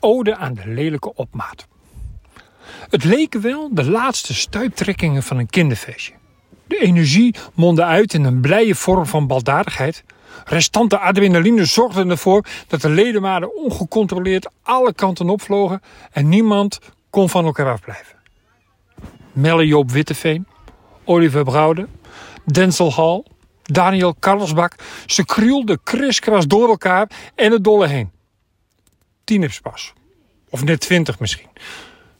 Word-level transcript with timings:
ode 0.00 0.36
aan 0.36 0.54
de 0.54 0.62
lelijke 0.66 1.14
opmaat. 1.14 1.66
Het 2.90 3.04
leken 3.04 3.40
wel 3.40 3.68
de 3.72 3.90
laatste 3.90 4.34
stuiptrekkingen 4.34 5.22
van 5.22 5.38
een 5.38 5.50
kinderfeestje. 5.50 6.12
De 6.66 6.78
energie 6.78 7.34
mondde 7.54 7.84
uit 7.84 8.14
in 8.14 8.24
een 8.24 8.40
blije 8.40 8.74
vorm 8.74 9.06
van 9.06 9.26
baldadigheid. 9.26 10.04
Restante 10.44 10.98
adrenaline 10.98 11.64
zorgden 11.64 12.10
ervoor 12.10 12.44
dat 12.68 12.80
de 12.80 12.88
ledematen 12.88 13.56
ongecontroleerd 13.56 14.50
alle 14.62 14.94
kanten 14.94 15.28
opvlogen 15.28 15.82
en 16.12 16.28
niemand 16.28 16.78
kon 17.10 17.28
van 17.28 17.44
elkaar 17.44 17.72
afblijven. 17.72 18.16
Melle 19.32 19.66
Joop 19.66 19.90
Witteveen, 19.90 20.46
Oliver 21.04 21.44
Brouwde, 21.44 21.86
Denzel 22.44 22.92
Hall, 22.92 23.24
Daniel 23.62 24.14
Karlsbak. 24.18 24.74
Ze 25.06 25.24
krioelden 25.24 25.80
kriskras 25.82 26.46
door 26.46 26.68
elkaar 26.68 27.10
en 27.34 27.52
het 27.52 27.64
dolle 27.64 27.86
heen. 27.86 28.10
Tieners 29.30 29.60
pas. 29.60 29.92
Of 30.48 30.64
net 30.64 30.80
twintig 30.80 31.18
misschien. 31.18 31.48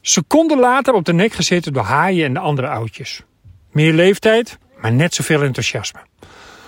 Seconden 0.01 0.59
later 0.59 0.93
op 0.93 1.05
de 1.05 1.13
nek 1.13 1.33
gezeten 1.33 1.73
door 1.73 1.83
haaien 1.83 2.25
en 2.25 2.33
de 2.33 2.39
andere 2.39 2.67
oudjes. 2.67 3.23
Meer 3.71 3.93
leeftijd, 3.93 4.57
maar 4.81 4.91
net 4.91 5.13
zoveel 5.13 5.43
enthousiasme. 5.43 5.99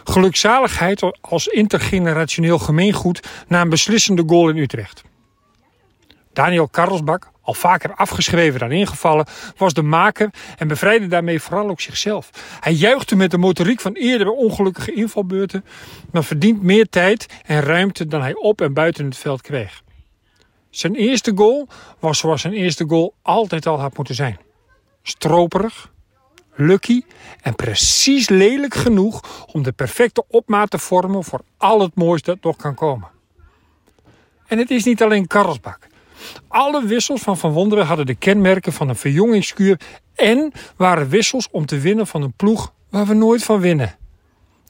Gelukzaligheid 0.04 1.04
als 1.21 1.48
intergenerationeel 1.48 2.59
gemeengoed 2.59 3.27
na 3.48 3.62
een 3.62 3.70
beslissende 3.70 4.23
goal 4.27 4.49
in 4.49 4.58
Utrecht. 4.58 5.04
Daniel 6.34 6.68
Karlsbak, 6.68 7.32
al 7.41 7.54
vaker 7.54 7.94
afgeschreven 7.96 8.60
dan 8.60 8.71
ingevallen, 8.71 9.26
was 9.57 9.73
de 9.73 9.82
maker 9.84 10.30
en 10.57 10.68
bevrijdde 10.68 11.07
daarmee 11.07 11.41
vooral 11.41 11.70
ook 11.70 11.82
zichzelf. 11.82 12.30
Hij 12.60 12.73
juichte 12.73 13.16
met 13.16 13.32
de 13.32 13.38
motoriek 13.38 13.82
van 13.82 13.94
eerdere 13.94 14.32
ongelukkige 14.32 14.94
invalbeurten, 14.94 15.66
maar 16.12 16.23
verdient 16.23 16.63
meer 16.63 16.90
tijd 16.90 17.26
en 17.46 17.62
ruimte 17.62 18.07
dan 18.07 18.21
hij 18.21 18.34
op 18.35 18.62
en 18.62 18.73
buiten 18.73 19.05
het 19.05 19.18
veld 19.18 19.41
kreeg. 19.41 19.84
Zijn 20.76 20.95
eerste 20.95 21.32
goal 21.36 21.68
was 22.00 22.18
zoals 22.18 22.41
zijn 22.41 22.54
eerste 22.54 22.86
goal 22.88 23.13
altijd 23.22 23.66
al 23.66 23.79
had 23.79 23.98
moeten 23.98 24.16
zijn. 24.16 24.38
Stroperig, 25.04 25.91
lucky 26.55 27.02
en 27.41 27.55
precies 27.55 28.29
lelijk 28.29 28.74
genoeg 28.74 29.46
om 29.51 29.63
de 29.63 29.71
perfecte 29.71 30.24
opmaat 30.27 30.70
te 30.70 30.77
vormen 30.77 31.24
voor 31.24 31.41
al 31.57 31.79
het 31.79 31.96
moois 31.96 32.21
dat 32.21 32.38
nog 32.41 32.55
kan 32.55 32.76
komen. 32.76 33.07
En 34.48 34.57
het 34.57 34.71
is 34.71 34.84
niet 34.84 35.04
alleen 35.04 35.27
Karlsbak. 35.27 35.88
Alle 36.48 36.85
wissels 36.85 37.21
van 37.21 37.38
Van 37.38 37.51
Wonderen 37.51 37.85
hadden 37.85 38.05
de 38.05 38.16
kenmerken 38.16 38.74
van 38.74 38.90
een 38.90 38.96
verjongingskuur 38.96 39.79
en 40.16 40.51
waren 40.76 41.10
wissels 41.10 41.48
om 41.51 41.66
te 41.66 41.79
winnen 41.79 42.07
van 42.07 42.21
een 42.21 42.34
ploeg 42.34 42.74
waar 42.90 43.05
we 43.05 43.13
nooit 43.13 43.44
van 43.44 43.60
winnen. 43.60 43.98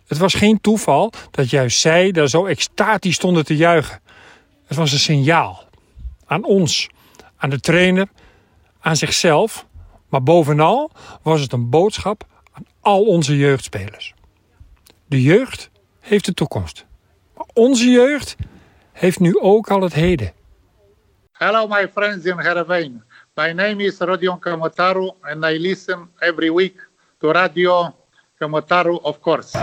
Het 0.08 0.18
was 0.18 0.34
geen 0.34 0.62
toeval 0.62 1.12
dat 1.32 1.50
juist 1.50 1.80
zij 1.80 2.12
daar 2.12 2.28
zo 2.30 2.46
extatisch 2.46 3.16
stonden 3.16 3.46
te 3.46 3.56
juichen. 3.56 4.02
Het 4.66 4.78
was 4.78 4.92
een 4.92 5.00
signaal. 5.00 5.72
Aan 6.34 6.44
ons, 6.44 6.90
aan 7.38 7.50
de 7.50 7.60
trainer, 7.60 8.08
aan 8.80 8.96
zichzelf. 8.96 9.66
Maar 10.10 10.24
bovenal 10.24 10.92
was 11.22 11.42
het 11.42 11.52
een 11.52 11.70
boodschap 11.70 12.24
aan 12.52 12.66
al 12.80 13.06
onze 13.06 13.38
jeugdspelers. 13.38 14.14
De 15.06 15.22
jeugd 15.22 15.70
heeft 16.00 16.26
de 16.26 16.34
toekomst. 16.34 16.86
Maar 17.36 17.46
onze 17.54 17.90
jeugd 17.90 18.36
heeft 18.92 19.20
nu 19.20 19.40
ook 19.40 19.72
al 19.72 19.82
het 19.82 19.94
heden. 19.94 20.34
Hello, 21.32 21.68
my 21.68 21.90
friends 21.94 22.26
in 22.26 22.40
Heerenveen. 22.40 23.04
My 23.34 23.52
name 23.52 23.84
is 23.84 23.98
Rodion 23.98 24.40
Kamotaru 24.40 25.12
and 25.22 25.44
I 25.46 25.60
listen 25.60 26.10
every 26.18 26.54
week 26.54 26.90
to 27.18 27.32
Radio 27.32 27.96
Kamotaru, 28.38 28.96
of 29.02 29.20
course. 29.20 29.58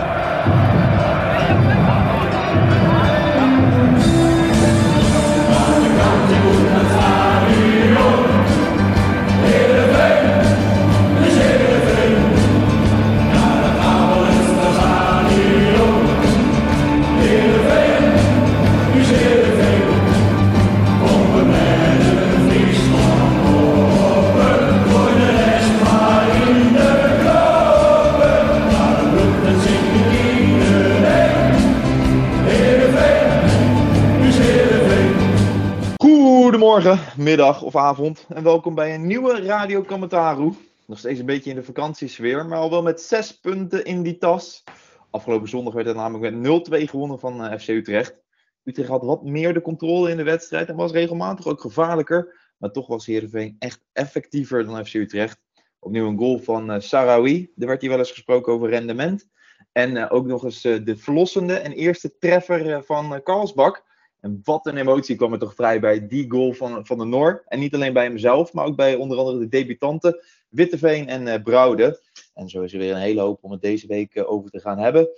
Goedemorgen, 36.71 37.23
middag 37.23 37.61
of 37.61 37.75
avond 37.75 38.25
en 38.29 38.43
welkom 38.43 38.75
bij 38.75 38.93
een 38.93 39.07
nieuwe 39.07 39.41
Radio. 39.41 40.55
Nog 40.85 40.97
steeds 40.97 41.19
een 41.19 41.25
beetje 41.25 41.49
in 41.49 41.55
de 41.55 41.63
vakantiesfeer, 41.63 42.45
maar 42.45 42.57
al 42.57 42.69
wel 42.69 42.81
met 42.81 43.01
zes 43.01 43.39
punten 43.39 43.85
in 43.85 44.01
die 44.03 44.17
tas. 44.17 44.63
Afgelopen 45.09 45.49
zondag 45.49 45.73
werd 45.73 45.87
het 45.87 45.95
namelijk 45.95 46.35
met 46.35 46.69
0-2 46.81 46.89
gewonnen 46.89 47.19
van 47.19 47.45
eh, 47.45 47.59
FC 47.59 47.67
Utrecht. 47.67 48.21
Utrecht 48.63 48.89
had 48.89 49.03
wat 49.03 49.23
meer 49.23 49.53
de 49.53 49.61
controle 49.61 50.09
in 50.09 50.17
de 50.17 50.23
wedstrijd 50.23 50.69
en 50.69 50.75
was 50.75 50.91
regelmatig 50.91 51.45
ook 51.45 51.61
gevaarlijker. 51.61 52.35
Maar 52.57 52.71
toch 52.71 52.87
was 52.87 53.05
Heerenveen 53.05 53.55
echt 53.59 53.83
effectiever 53.93 54.65
dan 54.65 54.85
FC 54.85 54.93
Utrecht. 54.93 55.39
Opnieuw 55.79 56.07
een 56.07 56.17
goal 56.17 56.39
van 56.39 56.71
uh, 56.71 56.79
Sarawi. 56.79 57.51
Er 57.57 57.67
werd 57.67 57.81
hier 57.81 57.89
wel 57.89 57.99
eens 57.99 58.11
gesproken 58.11 58.53
over 58.53 58.69
rendement. 58.69 59.27
En 59.71 59.95
uh, 59.95 60.05
ook 60.09 60.25
nog 60.25 60.43
eens 60.43 60.61
de 60.61 60.95
verlossende 60.97 61.53
en 61.53 61.71
eerste 61.71 62.17
treffer 62.17 62.83
van 62.83 63.23
Karlsbak. 63.23 63.89
En 64.21 64.41
wat 64.43 64.65
een 64.65 64.77
emotie 64.77 65.15
kwam 65.15 65.33
er 65.33 65.39
toch 65.39 65.55
vrij 65.55 65.79
bij 65.79 66.07
die 66.07 66.31
goal 66.31 66.53
van, 66.53 66.85
van 66.85 66.97
de 66.97 67.05
Noor. 67.05 67.43
En 67.47 67.59
niet 67.59 67.73
alleen 67.73 67.93
bij 67.93 68.03
hemzelf, 68.03 68.53
maar 68.53 68.65
ook 68.65 68.75
bij 68.75 68.95
onder 68.95 69.17
andere 69.17 69.39
de 69.39 69.47
debutanten 69.47 70.21
Witteveen 70.49 71.07
en 71.07 71.27
uh, 71.27 71.43
Brouwde. 71.43 72.01
En 72.33 72.49
zo 72.49 72.61
is 72.61 72.73
er 72.73 72.79
weer 72.79 72.91
een 72.91 73.01
hele 73.01 73.21
hoop 73.21 73.43
om 73.43 73.51
het 73.51 73.61
deze 73.61 73.87
week 73.87 74.15
uh, 74.15 74.31
over 74.31 74.49
te 74.49 74.59
gaan 74.59 74.77
hebben. 74.77 75.09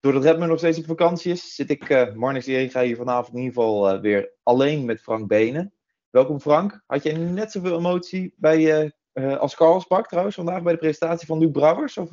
Doordat 0.00 0.22
Redmond 0.22 0.50
nog 0.50 0.58
steeds 0.58 0.78
op 0.78 0.84
vakantie 0.84 1.32
is, 1.32 1.54
zit 1.54 1.70
ik, 1.70 1.88
uh, 1.88 2.14
Marnix 2.14 2.46
Eringa, 2.46 2.82
hier 2.82 2.96
vanavond 2.96 3.36
in 3.36 3.42
ieder 3.42 3.54
geval 3.54 4.00
weer 4.00 4.32
alleen 4.42 4.84
met 4.84 5.00
Frank 5.00 5.28
Benen. 5.28 5.72
Welkom 6.10 6.40
Frank. 6.40 6.82
Had 6.86 7.02
jij 7.02 7.16
net 7.16 7.52
zoveel 7.52 7.76
emotie 7.76 8.34
bij, 8.36 8.92
als 9.12 9.54
Karlsbak 9.54 10.08
trouwens 10.08 10.36
vandaag 10.36 10.62
bij 10.62 10.72
de 10.72 10.78
presentatie 10.78 11.26
van 11.26 11.38
Luc 11.38 11.50
Brouwers? 11.50 11.96
Of, 11.96 12.10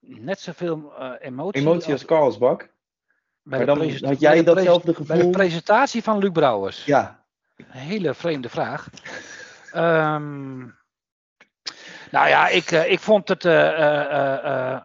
Net 0.00 0.40
zoveel 0.40 0.92
emotie? 1.18 1.60
Emotie 1.60 1.92
als 1.92 2.04
Karlsbak? 2.04 2.75
Bij 3.46 3.58
maar 3.58 3.66
dan 3.66 3.90
had 4.00 4.20
jij 4.20 4.42
datzelfde 4.42 4.94
gevoel? 4.94 5.16
Bij 5.16 5.26
de 5.26 5.30
presentatie 5.30 6.02
van 6.02 6.18
Luc 6.18 6.30
Brouwers. 6.30 6.84
Ja. 6.84 7.24
Een 7.56 7.66
hele 7.70 8.14
vreemde 8.14 8.48
vraag. 8.48 8.88
um, 9.74 10.76
nou 12.10 12.28
ja, 12.28 12.48
ik, 12.48 12.70
uh, 12.70 12.90
ik 12.90 13.00
vond 13.00 13.28
het. 13.28 13.44
Uh, 13.44 13.52
uh, 13.52 14.80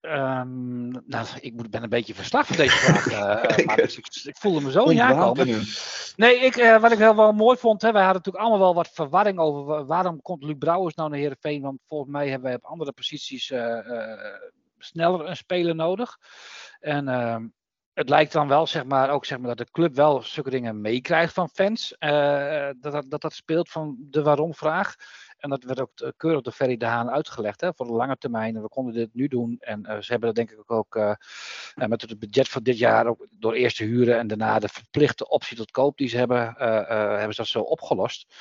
um, 0.00 0.90
nou, 1.06 1.26
ik 1.40 1.70
ben 1.70 1.82
een 1.82 1.88
beetje 1.88 2.14
verslag 2.14 2.46
van 2.46 2.56
deze 2.56 2.76
vraag. 2.76 3.64
maar 3.66 3.76
dus 3.76 3.98
ik, 3.98 4.06
ik, 4.24 4.36
voelde 4.36 4.60
me 4.60 4.70
zo 4.70 4.88
niet 4.88 5.00
aankomen. 5.00 5.62
Nee, 6.16 6.38
ik, 6.38 6.54
wat 6.80 6.92
ik 6.92 6.98
wel, 6.98 7.16
wel 7.16 7.32
mooi 7.32 7.56
vond. 7.56 7.82
Hè, 7.82 7.92
wij 7.92 8.02
hadden 8.02 8.22
natuurlijk 8.22 8.44
allemaal 8.44 8.66
wel 8.66 8.74
wat 8.74 8.90
verwarring 8.92 9.38
over 9.38 9.86
waarom 9.86 10.22
komt 10.22 10.42
Luc 10.42 10.58
Brouwers 10.58 10.94
nou 10.94 11.10
naar 11.10 11.18
Heerenveen. 11.18 11.62
Want 11.62 11.78
volgens 11.88 12.10
mij 12.10 12.28
hebben 12.28 12.48
wij 12.48 12.56
op 12.56 12.64
andere 12.64 12.92
posities 12.92 13.52
sneller 14.78 15.26
een 15.26 15.36
speler 15.36 15.74
nodig. 15.74 16.18
En 16.80 17.08
uh, 17.08 17.36
het 17.92 18.08
lijkt 18.08 18.32
dan 18.32 18.48
wel, 18.48 18.66
zeg 18.66 18.84
maar, 18.84 19.10
ook 19.10 19.24
zeg 19.24 19.38
maar, 19.38 19.48
dat 19.48 19.66
de 19.66 19.72
club 19.72 19.94
wel 19.94 20.22
zulke 20.22 20.50
dingen 20.50 20.80
meekrijgt 20.80 21.32
van 21.32 21.48
fans. 21.48 21.96
Uh, 21.98 22.70
dat, 22.80 22.92
dat, 22.92 23.04
dat 23.08 23.20
dat 23.20 23.32
speelt 23.32 23.68
van 23.68 23.96
de 23.98 24.22
waarom-vraag. 24.22 24.94
En 25.38 25.50
dat 25.50 25.64
werd 25.64 25.80
ook 25.80 26.12
keurig 26.16 26.42
door 26.42 26.52
Ferry 26.52 26.76
de 26.76 26.86
Haan 26.86 27.10
uitgelegd 27.10 27.60
hè, 27.60 27.70
voor 27.74 27.86
de 27.86 27.92
lange 27.92 28.16
termijn. 28.16 28.56
En 28.56 28.62
we 28.62 28.68
konden 28.68 28.94
dit 28.94 29.14
nu 29.14 29.28
doen. 29.28 29.56
En 29.60 29.80
uh, 29.80 29.98
ze 29.98 30.10
hebben 30.10 30.34
dat 30.34 30.34
denk 30.34 30.50
ik 30.50 30.70
ook 30.70 30.94
uh, 30.94 31.12
met 31.74 32.02
het 32.02 32.18
budget 32.18 32.48
van 32.48 32.62
dit 32.62 32.78
jaar 32.78 33.06
ook 33.06 33.26
door 33.30 33.52
eerst 33.52 33.76
te 33.76 33.84
huren 33.84 34.18
en 34.18 34.26
daarna 34.26 34.58
de 34.58 34.68
verplichte 34.68 35.28
optie 35.28 35.56
tot 35.56 35.70
koop 35.70 35.96
die 35.96 36.08
ze 36.08 36.16
hebben, 36.16 36.54
uh, 36.58 36.88
hebben 36.88 37.34
ze 37.34 37.40
dat 37.40 37.46
zo 37.46 37.60
opgelost. 37.60 38.34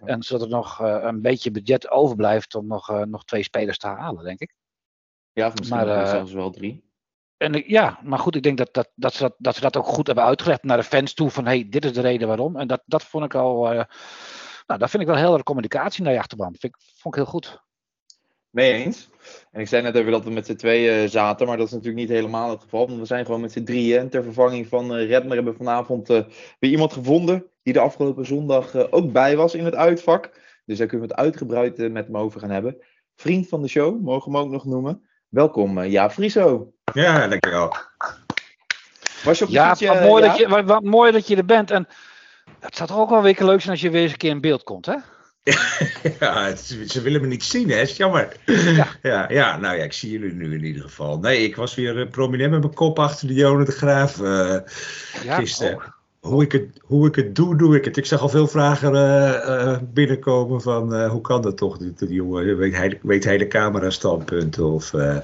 Ja. 0.00 0.06
En 0.06 0.22
zodat 0.22 0.42
er 0.42 0.52
nog 0.52 0.78
een 0.78 1.20
beetje 1.22 1.50
budget 1.50 1.88
overblijft 1.88 2.54
om 2.54 2.66
nog, 2.66 3.04
nog 3.04 3.24
twee 3.24 3.42
spelers 3.42 3.78
te 3.78 3.86
halen, 3.86 4.24
denk 4.24 4.40
ik. 4.40 4.54
Ja, 5.32 5.46
of 5.46 5.54
misschien 5.58 5.86
maar, 5.86 6.06
zelfs 6.06 6.32
wel 6.32 6.50
drie. 6.50 6.88
En 7.36 7.62
ja, 7.66 7.98
maar 8.02 8.18
goed, 8.18 8.36
ik 8.36 8.42
denk 8.42 8.58
dat, 8.58 8.74
dat, 8.74 8.90
dat, 8.94 9.14
ze 9.14 9.22
dat, 9.22 9.34
dat 9.38 9.54
ze 9.54 9.60
dat 9.60 9.76
ook 9.76 9.86
goed 9.86 10.06
hebben 10.06 10.24
uitgelegd 10.24 10.62
naar 10.62 10.76
de 10.76 10.82
fans 10.82 11.14
toe. 11.14 11.30
Van 11.30 11.46
hey, 11.46 11.68
dit 11.68 11.84
is 11.84 11.92
de 11.92 12.00
reden 12.00 12.28
waarom. 12.28 12.56
En 12.56 12.66
dat, 12.66 12.82
dat 12.86 13.04
vond 13.04 13.24
ik 13.24 13.34
al. 13.34 13.72
Uh, 13.72 13.82
nou, 14.66 14.78
dat 14.80 14.90
vind 14.90 15.02
ik 15.02 15.08
wel 15.08 15.16
heldere 15.16 15.42
communicatie 15.42 16.02
naar 16.02 16.12
je 16.12 16.18
achterban. 16.18 16.54
Vind 16.58 16.74
ik, 16.74 16.76
vond 16.78 17.14
ik 17.14 17.22
heel 17.22 17.30
goed. 17.30 17.62
Mee 18.50 18.72
eens. 18.72 19.08
En 19.50 19.60
ik 19.60 19.68
zei 19.68 19.82
net 19.82 19.94
even 19.94 20.12
dat 20.12 20.24
we 20.24 20.30
met 20.30 20.46
z'n 20.46 20.54
tweeën 20.54 21.08
zaten, 21.08 21.46
maar 21.46 21.56
dat 21.56 21.66
is 21.66 21.72
natuurlijk 21.72 22.00
niet 22.00 22.16
helemaal 22.16 22.50
het 22.50 22.62
geval. 22.62 22.86
Want 22.86 22.98
we 22.98 23.04
zijn 23.04 23.24
gewoon 23.24 23.40
met 23.40 23.52
z'n 23.52 23.64
drieën. 23.64 23.98
En 23.98 24.08
ter 24.08 24.22
vervanging 24.22 24.66
van 24.66 24.96
uh, 24.96 25.06
Redmer 25.06 25.34
hebben 25.34 25.52
we 25.52 25.58
vanavond 25.58 26.10
uh, 26.10 26.22
weer 26.58 26.70
iemand 26.70 26.92
gevonden 26.92 27.46
die 27.62 27.72
de 27.72 27.80
afgelopen 27.80 28.26
zondag 28.26 28.74
uh, 28.74 28.84
ook 28.90 29.12
bij 29.12 29.36
was 29.36 29.54
in 29.54 29.64
het 29.64 29.74
uitvak. 29.74 30.30
Dus 30.64 30.78
daar 30.78 30.86
kunnen 30.86 31.08
we 31.08 31.14
het 31.14 31.22
uitgebreid 31.22 31.92
met 31.92 32.06
hem 32.06 32.16
over 32.16 32.40
gaan 32.40 32.50
hebben. 32.50 32.76
Vriend 33.14 33.48
van 33.48 33.62
de 33.62 33.68
show, 33.68 34.00
mogen 34.00 34.32
we 34.32 34.38
hem 34.38 34.46
ook 34.46 34.52
nog 34.52 34.64
noemen. 34.64 35.08
Welkom, 35.30 35.84
Jaap 35.84 36.12
Frieso. 36.12 36.72
Ja, 36.92 37.28
dankjewel. 37.28 37.76
Was 39.24 39.38
je 39.38 39.44
op 39.44 39.50
ja, 39.50 39.68
wat 39.68 40.00
mooi, 40.00 40.22
ja? 40.22 40.28
Dat 40.28 40.38
je, 40.38 40.48
wat, 40.48 40.64
wat 40.64 40.82
mooi 40.82 41.12
dat 41.12 41.26
je 41.28 41.36
er 41.36 41.44
bent. 41.44 41.70
En 41.70 41.88
Dat 42.60 42.76
zou 42.76 42.88
toch 42.88 42.98
ook 42.98 43.10
wel 43.10 43.22
weer 43.22 43.36
leuk 43.38 43.60
zijn 43.60 43.72
als 43.72 43.80
je 43.80 43.90
weer 43.90 44.02
eens 44.02 44.12
een 44.12 44.18
keer 44.18 44.30
in 44.30 44.40
beeld 44.40 44.62
komt, 44.62 44.86
hè? 44.86 44.94
ja, 46.20 46.44
het 46.44 46.60
ze 46.86 47.00
willen 47.02 47.20
me 47.20 47.26
niet 47.26 47.44
zien, 47.44 47.70
hè? 47.70 47.80
Is 47.80 47.96
jammer. 47.96 48.36
Ja. 48.44 48.86
Ja, 49.02 49.26
ja, 49.28 49.56
nou 49.56 49.76
ja, 49.76 49.82
ik 49.84 49.92
zie 49.92 50.10
jullie 50.10 50.32
nu 50.32 50.54
in 50.54 50.64
ieder 50.64 50.82
geval. 50.82 51.18
Nee, 51.18 51.44
ik 51.44 51.56
was 51.56 51.74
weer 51.74 52.00
eh, 52.00 52.10
prominent 52.10 52.50
met 52.50 52.60
mijn 52.60 52.74
kop 52.74 52.98
achter 52.98 53.26
de 53.28 53.34
Jonen 53.34 53.66
de 53.66 53.72
Graaf. 53.72 54.20
eh, 54.20 54.56
Ja, 55.24 55.34
Gisteren. 55.34 55.76
oh. 55.76 55.82
Hoe, 56.20 56.42
ik 56.42 56.52
het, 56.52 56.80
hoe 56.80 57.06
ik 57.08 57.14
het 57.14 57.34
doe, 57.36 57.56
doe 57.56 57.76
ik 57.76 57.84
het. 57.84 57.96
Ik 57.96 58.06
zag 58.06 58.20
al 58.20 58.28
veel 58.28 58.46
vragen 58.48 58.94
eh, 58.94 59.70
eh, 59.72 59.78
binnenkomen 59.82 60.60
van 60.60 60.94
eh, 60.94 61.10
hoe 61.10 61.20
kan 61.20 61.42
dat 61.42 61.56
toch? 61.56 61.78
Die, 61.78 61.92
die 61.96 62.12
jongen 62.12 62.56
weet 62.56 62.76
hij, 62.76 62.98
weet 63.02 63.24
hij 63.24 63.38
de 63.38 63.46
camera 63.48 63.90
standpunten? 63.90 64.64
Of, 64.64 64.94
eh, 64.94 65.16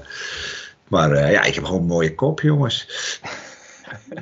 maar 0.87 1.11
eh, 1.11 1.31
ja, 1.31 1.43
ik 1.43 1.55
heb 1.55 1.63
gewoon 1.65 1.81
een 1.81 1.87
mooie 1.87 2.15
kop, 2.15 2.41
jongens. 2.41 2.85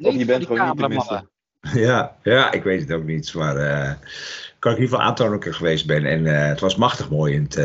Of 0.00 0.14
je 0.14 0.24
bent 0.24 0.46
gewoon 0.46 0.68
niet 0.68 0.78
te 0.78 0.84
cameramannen. 0.86 1.28
Ja, 1.74 2.16
ja, 2.22 2.52
ik 2.52 2.62
weet 2.62 2.80
het 2.80 2.92
ook 2.92 3.04
niet. 3.04 3.34
Maar 3.34 3.56
eh 3.56 3.92
kan 4.58 4.72
ik 4.72 4.78
in 4.78 4.82
ieder 4.84 4.96
geval 4.98 5.10
aantonen 5.10 5.32
dat 5.32 5.42
ik 5.42 5.46
er 5.48 5.54
geweest 5.54 5.86
ben. 5.86 6.04
En 6.04 6.26
eh, 6.26 6.48
het 6.48 6.60
was 6.60 6.76
machtig 6.76 7.10
mooi 7.10 7.34
in 7.34 7.42
het, 7.42 7.56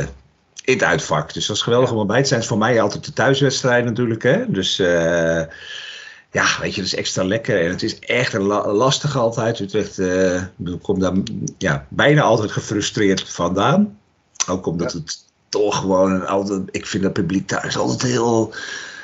in 0.63 0.73
het 0.73 0.83
uitvak. 0.83 1.33
Dus 1.33 1.45
dat 1.45 1.55
is 1.55 1.61
geweldig 1.61 1.89
Ja. 1.89 1.95
om 1.95 2.01
erbij 2.01 2.21
te 2.21 2.27
zijn. 2.27 2.39
Het 2.39 2.49
is 2.49 2.55
voor 2.55 2.65
mij 2.67 2.81
altijd 2.81 3.05
de 3.05 3.13
thuiswedstrijd 3.13 3.85
natuurlijk. 3.85 4.23
Hè? 4.23 4.51
Dus 4.51 4.79
eh, 4.79 5.41
ja, 6.35 6.45
weet 6.59 6.75
je, 6.75 6.81
dat 6.81 6.91
is 6.91 6.95
extra 6.95 7.23
lekker. 7.23 7.61
En 7.63 7.69
het 7.69 7.83
is 7.83 7.99
echt 7.99 8.33
een 8.33 8.41
la- 8.41 8.71
lastig 8.71 9.17
altijd. 9.17 9.59
Utrecht 9.59 9.99
eh, 9.99 10.35
ik 10.41 10.49
bedoel, 10.55 10.77
komt 10.77 11.01
daar 11.01 11.13
ja, 11.57 11.85
bijna 11.89 12.21
altijd 12.21 12.51
gefrustreerd 12.51 13.29
vandaan. 13.29 13.99
Ook 14.49 14.65
omdat 14.65 14.91
het 14.91 15.17
toch 15.49 15.77
gewoon 15.79 16.11
een 16.11 16.25
altijd... 16.27 16.61
Ik 16.71 16.85
vind 16.85 17.03
dat 17.03 17.13
publiek 17.13 17.47
thuis 17.47 17.77
altijd 17.77 18.01
heel 18.01 18.53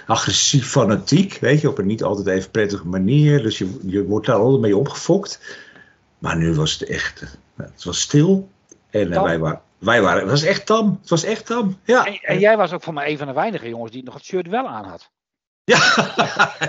agressief 0.07 0.69
fanatiek. 0.69 1.37
Weet 1.41 1.61
je, 1.61 1.69
op 1.69 1.77
een 1.77 1.85
niet 1.85 2.03
altijd 2.03 2.27
even 2.27 2.51
prettige 2.51 2.87
manier. 2.87 3.41
Dus 3.43 3.57
je, 3.57 3.79
je 3.85 4.05
wordt 4.05 4.25
daar 4.27 4.35
altijd 4.35 4.61
mee 4.61 4.77
opgefokt. 4.77 5.39
Maar 6.19 6.37
nu 6.37 6.53
was 6.55 6.71
het 6.79 6.89
echt... 6.89 7.21
eh, 7.21 7.27
Het 7.65 7.83
was 7.83 7.99
stil. 8.01 8.49
En 8.89 9.11
eh, 9.13 9.23
wij, 9.23 9.39
waren, 9.39 9.61
wij 9.77 10.01
waren... 10.01 10.21
Het 10.21 10.29
was 10.31 10.43
echt 10.43 10.65
tam. 10.65 10.97
Het 11.01 11.09
was 11.09 11.23
echt 11.23 11.45
tam. 11.45 11.77
Ja. 11.83 12.05
En, 12.05 12.19
en 12.21 12.39
jij 12.39 12.57
was 12.57 12.71
ook 12.73 12.83
voor 12.83 12.93
mij 12.93 13.11
een 13.11 13.17
van 13.17 13.27
de 13.27 13.33
weinige 13.33 13.69
jongens 13.69 13.91
die 13.91 14.03
nog 14.03 14.13
het 14.13 14.23
shirt 14.23 14.47
wel 14.47 14.67
aan 14.67 14.85
had. 14.85 15.09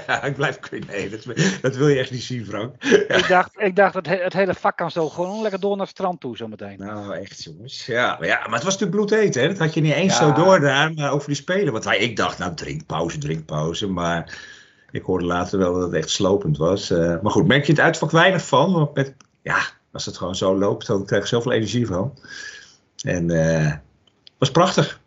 Ja, 0.07 0.23
ik 0.23 0.35
blijf... 0.35 0.59
Nee, 0.87 1.11
dat, 1.11 1.25
dat 1.61 1.77
wil 1.77 1.89
je 1.89 1.99
echt 1.99 2.11
niet 2.11 2.23
zien, 2.23 2.45
Frank. 2.47 2.85
Ik 3.09 3.25
dacht, 3.29 3.51
ik 3.61 3.77
dacht 3.77 3.95
het, 3.95 4.07
he- 4.07 4.23
het 4.23 4.33
hele 4.33 4.55
vak 4.55 4.77
kan 4.77 4.91
zo 4.91 5.09
gewoon 5.09 5.43
lekker 5.43 5.61
door 5.61 5.71
naar 5.77 5.87
het 5.87 5.95
strand 5.97 6.21
toe 6.21 6.37
zometeen. 6.37 6.79
Nou, 6.79 7.15
echt 7.15 7.43
jongens. 7.43 7.87
Ja, 7.87 8.17
maar, 8.19 8.29
ja, 8.29 8.37
maar 8.39 8.55
het 8.55 8.63
was 8.63 8.79
natuurlijk 8.79 8.91
bloedheet, 8.91 9.35
hè. 9.35 9.49
Dat 9.49 9.59
had 9.59 9.75
je 9.75 9.81
niet 9.81 9.93
eens 9.93 10.19
Ja. 10.19 10.27
zo 10.37 10.45
door 10.45 10.61
daar, 10.61 10.95
maar 10.95 11.13
over 11.13 11.27
die 11.27 11.37
spelen. 11.37 11.73
Want 11.73 11.85
wij, 11.85 11.99
ik 11.99 12.17
dacht, 12.17 12.39
nou, 12.39 12.55
drinkpauze, 12.55 13.19
drinkpauze. 13.19 13.87
Maar 13.89 14.39
ik 14.91 15.03
hoorde 15.03 15.25
later 15.25 15.59
wel 15.59 15.73
dat 15.75 15.83
het 15.83 15.93
echt 15.95 16.11
slopend 16.11 16.57
was. 16.57 16.91
Eh, 16.91 17.21
maar 17.23 17.33
goed, 17.33 17.47
merk 17.47 17.65
je 17.67 17.73
het 17.73 17.81
uitvak 17.81 18.11
weinig 18.11 18.47
van. 18.47 18.73
Want 18.73 18.95
met, 18.95 19.15
ja, 19.43 19.61
als 19.93 20.07
het 20.07 20.17
gewoon 20.17 20.37
zo 20.37 20.59
loopt, 20.59 20.87
dan 20.87 21.07
krijg 21.07 21.23
je 21.23 21.29
zoveel 21.29 21.53
energie 21.53 21.87
van. 21.87 22.19
En 23.05 23.31
eh, 23.31 23.67
het 23.71 23.81
was 24.39 24.51
prachtig. 24.51 25.01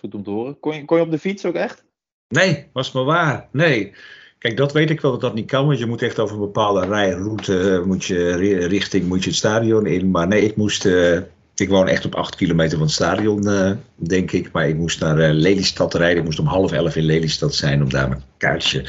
Goed 0.00 0.14
om 0.14 0.22
te 0.22 0.30
horen. 0.30 0.60
Kon 0.60 0.74
je, 0.74 0.84
kon 0.84 0.96
je 0.96 1.02
op 1.02 1.10
de 1.10 1.18
fiets 1.18 1.44
ook 1.44 1.54
echt? 1.54 1.86
Nee, 2.28 2.66
was 2.72 2.92
maar 2.92 3.04
waar. 3.04 3.46
Nee. 3.52 3.92
Kijk, 4.38 4.56
dat 4.56 4.72
weet 4.72 4.90
ik 4.90 5.00
wel 5.00 5.10
dat 5.10 5.20
dat 5.20 5.34
niet 5.34 5.46
kan, 5.50 5.66
want 5.66 5.78
je 5.78 5.86
moet 5.86 6.02
echt 6.02 6.18
over 6.18 6.34
een 6.34 6.40
bepaalde 6.40 6.86
rijroute, 6.86 7.70
eh, 7.74 7.82
moet 7.82 8.04
je 8.04 8.36
ri- 8.36 8.66
richting, 8.66 9.06
moet 9.06 9.22
je 9.24 9.28
het 9.30 9.38
stadion 9.38 9.86
in. 9.86 10.10
Maar 10.10 10.28
nee, 10.28 10.42
ik 10.42 10.56
moest, 10.56 10.84
eh, 10.86 11.16
ik 11.56 11.68
woon 11.68 11.88
echt 11.88 12.04
op 12.04 12.14
acht 12.14 12.34
kilometer 12.36 12.76
van 12.78 12.86
het 12.86 12.94
stadion, 12.94 13.48
eh, 13.48 13.70
denk 13.94 14.32
ik. 14.32 14.52
Maar 14.52 14.68
ik 14.68 14.76
moest 14.76 15.00
naar 15.00 15.16
Lelystad 15.32 15.94
rijden. 15.94 16.18
Ik 16.18 16.24
moest 16.24 16.38
om 16.38 16.46
half 16.46 16.72
elf 16.72 16.96
in 16.96 17.04
Lelystad 17.04 17.54
zijn 17.54 17.82
om 17.82 17.88
daar 17.90 18.08
mijn 18.08 18.22
kaartje 18.36 18.84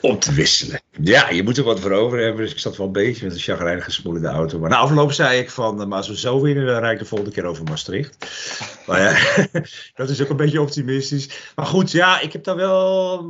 op 0.00 0.20
te 0.20 0.32
wisselen. 0.32 0.80
Ja, 1.00 1.30
je 1.30 1.42
moet 1.42 1.56
er 1.56 1.64
wat 1.64 1.80
voor 1.80 1.92
over 1.92 2.18
hebben, 2.18 2.42
dus 2.42 2.52
ik 2.52 2.58
zat 2.58 2.76
wel 2.76 2.86
een 2.86 2.92
beetje 2.92 3.24
met 3.24 3.34
een 3.34 3.40
chagrijnige 3.40 3.90
smoel 3.90 4.14
in 4.14 4.22
de 4.22 4.28
auto. 4.28 4.58
Maar 4.58 4.70
na 4.70 4.76
afloop 4.76 5.12
zei 5.12 5.38
ik 5.38 5.50
van, 5.50 5.80
eh, 5.80 5.86
maar 5.86 5.98
als 5.98 6.08
we 6.08 6.18
zo 6.18 6.40
winnen, 6.40 6.66
dan 6.66 6.78
rijd 6.78 6.92
ik 6.92 6.98
de 6.98 7.04
volgende 7.04 7.32
keer 7.32 7.44
over 7.44 7.64
Maastricht. 7.64 8.16
Maar 8.86 9.00
ja, 9.00 9.46
dat 9.94 10.10
is 10.10 10.22
ook 10.22 10.28
een 10.28 10.36
beetje 10.36 10.60
optimistisch. 10.60 11.52
Maar 11.54 11.66
goed, 11.66 11.90
ja, 11.90 12.20
ik 12.20 12.32
heb 12.32 12.44
daar 12.44 12.56
wel 12.56 13.22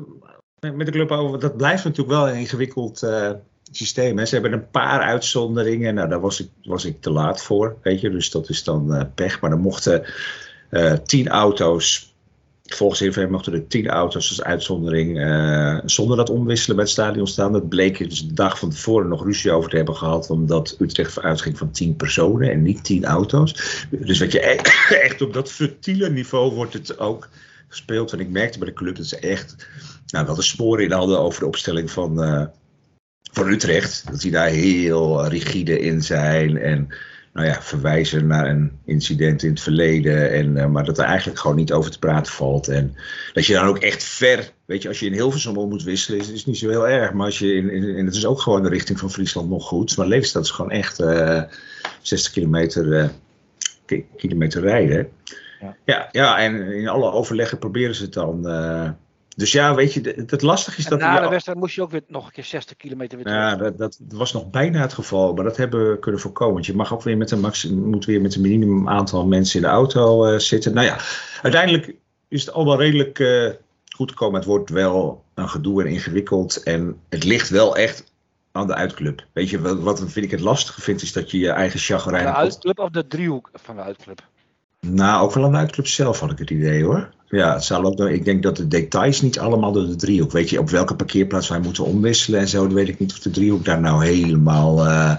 met 0.61 0.87
de 0.87 0.93
club 0.93 1.11
over. 1.11 1.41
Dat 1.41 1.57
blijft 1.57 1.85
natuurlijk 1.85 2.19
wel 2.19 2.29
een 2.29 2.37
ingewikkeld 2.37 3.03
eh, 3.03 3.31
systeem. 3.73 4.19
Hè. 4.19 4.27
Ze 4.27 4.35
hebben 4.35 4.53
een 4.53 4.71
paar 4.71 5.01
uitzonderingen. 5.01 5.95
Nou, 5.95 6.09
daar 6.09 6.21
was 6.21 6.41
ik, 6.41 6.49
was 6.62 6.85
ik 6.85 7.01
te 7.01 7.11
laat 7.11 7.43
voor, 7.43 7.77
weet 7.83 8.01
je. 8.01 8.11
Dus 8.11 8.31
dat 8.31 8.49
is 8.49 8.65
dan 8.65 8.95
eh, 8.95 9.05
pech. 9.15 9.41
Maar 9.41 9.51
er 9.51 9.59
mochten 9.59 10.05
tien 11.05 11.29
auto's. 11.29 12.16
Volgens 12.67 13.01
EVM 13.01 13.31
mochten 13.31 13.53
er 13.53 13.67
tien 13.67 13.89
auto's 13.89 14.29
als 14.29 14.43
uitzondering 14.43 15.21
eh, 15.21 15.79
zonder 15.85 16.17
dat 16.17 16.31
omwisselen 16.31 16.77
bij 16.77 16.85
het 16.85 16.95
stadion 16.95 17.27
staan. 17.27 17.53
Dat 17.53 17.69
bleek 17.69 17.99
dus 17.99 18.27
de 18.27 18.33
dag 18.33 18.59
van 18.59 18.71
tevoren 18.71 19.09
nog 19.09 19.25
ruzie 19.25 19.53
over 19.53 19.71
te 19.71 19.77
hebben 19.77 19.97
gehad. 19.97 20.31
Omdat 20.31 20.77
Utrecht 20.79 21.21
uitging 21.21 21.59
van 21.59 21.71
tien 21.71 21.97
personen 21.97 22.51
en 22.51 22.63
niet 22.63 22.85
tien 22.85 23.05
auto's. 23.05 23.87
Dus 23.91 24.19
weet 24.19 24.33
je, 24.33 24.47
e- 24.47 24.95
echt 25.07 25.23
op 25.23 25.33
dat 25.33 25.53
futiele 25.53 26.11
niveau 26.11 26.55
wordt 26.55 26.73
het 26.73 26.99
ook 26.99 27.29
gespeeld. 27.69 28.13
En 28.13 28.21
ik 28.21 28.31
merkte 28.31 28.59
bij 28.59 28.69
de 28.69 28.75
club 28.75 28.97
dat 28.97 29.07
ze 29.07 29.19
echt 29.19 29.69
nou, 30.07 30.27
wel 30.27 30.35
de 30.35 30.43
sporen 30.43 30.85
in 30.85 30.93
hadden 30.93 31.19
over 31.19 31.41
de 31.41 31.47
opstelling 31.47 31.91
van, 31.91 32.23
eh, 32.23 32.45
van 33.33 33.49
Utrecht. 33.49 34.05
Dat 34.11 34.21
die 34.21 34.31
daar 34.31 34.49
heel 34.49 35.27
rigide 35.27 35.79
in 35.79 36.03
zijn. 36.03 36.59
En 36.59 36.89
nou 37.37 37.49
ja, 37.49 37.62
verwijzen 37.62 38.27
naar 38.27 38.47
een 38.50 38.73
incident 38.85 39.43
in 39.43 39.50
het 39.50 39.61
verleden. 39.61 40.31
En, 40.33 40.56
eh, 40.56 40.67
maar 40.67 40.85
dat 40.85 40.99
er 40.99 41.05
eigenlijk 41.05 41.38
gewoon 41.38 41.56
niet 41.56 41.73
over 41.73 41.91
te 41.91 41.99
praten 41.99 42.33
valt. 42.33 42.69
En 42.69 42.94
dat 43.33 43.47
je 43.47 43.53
dan 43.53 43.67
ook 43.67 43.79
echt 43.79 44.05
ver. 44.05 44.50
Weet 44.65 44.83
je, 44.83 44.88
als 44.88 45.00
je 45.00 45.06
in 45.06 45.12
Hilversum 45.12 45.56
om 45.56 45.69
moet 45.69 45.83
wisselen, 45.83 46.21
is, 46.21 46.31
is 46.31 46.47
niet 46.47 46.59
zo 46.59 46.69
heel 46.69 46.88
erg. 46.88 47.12
Maar 47.12 47.27
als 47.27 47.38
je 47.38 47.55
in, 47.55 47.71
in, 47.71 47.97
en 47.97 48.05
het 48.06 48.15
is 48.15 48.27
ook 48.27 48.41
gewoon 48.41 48.62
de 48.62 48.69
richting 48.69 48.99
van 48.99 49.11
Friesland 49.11 49.49
nog 49.50 49.65
goed. 49.67 49.97
Maar 49.97 50.06
Lelystad 50.06 50.44
is 50.44 50.50
gewoon 50.50 50.71
echt 50.71 51.00
eh 51.00 51.43
60 52.03 52.33
kilometer, 52.33 52.93
eh, 52.99 53.09
ki- 53.85 54.06
kilometer 54.17 54.62
rijden. 54.62 55.09
Ja. 55.61 55.77
Ja, 55.85 56.09
ja, 56.12 56.38
en 56.38 56.73
in 56.73 56.88
alle 56.88 57.11
overleggen 57.12 57.59
proberen 57.59 57.94
ze 57.94 58.03
het 58.03 58.12
dan. 58.12 58.47
Dus 59.37 59.53
ja, 59.53 59.75
weet 59.75 59.93
je, 59.93 60.00
het, 60.17 60.31
het 60.31 60.43
lastige 60.43 60.79
is 60.79 60.85
En 60.85 60.91
dat. 60.91 61.00
na 61.00 61.15
ja, 61.15 61.21
de 61.21 61.29
wedstrijd 61.29 61.59
moest 61.59 61.75
je 61.75 61.83
ook 61.83 61.91
weer 61.91 62.03
nog 62.09 62.27
een 62.27 62.33
keer 62.33 62.44
60 62.44 62.77
kilometer 62.77 63.17
weer 63.17 63.27
terug. 63.27 63.41
ja, 63.41 63.56
dat, 63.56 63.79
dat 63.79 63.99
was 64.09 64.33
nog 64.33 64.50
bijna 64.50 64.81
het 64.81 64.93
geval, 64.93 65.35
maar 65.35 65.44
dat 65.44 65.56
hebben 65.56 65.91
we 65.91 65.99
kunnen 65.99 66.21
voorkomen. 66.21 66.55
Want 66.55 66.67
je 66.67 66.75
mag 66.75 66.93
ook 66.93 67.03
weer 67.03 67.17
met 67.17 67.31
een, 67.31 67.41
maximum, 67.41 67.85
moet 67.85 68.05
weer 68.05 68.21
met 68.21 68.35
een 68.35 68.41
minimum 68.41 68.88
aantal 68.88 69.27
mensen 69.27 69.56
in 69.56 69.67
de 69.67 69.73
auto 69.73 70.25
eh, 70.25 70.38
zitten. 70.38 70.75
Nou 70.75 70.87
ja, 70.87 70.99
uiteindelijk 71.43 71.94
is 72.29 72.44
het 72.44 72.55
allemaal 72.55 72.79
redelijk 72.79 73.19
eh, 73.19 73.50
goed 73.94 74.11
gekomen. 74.11 74.37
Het 74.37 74.49
wordt 74.49 74.71
wel 74.71 75.25
een 75.35 75.49
gedoe 75.49 75.83
en 75.83 75.88
ingewikkeld. 75.88 76.62
En 76.62 77.00
het 77.09 77.25
ligt 77.25 77.49
wel 77.49 77.77
echt 77.77 78.12
aan 78.53 78.67
de 78.67 78.75
uitclub. 78.75 79.27
Weet 79.33 79.50
je, 79.50 79.61
wat, 79.61 79.81
wat 79.81 79.99
vind 79.99 80.25
ik 80.25 80.31
het 80.31 80.40
lastige 80.40 80.81
vind, 80.81 81.02
is 81.02 81.12
dat 81.12 81.31
je 81.31 81.38
je 81.38 81.50
eigen 81.50 81.81
chagrijn... 81.81 82.25
de 82.25 82.35
uitclub 82.35 82.78
of 82.78 82.90
de 82.90 83.07
driehoek 83.07 83.50
van 83.55 83.76
de 83.76 83.83
uitclub? 83.83 84.21
Nou, 84.81 85.25
ook 85.25 85.33
wel 85.33 85.45
aan 85.45 85.52
de 85.52 85.59
uitclub 85.59 85.87
zelf 85.87 86.21
had 86.21 86.31
ik 86.31 86.38
het 86.38 86.50
idee 86.50 86.85
hoor. 86.85 87.14
Ja, 87.28 87.52
het 87.52 87.64
zal 87.64 87.85
ook, 87.85 87.99
ik 88.00 88.25
denk 88.25 88.42
dat 88.42 88.56
de 88.56 88.68
details 88.68 89.21
niet 89.21 89.38
allemaal 89.38 89.73
door 89.73 89.87
de 89.87 89.97
driehoek. 89.97 90.33
Weet 90.33 90.50
je, 90.50 90.61
op 90.61 90.71
welke 90.71 90.97
parkeerplaats 90.97 91.49
wij 91.49 91.61
moeten 91.61 91.85
omwisselen 91.85 92.40
en 92.40 92.49
zo. 92.49 92.68
Weet 92.68 92.88
ik 92.88 92.99
niet 92.99 93.12
of 93.12 93.18
de 93.18 93.30
driehoek 93.30 93.64
daar 93.64 93.80
nou 93.80 94.04
helemaal 94.04 94.87
eh, 94.87 95.14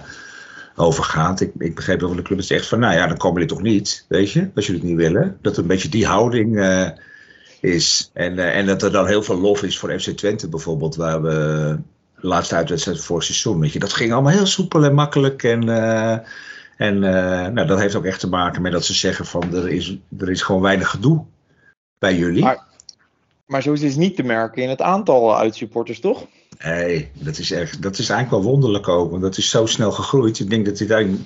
over 0.75 1.03
gaat. 1.03 1.41
Ik, 1.41 1.51
ik 1.57 1.75
begreep 1.75 1.99
wel 1.99 2.07
van 2.07 2.17
de 2.17 2.23
club 2.23 2.37
het 2.37 2.47
zegt 2.47 2.67
van, 2.67 2.79
nou 2.79 2.93
ja, 2.93 3.07
dan 3.07 3.17
komen 3.17 3.41
jullie 3.41 3.55
toch 3.55 3.63
niet. 3.63 4.05
Weet 4.07 4.31
je, 4.31 4.49
als 4.55 4.65
jullie 4.65 4.81
het 4.81 4.89
niet 4.89 4.99
willen. 4.99 5.37
Dat 5.41 5.55
er 5.55 5.61
een 5.61 5.67
beetje 5.67 5.89
die 5.89 6.05
houding 6.05 6.59
eh, 6.59 6.89
is. 7.61 8.09
En, 8.13 8.39
eh, 8.39 8.57
en 8.57 8.65
dat 8.65 8.83
er 8.83 8.91
dan 8.91 9.07
heel 9.07 9.23
veel 9.23 9.39
lof 9.39 9.63
is 9.63 9.77
voor 9.77 9.99
FC 9.99 10.09
Twente 10.09 10.49
bijvoorbeeld. 10.49 10.95
Waar 10.95 11.21
we 11.21 11.29
de 12.21 12.27
laatste 12.27 12.55
uitwedstrijd 12.55 12.99
voor 12.99 13.23
seizoen. 13.23 13.59
Weet 13.59 13.73
je, 13.73 13.79
dat 13.79 13.93
ging 13.93 14.13
allemaal 14.13 14.31
heel 14.31 14.45
soepel 14.45 14.83
en 14.83 14.93
makkelijk. 14.93 15.43
En, 15.43 15.69
en 16.77 16.99
nou, 17.53 17.67
dat 17.67 17.79
heeft 17.79 17.95
ook 17.95 18.05
echt 18.05 18.19
te 18.19 18.29
maken 18.29 18.61
met 18.61 18.71
dat 18.71 18.85
ze 18.85 18.93
zeggen 18.93 19.25
van 19.25 19.55
er 19.55 19.69
is, 19.69 19.97
er 20.17 20.29
is 20.29 20.41
gewoon 20.41 20.61
weinig 20.61 20.89
gedoe 20.89 21.25
bij 21.99 22.15
jullie. 22.15 22.43
Maar- 22.43 22.65
Maar 23.45 23.61
zo 23.61 23.73
is 23.73 23.81
het 23.81 23.95
niet 23.95 24.15
te 24.15 24.23
merken 24.23 24.63
in 24.63 24.69
het 24.69 24.81
aantal 24.81 25.37
uitsupporters, 25.37 25.99
toch? 25.99 26.25
Nee, 26.63 27.11
dat 27.13 27.37
is, 27.37 27.51
echt, 27.51 27.81
dat 27.81 27.97
is 27.97 28.09
eigenlijk 28.09 28.43
wel 28.43 28.51
wonderlijk 28.51 28.87
ook. 28.87 29.09
Want 29.09 29.21
dat 29.21 29.37
is 29.37 29.49
zo 29.49 29.65
snel 29.65 29.91
gegroeid. 29.91 30.39
Ik 30.39 30.49
denk 30.49 30.65
dat 30.65 30.77
dit 30.77 30.91
eigenlijk 30.91 31.23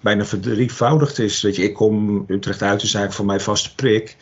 bijna 0.00 0.24
verdrievoudigd 0.24 1.18
is. 1.18 1.42
Weet 1.42 1.56
je, 1.56 1.62
ik 1.62 1.74
kom 1.74 2.24
Utrecht 2.28 2.62
uit, 2.62 2.76
is 2.82 2.82
eigenlijk 2.94 3.12
voor 3.14 3.24
mij 3.24 3.40
vaste 3.40 3.74
prik. 3.74 4.16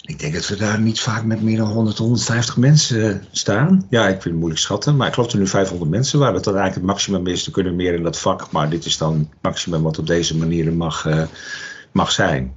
Ik 0.00 0.18
denk 0.18 0.34
dat 0.34 0.48
we 0.48 0.56
daar 0.56 0.80
niet 0.80 1.00
vaak 1.00 1.24
met 1.24 1.42
meer 1.42 1.56
dan 1.56 1.72
100, 1.72 1.98
150 1.98 2.56
mensen 2.56 3.24
staan. 3.30 3.86
Ja, 3.90 4.02
ik 4.02 4.10
vind 4.12 4.24
het 4.24 4.34
moeilijk 4.34 4.60
schatten. 4.60 4.96
Maar 4.96 5.06
ik 5.08 5.12
geloof 5.14 5.28
dat 5.28 5.36
er 5.38 5.42
nu 5.44 5.50
500 5.50 5.90
mensen 5.90 6.18
waren. 6.18 6.34
Dat 6.34 6.44
dat 6.44 6.54
eigenlijk 6.54 6.86
het 6.86 6.94
maximum 6.96 7.26
is. 7.26 7.46
Er 7.46 7.52
kunnen 7.52 7.76
meer 7.76 7.94
in 7.94 8.02
dat 8.02 8.18
vak. 8.18 8.50
Maar 8.50 8.70
dit 8.70 8.84
is 8.84 8.98
dan 8.98 9.18
het 9.18 9.42
maximum 9.42 9.82
wat 9.82 9.98
op 9.98 10.06
deze 10.06 10.36
manier 10.36 10.72
mag, 10.72 11.06
eh, 11.06 11.22
mag 11.92 12.12
zijn. 12.12 12.54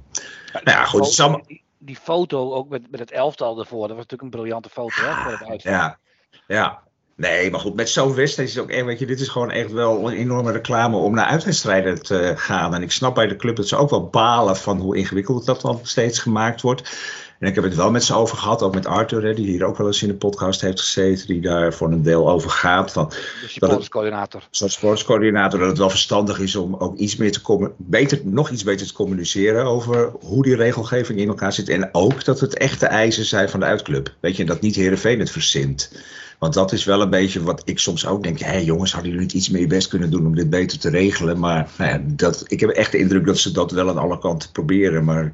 Nou 0.52 0.62
ja, 0.64 0.84
goed. 0.84 1.00
Het 1.00 1.08
is 1.10 1.20
allemaal, 1.20 1.42
Die, 1.78 1.96
foto 1.96 2.52
ook 2.52 2.68
met, 2.68 2.90
met 2.90 3.00
het 3.00 3.10
elftal 3.10 3.58
ervoor, 3.58 3.88
dat 3.88 3.96
was 3.96 4.06
natuurlijk 4.06 4.22
een 4.22 4.40
briljante 4.40 4.68
foto 4.68 5.02
hè, 5.02 5.36
voor 5.36 5.48
het. 5.48 5.62
Ja, 5.62 5.98
ja. 6.46 6.84
Nee, 7.16 7.50
maar 7.50 7.60
goed, 7.60 7.74
met 7.74 7.88
zo'n 7.88 8.14
wedstrijd 8.14 8.48
is 8.48 8.54
het 8.54 8.64
ook 8.64 8.70
echt, 8.70 8.84
weet 8.84 8.98
je, 8.98 9.06
dit 9.06 9.20
is 9.20 9.28
gewoon 9.28 9.50
echt 9.50 9.72
wel 9.72 10.10
een 10.10 10.16
enorme 10.16 10.52
reclame 10.52 10.96
om 10.96 11.14
naar 11.14 11.26
uitwedstrijden 11.26 12.02
te 12.02 12.32
gaan. 12.36 12.74
En 12.74 12.82
ik 12.82 12.92
snap 12.92 13.14
bij 13.14 13.26
de 13.26 13.36
club 13.36 13.56
dat 13.56 13.68
ze 13.68 13.76
ook 13.76 13.90
wel 13.90 14.08
balen 14.08 14.56
van 14.56 14.78
hoe 14.78 14.96
ingewikkeld 14.96 15.46
dat 15.46 15.60
dan 15.60 15.80
steeds 15.82 16.18
gemaakt 16.18 16.60
wordt. 16.60 16.92
En 17.38 17.48
ik 17.48 17.54
heb 17.54 17.64
het 17.64 17.74
wel 17.74 17.90
met 17.90 18.04
ze 18.04 18.14
over 18.14 18.36
gehad, 18.36 18.62
ook 18.62 18.74
met 18.74 18.86
Arthur, 18.86 19.22
hè, 19.22 19.34
die 19.34 19.46
hier 19.46 19.64
ook 19.64 19.76
wel 19.76 19.86
eens 19.86 20.02
in 20.02 20.08
de 20.08 20.14
podcast 20.14 20.60
heeft 20.60 20.80
gezeten, 20.80 21.26
die 21.26 21.40
daar 21.40 21.74
voor 21.74 21.92
een 21.92 22.02
deel 22.02 22.30
over 22.30 22.50
gaat. 22.50 22.92
Van, 22.92 23.08
De 23.08 23.48
supporterscoördinator. 23.48 24.42
zoals 24.50 24.72
sportscoördinator, 24.72 25.58
dat 25.58 25.68
het 25.68 25.78
wel 25.78 25.90
verstandig 25.90 26.38
is 26.38 26.56
om 26.56 26.74
ook 26.74 26.96
iets 26.96 27.16
meer 27.16 27.32
te 27.32 27.70
beter, 27.76 28.20
nog 28.24 28.50
iets 28.50 28.64
beter 28.64 28.86
te 28.86 28.92
communiceren 28.92 29.64
over 29.64 30.12
hoe 30.20 30.42
die 30.42 30.56
regelgeving 30.56 31.18
in 31.18 31.28
elkaar 31.28 31.52
zit. 31.52 31.68
En 31.68 31.88
ook 31.92 32.24
dat 32.24 32.40
het 32.40 32.56
echte 32.58 32.86
eisen 32.86 33.24
zijn 33.24 33.48
van 33.48 33.60
de 33.60 33.66
uitclub. 33.66 34.14
Weet 34.20 34.36
je, 34.36 34.44
dat 34.44 34.60
niet 34.60 34.74
Heerenveen 34.74 35.18
het 35.18 35.30
verzint. 35.30 35.90
Want 36.38 36.54
dat 36.54 36.72
is 36.72 36.84
wel 36.84 37.00
een 37.00 37.10
beetje 37.10 37.42
wat 37.42 37.62
ik 37.64 37.78
soms 37.78 38.06
ook 38.06 38.22
denk. 38.22 38.38
Hé 38.38 38.56
jongens, 38.56 38.92
hadden 38.92 39.10
jullie 39.10 39.26
niet 39.26 39.34
iets 39.34 39.48
meer 39.48 39.60
je 39.60 39.66
best 39.66 39.88
kunnen 39.88 40.10
doen 40.10 40.26
om 40.26 40.34
dit 40.34 40.50
beter 40.50 40.78
te 40.78 40.90
regelen? 40.90 41.38
Maar 41.38 41.70
nou 41.78 41.90
ja, 41.90 42.02
dat, 42.06 42.44
ik 42.46 42.60
heb 42.60 42.70
echt 42.70 42.92
de 42.92 42.98
indruk 42.98 43.26
dat 43.26 43.38
ze 43.38 43.52
dat 43.52 43.70
wel 43.70 43.88
aan 43.88 43.98
alle 43.98 44.18
kanten 44.18 44.50
proberen. 44.52 45.04
Maar 45.04 45.32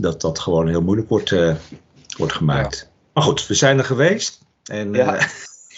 dat 0.00 0.20
dat 0.20 0.38
gewoon 0.38 0.68
heel 0.68 0.82
moeilijk 0.82 1.08
wordt, 1.08 1.32
eh, 1.32 1.54
wordt 2.16 2.32
gemaakt. 2.32 2.90
Maar 3.12 3.22
goed, 3.22 3.46
we 3.46 3.54
zijn 3.54 3.78
er 3.78 3.84
geweest. 3.84 4.40
En 4.64 4.92
Ja. 4.92 5.16
eh, 5.16 5.26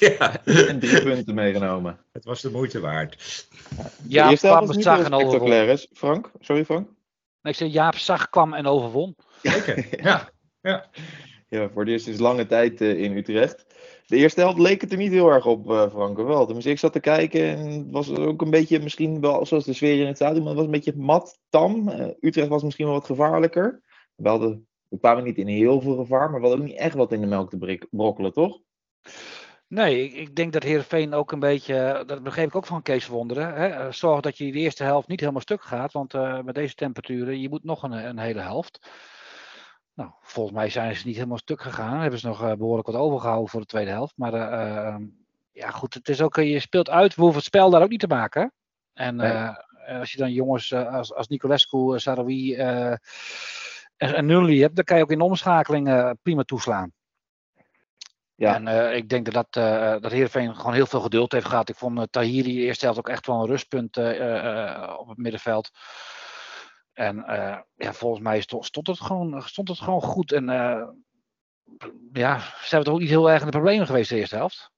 ja, 0.18 0.44
En 0.44 0.78
drie 0.78 1.02
punten 1.02 1.34
meegenomen. 1.34 1.98
het 2.12 2.24
was 2.24 2.40
de 2.40 2.50
moeite 2.50 2.80
waard. 2.80 3.46
Jaap 4.08 4.30
Eerste 4.30 4.46
helft 4.46 4.62
kwam, 4.62 4.66
was 4.66 4.76
niet 4.76 4.84
zag 4.84 5.04
en 5.04 5.14
overwon. 5.14 5.52
is. 5.52 5.88
Frank? 5.92 6.30
Sorry 6.40 6.64
Frank? 6.64 6.86
Nee, 7.42 7.52
ik 7.52 7.58
zei, 7.58 7.70
Jaap 7.70 7.96
zag, 7.96 8.28
kwam 8.28 8.54
en 8.54 8.66
overwon. 8.66 9.16
Zeker. 9.42 9.86
Ja. 10.62 10.90
Ja, 11.48 11.68
voor 11.72 11.82
het 11.82 11.90
eerst 11.90 12.08
is 12.08 12.18
lange 12.18 12.46
tijd 12.46 12.80
eh, 12.80 13.02
in 13.02 13.16
Utrecht. 13.16 13.66
De 14.06 14.16
eerste 14.16 14.40
helft 14.40 14.58
leek 14.58 14.80
het 14.80 14.92
er 14.92 14.98
niet 14.98 15.12
heel 15.12 15.28
erg 15.30 15.46
op, 15.46 15.70
eh 15.70 15.90
Frank. 15.90 16.18
of 16.18 16.26
Wel. 16.26 16.44
Tenminste, 16.44 16.70
ik 16.70 16.78
zat 16.78 16.92
te 16.92 17.00
kijken 17.00 17.42
en 17.42 17.66
het 17.70 17.90
was 17.90 18.10
ook 18.10 18.42
een 18.42 18.50
beetje, 18.50 18.80
misschien 18.80 19.20
wel 19.20 19.46
zoals 19.46 19.64
de 19.64 19.72
sfeer 19.72 20.00
in 20.00 20.06
het 20.06 20.16
stadion, 20.16 20.38
maar 20.38 20.46
het 20.48 20.56
was 20.56 20.64
een 20.64 20.70
beetje 20.72 20.96
mat, 20.96 21.38
tam. 21.48 21.88
Utrecht 22.20 22.48
was 22.48 22.62
misschien 22.62 22.84
wel 22.86 22.94
wat 22.94 23.04
gevaarlijker. 23.04 23.82
We, 24.22 24.28
hadden, 24.28 24.66
we 24.88 24.98
kwamen 24.98 25.24
niet 25.24 25.38
in 25.38 25.46
heel 25.46 25.80
veel 25.80 25.96
gevaar, 25.96 26.30
maar 26.30 26.40
we 26.40 26.46
hadden 26.46 26.64
ook 26.64 26.70
niet 26.70 26.80
echt 26.80 26.94
wat 26.94 27.12
in 27.12 27.20
de 27.20 27.26
melk 27.26 27.50
te 27.50 27.86
brokkelen, 27.90 28.32
toch? 28.32 28.60
Nee, 29.66 30.04
ik, 30.04 30.14
ik 30.14 30.36
denk 30.36 30.52
dat 30.52 30.62
Heerenveen 30.62 31.14
ook 31.14 31.32
een 31.32 31.38
beetje, 31.38 32.02
dat 32.06 32.22
begreep 32.22 32.46
ik 32.46 32.54
ook 32.54 32.66
van 32.66 32.82
Kees 32.82 33.06
Wonderen. 33.06 33.54
Hè, 33.54 33.66
eh, 33.66 33.92
zorg 33.92 34.20
dat 34.20 34.38
je 34.38 34.52
de 34.52 34.58
eerste 34.58 34.84
helft 34.84 35.08
niet 35.08 35.20
helemaal 35.20 35.40
stuk 35.40 35.62
gaat, 35.62 35.92
want 35.92 36.14
eh, 36.14 36.40
met 36.42 36.54
deze 36.54 36.74
temperaturen, 36.74 37.40
je 37.40 37.48
moet 37.48 37.64
nog 37.64 37.82
een, 37.82 37.92
een 37.92 38.18
hele 38.18 38.40
helft. 38.40 38.80
Nou, 39.94 40.10
volgens 40.20 40.56
mij 40.56 40.68
zijn 40.68 40.96
ze 40.96 41.06
niet 41.06 41.16
helemaal 41.16 41.38
stuk 41.38 41.60
gegaan. 41.60 42.00
Hebben 42.00 42.18
ze 42.18 42.26
nog 42.26 42.42
eh, 42.42 42.52
behoorlijk 42.54 42.86
wat 42.86 42.96
overgehouden 42.96 43.48
voor 43.48 43.60
de 43.60 43.66
tweede 43.66 43.90
helft. 43.90 44.12
Maar 44.16 44.34
eh, 44.34 44.86
eh, 44.86 44.96
ja, 45.52 45.70
goed, 45.70 45.94
het 45.94 46.08
is 46.08 46.20
ook, 46.20 46.36
je 46.36 46.60
speelt 46.60 46.90
uit. 46.90 47.14
We 47.14 47.20
hoeven 47.20 47.38
het 47.38 47.46
spel 47.48 47.70
daar 47.70 47.82
ook 47.82 47.88
niet 47.88 48.00
te 48.00 48.06
maken. 48.06 48.52
En 48.92 49.16
Nee. 49.16 49.48
als 49.98 50.12
je 50.12 50.18
dan 50.18 50.32
jongens 50.32 50.74
als, 50.74 51.14
als 51.14 51.28
Nicolescu, 51.28 51.98
Sarawi 51.98 52.56
en, 54.02 54.14
en 54.14 54.26
Nulli 54.26 54.60
hebt, 54.60 54.76
dan 54.76 54.84
kan 54.84 54.96
je 54.96 55.02
ook 55.02 55.10
in 55.10 55.18
de 55.18 55.24
omschakeling 55.24 55.88
eh, 55.88 56.10
prima 56.22 56.42
toeslaan. 56.42 56.92
Ja. 58.34 58.54
En 58.54 58.68
eh, 58.68 58.96
ik 58.96 59.08
denk 59.08 59.24
dat, 59.24 59.34
dat, 59.34 59.64
eh 59.64 60.00
dat 60.00 60.12
Heerenveen 60.12 60.56
gewoon 60.56 60.74
heel 60.74 60.86
veel 60.86 61.00
geduld 61.00 61.32
heeft 61.32 61.46
gehad. 61.46 61.68
Ik 61.68 61.76
vond 61.76 61.98
uh, 61.98 62.04
Tahiri 62.10 62.54
de 62.54 62.60
eerste 62.60 62.84
helft 62.84 62.98
ook 62.98 63.08
echt 63.08 63.26
wel 63.26 63.40
een 63.40 63.46
rustpunt 63.46 63.96
uh, 63.96 64.18
uh, 64.18 64.96
op 64.98 65.08
het 65.08 65.18
middenveld. 65.18 65.70
En 66.92 67.16
uh, 67.16 67.58
ja, 67.74 67.92
volgens 67.92 68.22
mij 68.22 68.40
stond, 68.40 68.64
stond, 68.64 68.86
het 68.86 69.00
gewoon, 69.00 69.42
stond 69.42 69.68
het 69.68 69.78
gewoon 69.78 70.02
goed. 70.02 70.32
En 70.32 70.48
uh, 70.48 70.88
ja, 72.12 72.38
ze 72.38 72.68
hebben 72.68 72.84
toch 72.84 72.94
ook 72.94 73.00
niet 73.00 73.08
heel 73.08 73.30
erg 73.30 73.40
in 73.40 73.46
de 73.46 73.52
problemen 73.52 73.86
geweest 73.86 74.10
de 74.10 74.16
eerste 74.16 74.36
helft. 74.36 74.71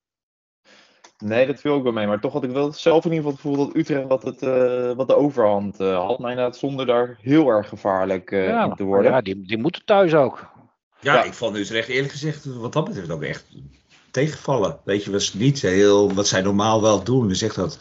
Nee, 1.24 1.46
dat 1.46 1.60
viel 1.60 1.72
ook 1.72 1.82
wel 1.82 1.92
mee. 1.92 2.06
Maar 2.06 2.20
toch 2.20 2.32
had 2.32 2.44
ik 2.44 2.50
wel 2.50 2.72
zelf 2.72 3.04
in 3.04 3.12
ieder 3.12 3.16
geval 3.16 3.32
het 3.32 3.40
gevoel 3.40 3.66
dat 3.66 3.76
Utrecht 3.76 4.08
wat, 4.08 4.22
het, 4.22 4.42
uh, 4.42 4.92
wat 4.92 5.08
de 5.08 5.16
overhand 5.16 5.80
uh, 5.80 6.06
had. 6.06 6.18
Maar 6.18 6.30
inderdaad, 6.30 6.56
zonder 6.56 6.86
daar 6.86 7.18
heel 7.20 7.48
erg 7.48 7.68
gevaarlijk 7.68 8.30
uh, 8.30 8.46
ja, 8.46 8.64
in 8.64 8.74
te 8.74 8.82
worden. 8.82 9.10
Ja, 9.10 9.20
die, 9.20 9.42
die 9.46 9.58
moeten 9.58 9.84
thuis 9.84 10.14
ook. 10.14 10.52
Ja, 11.00 11.14
ja, 11.14 11.22
ik 11.22 11.32
vond 11.32 11.56
Utrecht 11.56 11.88
eerlijk 11.88 12.12
gezegd 12.12 12.44
wat 12.44 12.72
dat 12.72 12.84
betreft 12.84 13.10
ook 13.10 13.22
echt 13.22 13.46
tegenvallen. 14.10 14.78
Weet 14.84 15.04
je, 15.04 15.10
was 15.10 15.34
niet 15.34 15.62
heel 15.62 16.14
wat 16.14 16.26
zij 16.26 16.40
normaal 16.40 16.82
wel 16.82 17.04
doen. 17.04 17.28
Dus 17.28 17.42
echt 17.42 17.54
dat 17.54 17.78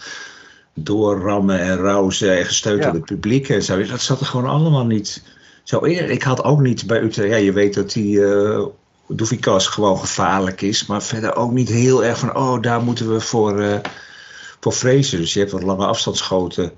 doorrammen 0.73 1.59
en 1.59 1.77
rauzen 1.77 2.37
en 2.37 2.45
gesteund 2.45 2.83
ja. 2.83 2.85
door 2.85 2.93
het 2.93 3.05
publiek 3.05 3.49
en 3.49 3.63
zo. 3.63 3.85
Dat 3.85 4.01
zat 4.01 4.19
er 4.19 4.25
gewoon 4.25 4.49
allemaal 4.49 4.85
niet 4.85 5.23
zo 5.63 5.79
in. 5.79 6.11
Ik 6.11 6.23
had 6.23 6.43
ook 6.43 6.59
niet 6.59 6.87
bij 6.87 7.01
Utrecht, 7.01 7.29
ja, 7.29 7.35
je 7.35 7.53
weet 7.53 7.73
dat 7.73 7.91
die 7.91 8.17
uh, 8.17 8.65
Doefikas 9.15 9.67
gewoon 9.67 9.97
gevaarlijk 9.97 10.61
is, 10.61 10.85
maar 10.85 11.03
verder 11.03 11.35
ook 11.35 11.51
niet 11.51 11.69
heel 11.69 12.03
erg 12.03 12.19
van, 12.19 12.35
oh, 12.35 12.61
daar 12.61 12.83
moeten 12.83 13.13
we 13.13 13.19
voor, 13.19 13.61
uh, 13.61 13.77
voor 14.59 14.73
vrezen. 14.73 15.19
Dus 15.19 15.33
je 15.33 15.39
hebt 15.39 15.51
wat 15.51 15.63
lange 15.63 15.85
afstandsschoten 15.85 16.71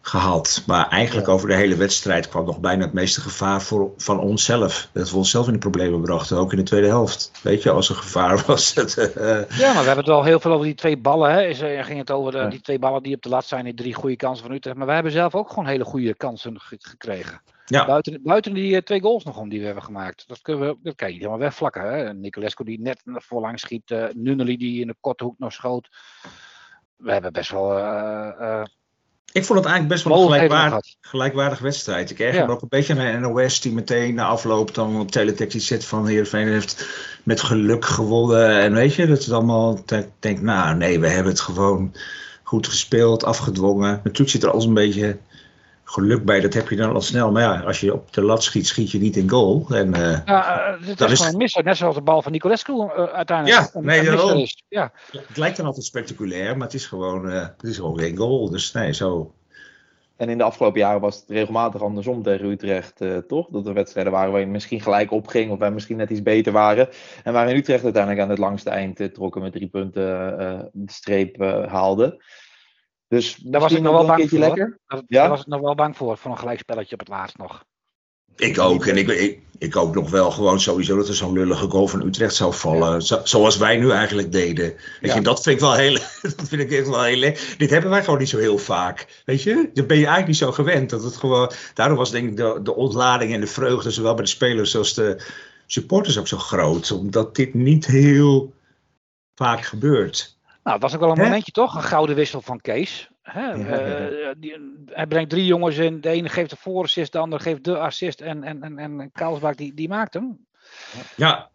gehad. 0.00 0.62
Maar 0.66 0.88
eigenlijk 0.88 1.26
ja. 1.26 1.32
over 1.32 1.48
de 1.48 1.54
hele 1.54 1.76
wedstrijd 1.76 2.28
kwam 2.28 2.44
nog 2.44 2.60
bijna 2.60 2.84
het 2.84 2.92
meeste 2.92 3.20
gevaar 3.20 3.62
voor, 3.62 3.90
van 3.96 4.20
onszelf. 4.20 4.88
Dat 4.92 5.10
we 5.10 5.16
onszelf 5.16 5.46
in 5.46 5.52
de 5.52 5.58
problemen 5.58 6.00
brachten, 6.00 6.36
ook 6.36 6.52
in 6.52 6.58
de 6.58 6.64
tweede 6.64 6.86
helft. 6.86 7.30
Weet 7.42 7.62
je, 7.62 7.70
als 7.70 7.88
er 7.88 7.94
gevaar 7.94 8.42
was. 8.46 8.74
Het, 8.74 8.96
uh... 8.96 9.58
Ja, 9.58 9.72
maar 9.72 9.82
we 9.82 9.86
hebben 9.86 9.96
het 9.96 10.06
wel 10.06 10.24
heel 10.24 10.40
veel 10.40 10.52
over 10.52 10.66
die 10.66 10.74
twee 10.74 10.98
ballen. 10.98 11.32
Hè. 11.32 11.42
Is, 11.42 11.62
uh, 11.62 11.84
ging 11.84 11.98
het 11.98 12.10
over 12.10 12.32
de, 12.32 12.38
ja. 12.38 12.48
die 12.48 12.60
twee 12.60 12.78
ballen 12.78 13.02
die 13.02 13.14
op 13.14 13.22
de 13.22 13.28
lat 13.28 13.44
zijn, 13.44 13.64
die 13.64 13.74
drie 13.74 13.94
goede 13.94 14.16
kansen 14.16 14.46
van 14.46 14.54
Utrecht. 14.54 14.76
Maar 14.76 14.86
wij 14.86 14.94
hebben 14.94 15.12
zelf 15.12 15.34
ook 15.34 15.48
gewoon 15.48 15.66
hele 15.66 15.84
goede 15.84 16.14
kansen 16.14 16.60
ge 16.60 16.76
gekregen. 16.80 17.40
Ja. 17.68 17.86
Buiten, 17.86 18.20
buiten 18.22 18.54
die 18.54 18.74
uh, 18.74 18.78
twee 18.78 19.00
goals 19.00 19.24
nog 19.24 19.38
om 19.38 19.48
die 19.48 19.58
we 19.58 19.66
hebben 19.66 19.84
gemaakt. 19.84 20.24
Dat, 20.26 20.40
kunnen 20.40 20.68
we, 20.68 20.76
dat 20.82 20.94
kan 20.94 21.06
je 21.06 21.12
niet 21.12 21.22
helemaal 21.22 21.42
wegvlakken. 21.42 21.82
Hè. 21.82 22.14
Nicolescu 22.14 22.64
die 22.64 22.80
net 22.80 23.02
voorlang 23.04 23.58
schiet. 23.58 23.90
Uh, 23.90 24.04
Nunnely 24.12 24.56
die 24.56 24.80
in 24.80 24.86
de 24.86 24.96
korte 25.00 25.24
hoek 25.24 25.38
nog 25.38 25.52
schoot. 25.52 25.88
We 26.96 27.12
hebben 27.12 27.32
best 27.32 27.50
wel... 27.50 27.78
Uh, 27.78 28.62
ik 29.32 29.44
vond 29.44 29.58
het 29.58 29.68
eigenlijk 29.68 29.88
best 29.88 30.04
wel 30.04 30.22
een 30.22 30.32
gelijkwaardig, 30.32 30.94
gelijkwaardig 31.00 31.58
wedstrijd. 31.58 32.10
Ik 32.10 32.18
erger 32.18 32.40
ja. 32.40 32.46
me 32.46 32.52
ook 32.52 32.62
een 32.62 32.68
beetje 32.68 32.98
aan 32.98 33.22
de 33.22 33.28
NOS 33.28 33.60
die 33.60 33.72
meteen 33.72 34.14
na 34.14 34.26
afloop 34.26 34.74
dan 34.74 35.00
op 35.00 35.10
teletext 35.10 35.66
zet 35.66 35.84
van 35.84 36.06
Heerenveen 36.06 36.48
heeft 36.48 36.88
met 37.24 37.40
geluk 37.40 37.84
gewonnen. 37.84 38.60
En 38.60 38.72
weet 38.72 38.94
je, 38.94 39.06
dat 39.06 39.24
het 39.24 39.32
allemaal 39.32 39.80
denkt, 40.18 40.42
nou 40.42 40.76
nee, 40.76 41.00
we 41.00 41.08
hebben 41.08 41.32
het 41.32 41.40
gewoon 41.40 41.94
goed 42.42 42.66
gespeeld, 42.66 43.24
afgedwongen. 43.24 43.90
Natuurlijk 43.90 44.30
zit 44.30 44.42
er 44.42 44.50
als 44.50 44.64
een 44.64 44.74
beetje 44.74 45.18
geluk 45.90 46.24
bij, 46.24 46.40
dat 46.40 46.54
heb 46.54 46.68
je 46.68 46.76
dan 46.76 46.94
al 46.94 47.00
snel. 47.00 47.32
Maar 47.32 47.42
ja, 47.42 47.60
als 47.60 47.80
je 47.80 47.92
op 47.92 48.12
de 48.12 48.22
lat 48.22 48.42
schiet, 48.42 48.66
schiet 48.66 48.90
je 48.90 48.98
niet 48.98 49.16
in 49.16 49.30
goal. 49.30 49.66
En, 49.68 49.88
uh, 49.96 50.18
ja, 50.24 50.70
uh, 50.70 50.86
dit 50.86 51.00
is 51.00 51.18
gewoon 51.18 51.32
een 51.32 51.38
misser, 51.38 51.64
net 51.64 51.76
zoals 51.76 51.94
de 51.94 52.02
bal 52.02 52.22
van 52.22 52.32
Nicolescu 52.32 52.72
uh, 52.72 53.04
uiteindelijk. 53.04 53.70
Ja, 53.72 53.80
nee, 53.80 54.08
een 54.08 54.16
dat 54.16 54.34
is. 54.34 54.64
Ja. 54.68 54.92
Het 55.10 55.36
lijkt 55.36 55.56
dan 55.56 55.66
altijd 55.66 55.84
spectaculair, 55.84 56.56
maar 56.56 56.66
het 56.66 56.74
is 56.74 56.86
gewoon, 56.86 57.26
het 57.26 57.62
is 57.62 57.76
gewoon 57.76 57.98
geen 57.98 58.16
goal. 58.16 58.50
Dus 58.50 58.72
nee, 58.72 58.92
zo. 58.92 59.34
En 60.16 60.28
in 60.28 60.38
de 60.38 60.44
afgelopen 60.44 60.80
jaren 60.80 61.00
was 61.00 61.16
het 61.16 61.30
regelmatig 61.30 61.82
andersom 61.82 62.22
tegen 62.22 62.50
Utrecht, 62.50 63.00
toch? 63.28 63.48
Dat 63.48 63.66
er 63.66 63.74
wedstrijden 63.74 64.12
waren 64.12 64.30
waarin 64.30 64.50
misschien 64.50 64.80
gelijk 64.80 65.10
opging 65.10 65.50
of 65.50 65.58
wij 65.58 65.70
misschien 65.70 65.96
net 65.96 66.10
iets 66.10 66.22
beter 66.22 66.52
waren. 66.52 66.88
En 67.24 67.32
waarin 67.32 67.56
Utrecht 67.56 67.84
uiteindelijk 67.84 68.22
aan 68.22 68.30
het 68.30 68.38
langste 68.38 68.70
eind 68.70 69.14
trokken 69.14 69.42
met 69.42 69.52
drie 69.52 69.68
punten 69.68 70.02
de 70.72 70.92
streep 70.92 71.36
haalde. 71.68 72.22
Dus 73.08 73.36
daar 73.36 73.60
was 73.60 73.72
ik 73.72 73.82
nog 73.82 73.92
wel 73.92 74.06
bang 74.06 74.28
voor. 74.28 74.38
Lekker. 74.38 74.78
Daar, 74.86 75.02
ja? 75.06 75.20
daar 75.20 75.28
was 75.28 75.40
ik 75.40 75.46
nog 75.46 75.60
wel 75.60 75.74
bang 75.74 75.96
voor, 75.96 76.18
voor 76.18 76.30
een 76.30 76.38
gelijkspelletje 76.38 76.92
op 76.92 77.00
het 77.00 77.08
laatst 77.08 77.38
nog. 77.38 77.64
Ik 78.36 78.58
ook. 78.58 78.86
En 78.86 78.96
ik, 78.96 79.08
ik, 79.08 79.40
ik 79.58 79.76
ook 79.76 79.94
nog 79.94 80.10
wel 80.10 80.30
gewoon 80.30 80.60
sowieso 80.60 80.96
dat 80.96 81.08
er 81.08 81.14
zo'n 81.14 81.32
lullige 81.32 81.68
goal 81.68 81.86
van 81.86 82.06
Utrecht 82.06 82.34
zou 82.34 82.54
vallen. 82.54 82.92
Ja. 82.92 83.00
Zo, 83.00 83.20
zoals 83.24 83.56
wij 83.56 83.76
nu 83.76 83.90
eigenlijk 83.90 84.32
deden. 84.32 84.64
Weet 85.00 85.10
ja. 85.10 85.14
je, 85.14 85.20
dat 85.20 85.42
vind 85.42 85.54
ik 85.54 85.60
wel 85.62 85.74
heel, 85.74 85.92
dat 86.36 86.48
vind 86.48 86.62
ik 86.62 86.72
echt 86.72 86.88
wel 86.88 87.02
heel 87.02 87.34
Dit 87.58 87.70
hebben 87.70 87.90
wij 87.90 88.04
gewoon 88.04 88.18
niet 88.18 88.28
zo 88.28 88.38
heel 88.38 88.58
vaak. 88.58 89.22
Weet 89.24 89.42
je, 89.42 89.70
dat 89.74 89.86
ben 89.86 89.96
je 89.96 90.06
eigenlijk 90.06 90.26
niet 90.26 90.36
zo 90.36 90.52
gewend. 90.52 90.90
Dat 90.90 91.02
het 91.02 91.16
gewoon, 91.16 91.50
daarom 91.74 91.96
was 91.96 92.10
denk 92.10 92.28
ik 92.28 92.36
de, 92.36 92.60
de 92.62 92.74
ontlading 92.74 93.32
en 93.32 93.40
de 93.40 93.46
vreugde, 93.46 93.90
zowel 93.90 94.14
bij 94.14 94.24
de 94.24 94.30
spelers 94.30 94.76
als 94.76 94.94
de 94.94 95.22
supporters 95.66 96.18
ook 96.18 96.28
zo 96.28 96.38
groot. 96.38 96.90
Omdat 96.90 97.34
dit 97.34 97.54
niet 97.54 97.86
heel 97.86 98.54
vaak 99.34 99.64
gebeurt. 99.64 100.37
Nou, 100.68 100.80
het 100.80 100.90
was 100.90 101.00
ook 101.00 101.06
wel 101.06 101.16
een 101.16 101.24
momentje 101.24 101.52
toch? 101.52 101.74
Een 101.74 101.82
gouden 101.82 102.16
wissel 102.16 102.40
van 102.40 102.60
Kees. 102.60 103.10
Hè? 103.22 103.54
Uh, 103.54 104.32
die, 104.38 104.84
hij 104.86 105.06
brengt 105.06 105.30
drie 105.30 105.46
jongens 105.46 105.76
in. 105.76 106.00
De 106.00 106.08
ene 106.08 106.28
geeft 106.28 106.50
de 106.50 106.56
voorassist, 106.56 107.12
de 107.12 107.18
andere 107.18 107.42
geeft 107.42 107.64
de 107.64 107.78
assist. 107.78 108.20
En, 108.20 108.42
en, 108.42 108.62
en, 108.62 108.78
en 108.78 109.12
Kaalsbak 109.12 109.56
die, 109.56 109.74
die 109.74 109.88
maakt 109.88 110.14
hem. 110.14 110.46
Ja. 111.16 111.50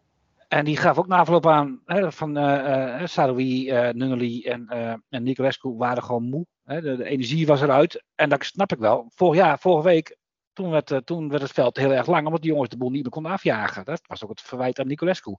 En 0.48 0.64
die 0.64 0.76
gaf 0.76 0.98
ook 0.98 1.06
na 1.06 1.18
afloop 1.18 1.46
aan 1.46 1.80
hè, 1.84 2.12
van 2.12 2.38
uh, 2.38 3.00
uh, 3.00 3.06
Saroui, 3.06 3.72
Nunnely 3.72 4.44
en, 4.46 4.68
en 5.08 5.22
Nicolescu 5.22 5.68
waren 5.68 6.02
gewoon 6.02 6.28
moe. 6.28 6.46
Hè? 6.64 6.80
De, 6.80 6.96
de, 6.96 7.04
energie 7.04 7.46
was 7.46 7.62
eruit. 7.62 8.04
En 8.14 8.28
dat 8.28 8.44
snap 8.44 8.72
ik 8.72 8.78
wel. 8.78 9.10
Vorig 9.14 9.40
jaar, 9.40 9.58
vorige 9.58 9.88
week, 9.88 10.16
toen 10.52 10.70
werd, 10.70 11.00
toen 11.04 11.28
werd 11.28 11.42
het 11.42 11.52
veld 11.52 11.76
heel 11.76 11.92
erg 11.92 12.06
lang. 12.06 12.26
Omdat 12.26 12.42
die 12.42 12.50
jongens 12.50 12.70
de 12.70 12.76
boel 12.76 12.90
niet 12.90 13.02
meer 13.02 13.10
konden 13.10 13.32
afjagen. 13.32 13.84
Dat 13.84 14.00
was 14.06 14.24
ook 14.24 14.30
het 14.30 14.40
verwijt 14.40 14.78
aan 14.78 14.86
Nicolescu. 14.86 15.36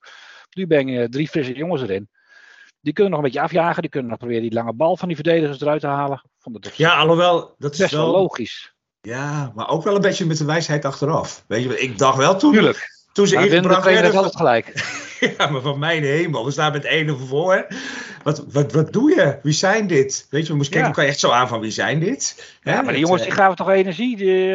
Nu 0.50 0.68
ben 0.68 0.88
je 0.88 1.10
drie 1.10 1.28
frisse 1.28 1.54
jongens 1.54 1.82
erin. 1.82 2.10
Die 2.86 2.94
kunnen 2.94 3.12
nog 3.14 3.22
een 3.22 3.26
beetje 3.26 3.42
afjagen. 3.42 3.82
Die 3.82 3.92
kunnen 3.92 4.10
nog 4.10 4.20
proberen 4.20 4.42
die 4.42 4.54
lange 4.54 4.74
bal 4.74 4.98
van 4.98 5.08
die 5.08 5.16
verdedigers 5.18 5.62
eruit 5.62 5.82
te 5.82 5.88
halen. 5.88 6.22
Vond 6.40 6.66
het 6.66 6.76
ja, 6.78 6.96
alhoewel, 6.98 7.56
dat 7.58 7.74
is 7.74 7.80
best 7.80 7.92
wel 7.94 8.12
logisch. 8.12 8.74
Ja, 9.02 9.52
maar 9.56 9.70
ook 9.70 9.84
wel 9.84 9.96
een 9.96 10.02
beetje 10.02 10.26
met 10.26 10.38
de 10.38 10.46
wijsheid 10.46 10.86
achteraf. 10.86 11.44
Weet 11.48 11.64
je, 11.64 11.80
ik 11.80 11.98
dacht 11.98 12.18
wel 12.18 12.36
toen. 12.36 12.52
Tuurlijk. 12.52 12.90
toen 13.14 13.28
ze 13.28 13.36
Maar 13.36 13.44
de 13.44 13.56
ingebracht 13.56 13.84
werden... 13.86 14.16
altijd 14.16 14.36
gelijk. 14.36 14.74
Ja, 15.38 15.48
maar 15.50 15.62
van 15.62 15.80
mijn 15.80 16.04
hemel, 16.04 16.46
we 16.46 16.52
staan 16.52 16.72
met 16.72 16.86
1 16.86 17.20
voor. 17.20 17.68
Wat, 18.24 18.46
wat, 18.52 18.72
wat 18.72 18.94
doe 18.94 19.10
je? 19.16 19.40
Wie 19.44 19.54
zijn 19.54 19.88
dit? 19.88 20.28
Weet 20.30 20.46
je, 20.46 20.52
we 20.52 20.58
moesten 20.58 20.78
Ja. 20.78 20.82
kijken 20.82 20.98
elkaar 21.02 21.14
echt 21.14 21.20
zo 21.22 21.32
aan 21.32 21.48
van 21.48 21.60
wie 21.60 21.72
zijn 21.72 22.00
dit? 22.00 22.56
Ja, 22.62 22.82
maar 22.82 22.94
die 22.94 23.02
jongens 23.02 23.22
eh, 23.22 23.28
die 23.28 23.36
gaven 23.38 23.56
toch 23.56 23.70
energie. 23.70 24.18
Die, 24.18 24.54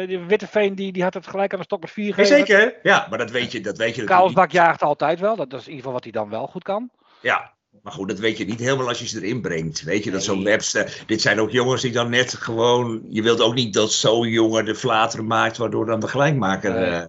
eh, 0.00 0.08
die 0.08 0.18
Witteveen 0.18 0.74
die, 0.74 0.92
die 0.92 1.02
had 1.02 1.14
het 1.14 1.26
gelijk 1.26 1.52
aan 1.52 1.58
de 1.58 1.64
stok 1.64 1.80
met 1.80 1.90
vier 1.90 2.06
Ja, 2.06 2.14
gegeven. 2.14 2.36
zeker, 2.36 2.74
ja, 2.82 3.06
maar 3.10 3.18
dat 3.18 3.30
weet 3.30 3.52
je, 3.52 3.60
dat 3.60 3.76
weet 3.76 3.94
je. 3.94 4.04
Kaalsbak 4.04 4.50
jaagt 4.50 4.82
altijd 4.82 5.20
wel. 5.20 5.36
Dat 5.36 5.52
is 5.52 5.58
in 5.58 5.58
ieder 5.60 5.76
geval 5.76 5.92
wat 5.92 6.02
hij 6.02 6.12
dan 6.12 6.28
wel 6.28 6.46
goed 6.46 6.62
kan. 6.62 6.90
Ja, 7.20 7.52
maar 7.82 7.92
goed, 7.92 8.08
dat 8.08 8.18
weet 8.18 8.38
je 8.38 8.44
niet 8.44 8.58
helemaal 8.58 8.88
als 8.88 8.98
je 8.98 9.06
ze 9.06 9.22
erin 9.22 9.40
brengt. 9.40 9.82
Weet 9.82 10.04
je, 10.04 10.10
dat 10.10 10.24
zo'n. 10.24 10.44
Webster... 10.44 11.02
Dit 11.06 11.20
zijn 11.20 11.40
ook 11.40 11.50
jongens 11.50 11.82
die 11.82 11.92
dan 11.92 12.10
net 12.10 12.34
gewoon... 12.34 13.02
Je 13.08 13.22
wilt 13.22 13.40
ook 13.40 13.54
niet 13.54 13.74
dat 13.74 13.92
zo'n 13.92 14.28
jongen 14.28 14.64
de 14.64 14.74
flateren 14.74 15.26
maakt... 15.26 15.56
waardoor 15.56 15.86
dan 15.86 16.00
de 16.00 16.08
gelijkmaker 16.08 16.76
eh, 16.76 17.04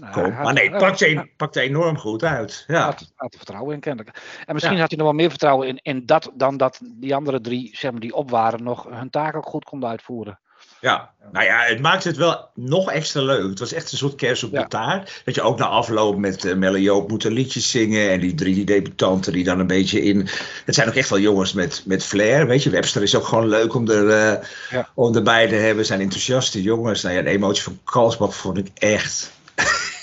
Nou, 0.00 0.12
komt. 0.12 0.34
Maar 0.34 0.52
nee, 0.52 0.70
pakt 0.70 1.00
hij, 1.00 1.32
pakt 1.36 1.54
hij 1.54 1.64
enorm 1.64 1.98
goed 1.98 2.24
uit. 2.24 2.64
Ja, 2.66 2.84
had, 2.84 3.12
had 3.16 3.32
er 3.32 3.38
vertrouwen 3.38 3.74
in 3.74 3.80
kennelijk. 3.80 4.40
En 4.44 4.54
misschien 4.54 4.78
had 4.78 4.88
hij 4.88 4.98
nog 4.98 5.06
wel 5.06 5.16
meer 5.16 5.30
vertrouwen 5.30 5.68
in, 5.68 5.78
in 5.82 6.06
dat 6.06 6.30
dan 6.34 6.56
dat 6.56 6.80
die 6.82 7.14
andere 7.14 7.40
drie, 7.40 7.76
zeg 7.76 7.90
maar, 7.90 8.00
die 8.00 8.14
op 8.14 8.30
waren, 8.30 8.62
nog 8.62 8.86
hun 8.90 9.10
taak 9.10 9.36
ook 9.36 9.46
goed 9.46 9.64
konden 9.64 9.88
uitvoeren. 9.88 10.40
Ja. 10.80 11.10
Nou 11.32 11.44
ja, 11.44 11.60
het 11.62 11.80
maakt 11.80 12.04
het 12.04 12.16
wel 12.16 12.48
nog 12.54 12.90
extra 12.90 13.22
leuk. 13.22 13.48
Het 13.50 13.58
was 13.58 13.72
echt 13.72 13.92
een 13.92 13.98
soort 13.98 14.14
kerst 14.14 14.44
op 14.44 14.52
Ja. 14.52 14.62
de 14.62 14.68
taart. 14.68 15.22
Dat 15.24 15.34
je 15.34 15.42
ook 15.42 15.58
na 15.58 15.66
afloop 15.66 16.16
met 16.18 16.44
uh, 16.44 16.54
Melle 16.54 16.80
Joop 16.82 17.08
moet 17.08 17.24
een 17.24 17.32
liedjes 17.32 17.70
zingen. 17.70 18.10
En 18.10 18.20
die 18.20 18.34
drie 18.34 18.64
debutanten 18.64 19.32
die 19.32 19.44
dan 19.44 19.58
een 19.58 19.66
beetje 19.66 20.02
in... 20.02 20.28
Het 20.64 20.74
zijn 20.74 20.88
ook 20.88 20.94
echt 20.94 21.08
wel 21.10 21.18
jongens 21.18 21.52
met, 21.52 21.82
met 21.86 22.04
flair. 22.04 22.46
Weet 22.46 22.62
je, 22.62 22.70
Webster 22.70 23.02
is 23.02 23.14
ook 23.14 23.26
gewoon 23.26 23.48
leuk 23.48 23.74
om, 23.74 23.88
er, 23.90 24.10
eh, 24.10 24.44
Ja. 24.70 24.88
om 24.94 25.14
erbij 25.16 25.48
te 25.48 25.54
hebben. 25.54 25.86
Zijn 25.86 26.00
enthousiaste 26.00 26.62
jongens. 26.62 27.02
Nou 27.02 27.14
ja, 27.14 27.22
de 27.22 27.30
emotie 27.30 27.62
van 27.62 27.78
Kalsbak 27.84 28.32
vond 28.32 28.58
ik 28.58 28.68
echt... 28.74 29.30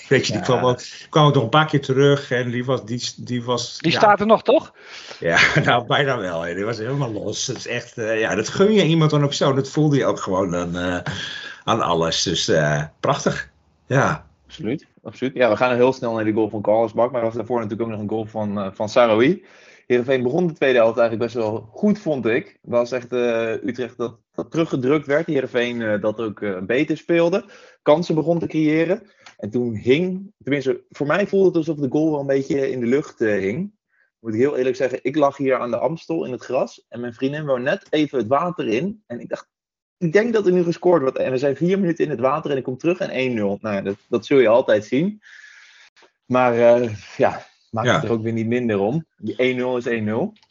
Weet 0.09 0.27
je, 0.27 0.33
die 0.33 0.41
kwam, 0.41 0.65
ook, 0.65 0.79
kwam 1.09 1.25
ook 1.25 1.33
nog 1.33 1.43
een 1.43 1.49
paar 1.49 1.65
keer 1.67 1.81
terug. 1.81 2.31
En 2.31 2.51
die 2.51 2.65
was... 2.65 2.85
Die, 2.85 3.11
die, 3.17 3.43
was 3.43 3.77
Die 3.77 3.91
ja, 3.91 3.97
staat 3.97 4.19
er 4.19 4.25
nog, 4.25 4.43
toch? 4.43 4.73
Ja, 5.19 5.39
nou 5.65 5.85
bijna 5.85 6.17
wel. 6.17 6.41
hè. 6.41 6.53
Die 6.55 6.65
was 6.65 6.77
helemaal 6.77 7.11
los. 7.11 7.45
Dat 7.45 7.55
is 7.55 7.67
echt... 7.67 7.97
eh, 7.97 8.19
ja, 8.19 8.35
dat 8.35 8.49
gun 8.49 8.73
je 8.73 8.85
iemand 8.85 9.11
dan 9.11 9.23
ook 9.23 9.33
zo. 9.33 9.53
Dat 9.53 9.69
voelde 9.69 9.97
je 9.97 10.05
ook 10.05 10.19
gewoon 10.19 10.55
aan, 10.55 10.77
eh, 10.77 11.13
aan 11.63 11.81
alles. 11.81 12.23
Dus 12.23 12.47
eh, 12.47 12.83
prachtig. 12.99 13.49
Ja. 13.87 14.27
Absoluut, 14.45 14.85
absoluut. 15.03 15.33
Ja, 15.33 15.49
we 15.49 15.57
gaan 15.57 15.75
heel 15.75 15.93
snel 15.93 16.13
naar 16.13 16.23
die 16.23 16.33
goal 16.33 16.49
van 16.49 16.61
Carlsbak. 16.61 17.11
Maar 17.11 17.19
er 17.19 17.25
was 17.25 17.35
daarvoor 17.35 17.59
natuurlijk 17.61 17.89
ook 17.89 17.95
nog 17.95 17.99
een 17.99 18.09
goal 18.09 18.25
van, 18.25 18.59
eh 18.59 18.67
van 18.73 18.89
Saroui. 18.89 19.45
Heerenveen 19.87 20.23
begon 20.23 20.47
de 20.47 20.53
tweede 20.53 20.77
helft 20.77 20.97
eigenlijk 20.97 21.31
best 21.31 21.45
wel 21.45 21.69
goed, 21.71 21.99
vond 21.99 22.25
ik. 22.25 22.45
Het 22.45 22.71
was 22.71 22.91
echt 22.91 23.13
eh, 23.13 23.51
Utrecht 23.51 23.97
dat, 23.97 24.17
dat 24.35 24.51
teruggedrukt 24.51 25.05
werd. 25.05 25.25
Heerenveen 25.25 25.81
eh 25.81 26.01
dat 26.01 26.19
ook 26.19 26.65
beter 26.65 26.97
speelde. 26.97 27.45
Kansen 27.81 28.15
begon 28.15 28.39
te 28.39 28.47
creëren. 28.47 29.01
En 29.39 29.49
toen 29.49 29.75
hing, 29.75 30.33
tenminste 30.43 30.83
voor 30.89 31.07
mij 31.07 31.27
voelde 31.27 31.47
het 31.47 31.55
alsof 31.55 31.77
de 31.77 31.89
goal 31.89 32.11
wel 32.11 32.19
een 32.19 32.25
beetje 32.25 32.71
in 32.71 32.79
de 32.79 32.85
lucht 32.85 33.21
eh, 33.21 33.37
hing. 33.37 33.71
Moet 34.19 34.33
ik 34.33 34.39
heel 34.39 34.57
eerlijk 34.57 34.75
zeggen, 34.75 34.99
ik 35.01 35.15
lag 35.15 35.37
hier 35.37 35.59
aan 35.59 35.71
de 35.71 35.77
Amstel 35.77 36.25
in 36.25 36.31
het 36.31 36.43
gras. 36.43 36.85
En 36.89 36.99
mijn 36.99 37.13
vriendin 37.13 37.45
wou 37.45 37.59
net 37.61 37.87
even 37.89 38.17
het 38.17 38.27
water 38.27 38.67
in. 38.67 39.03
En 39.07 39.19
ik 39.19 39.29
dacht, 39.29 39.47
ik 39.97 40.13
denk 40.13 40.33
dat 40.33 40.45
er 40.45 40.51
nu 40.51 40.63
gescoord 40.63 41.01
wordt. 41.01 41.17
En 41.17 41.31
we 41.31 41.37
zijn 41.37 41.55
vier 41.55 41.79
minuten 41.79 42.03
in 42.05 42.09
het 42.11 42.19
water 42.19 42.51
en 42.51 42.57
ik 42.57 42.63
kom 42.63 42.77
terug 42.77 42.99
en 42.99 43.31
1-0. 43.31 43.33
Nou 43.61 43.75
ja, 43.75 43.81
dat, 43.81 43.95
dat 44.09 44.25
zul 44.25 44.39
je 44.39 44.47
altijd 44.47 44.85
zien. 44.85 45.21
Maar 46.25 46.53
eh, 46.53 46.95
ja, 47.17 47.45
maakt 47.69 47.87
Ja. 47.87 47.93
het 47.95 48.03
er 48.03 48.11
ook 48.11 48.21
weer 48.21 48.33
niet 48.33 48.47
minder 48.47 48.79
om. 48.79 49.05
Die 49.17 49.35
1-0 49.35 49.37
is 49.85 49.85
1-0. 49.85 50.48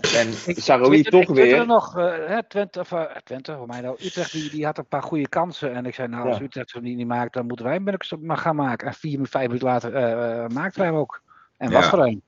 En 0.00 0.32
Saroui 0.56 1.02
toch 1.02 1.20
ik 1.20 1.28
weer. 1.28 1.66
nog, 1.66 1.96
eh, 1.98 2.04
hè, 2.26 2.42
Twente, 2.48 2.80
of, 2.80 2.92
eh, 2.92 3.02
Twente, 3.24 3.54
voor 3.56 3.66
mij 3.66 3.80
nou, 3.80 3.96
Utrecht 4.04 4.32
die, 4.32 4.50
die 4.50 4.64
had 4.64 4.78
een 4.78 4.86
paar 4.86 5.02
goede 5.02 5.28
kansen. 5.28 5.74
En 5.74 5.86
ik 5.86 5.94
zei, 5.94 6.08
nou, 6.08 6.28
als 6.28 6.38
Ja. 6.38 6.44
Utrecht 6.44 6.70
ze 6.70 6.80
die 6.80 6.96
niet 6.96 7.06
maakt, 7.06 7.32
dan 7.32 7.46
moeten 7.46 7.66
wij 7.66 7.74
hem 7.84 7.96
maar 8.20 8.36
gaan 8.36 8.56
maken. 8.56 8.86
En 8.86 8.94
vier, 8.94 9.18
vijf 9.22 9.46
minuten 9.46 9.68
later 9.68 9.94
eh 9.94 10.42
eh, 10.44 10.48
maakte 10.50 10.80
hij 10.80 10.88
hem 10.88 10.98
ook. 10.98 11.22
En 11.56 11.70
Ja. 11.70 11.74
was 11.80 11.92
er 11.92 11.98
een. 11.98 12.22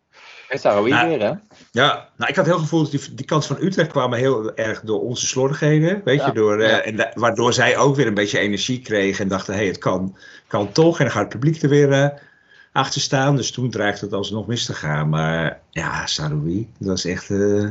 En 0.49 0.59
Saroui 0.59 0.91
Nou, 0.91 1.09
weer, 1.09 1.21
hè? 1.21 1.33
Ja, 1.71 2.09
nou, 2.17 2.31
ik 2.31 2.37
had 2.37 2.47
heel 2.47 2.59
gevoel 2.59 2.83
dat 2.83 2.91
die, 2.91 3.15
die 3.15 3.27
kans 3.27 3.47
van 3.47 3.57
Utrecht 3.61 3.91
kwamen 3.91 4.19
heel 4.19 4.55
erg 4.55 4.81
door 4.81 5.01
onze 5.01 5.27
slordigheden. 5.27 6.01
Weet 6.05 6.21
Ja, 6.21 6.27
je, 6.27 6.33
door, 6.33 6.61
eh, 6.61 6.71
ja. 6.71 6.81
en 6.81 6.97
da- 6.97 7.11
waardoor 7.15 7.53
zij 7.53 7.77
ook 7.77 7.97
weer 7.97 8.07
een 8.07 8.15
beetje 8.15 8.39
energie 8.39 8.81
kregen 8.81 9.23
en 9.25 9.29
dachten: 9.31 9.53
hé, 9.55 9.59
hey, 9.61 9.69
het 9.69 9.79
kan, 9.79 10.17
kan 10.47 10.73
toch. 10.73 10.99
En 10.99 11.05
dan 11.05 11.13
gaat 11.15 11.23
het 11.23 11.41
publiek 11.41 11.63
er 11.63 11.69
weer 11.69 11.93
eh, 11.93 12.09
achter 12.73 13.01
staan. 13.01 13.37
Dus 13.37 13.51
toen 13.53 13.71
dreigde 13.71 14.05
het 14.07 14.15
alsnog 14.15 14.47
mis 14.47 14.65
te 14.67 14.75
gaan. 14.75 15.09
Maar 15.09 15.61
ja, 15.71 16.07
Saroui, 16.07 16.73
dat 16.79 16.89
was 16.89 17.05
echt. 17.05 17.31
eh, 17.31 17.69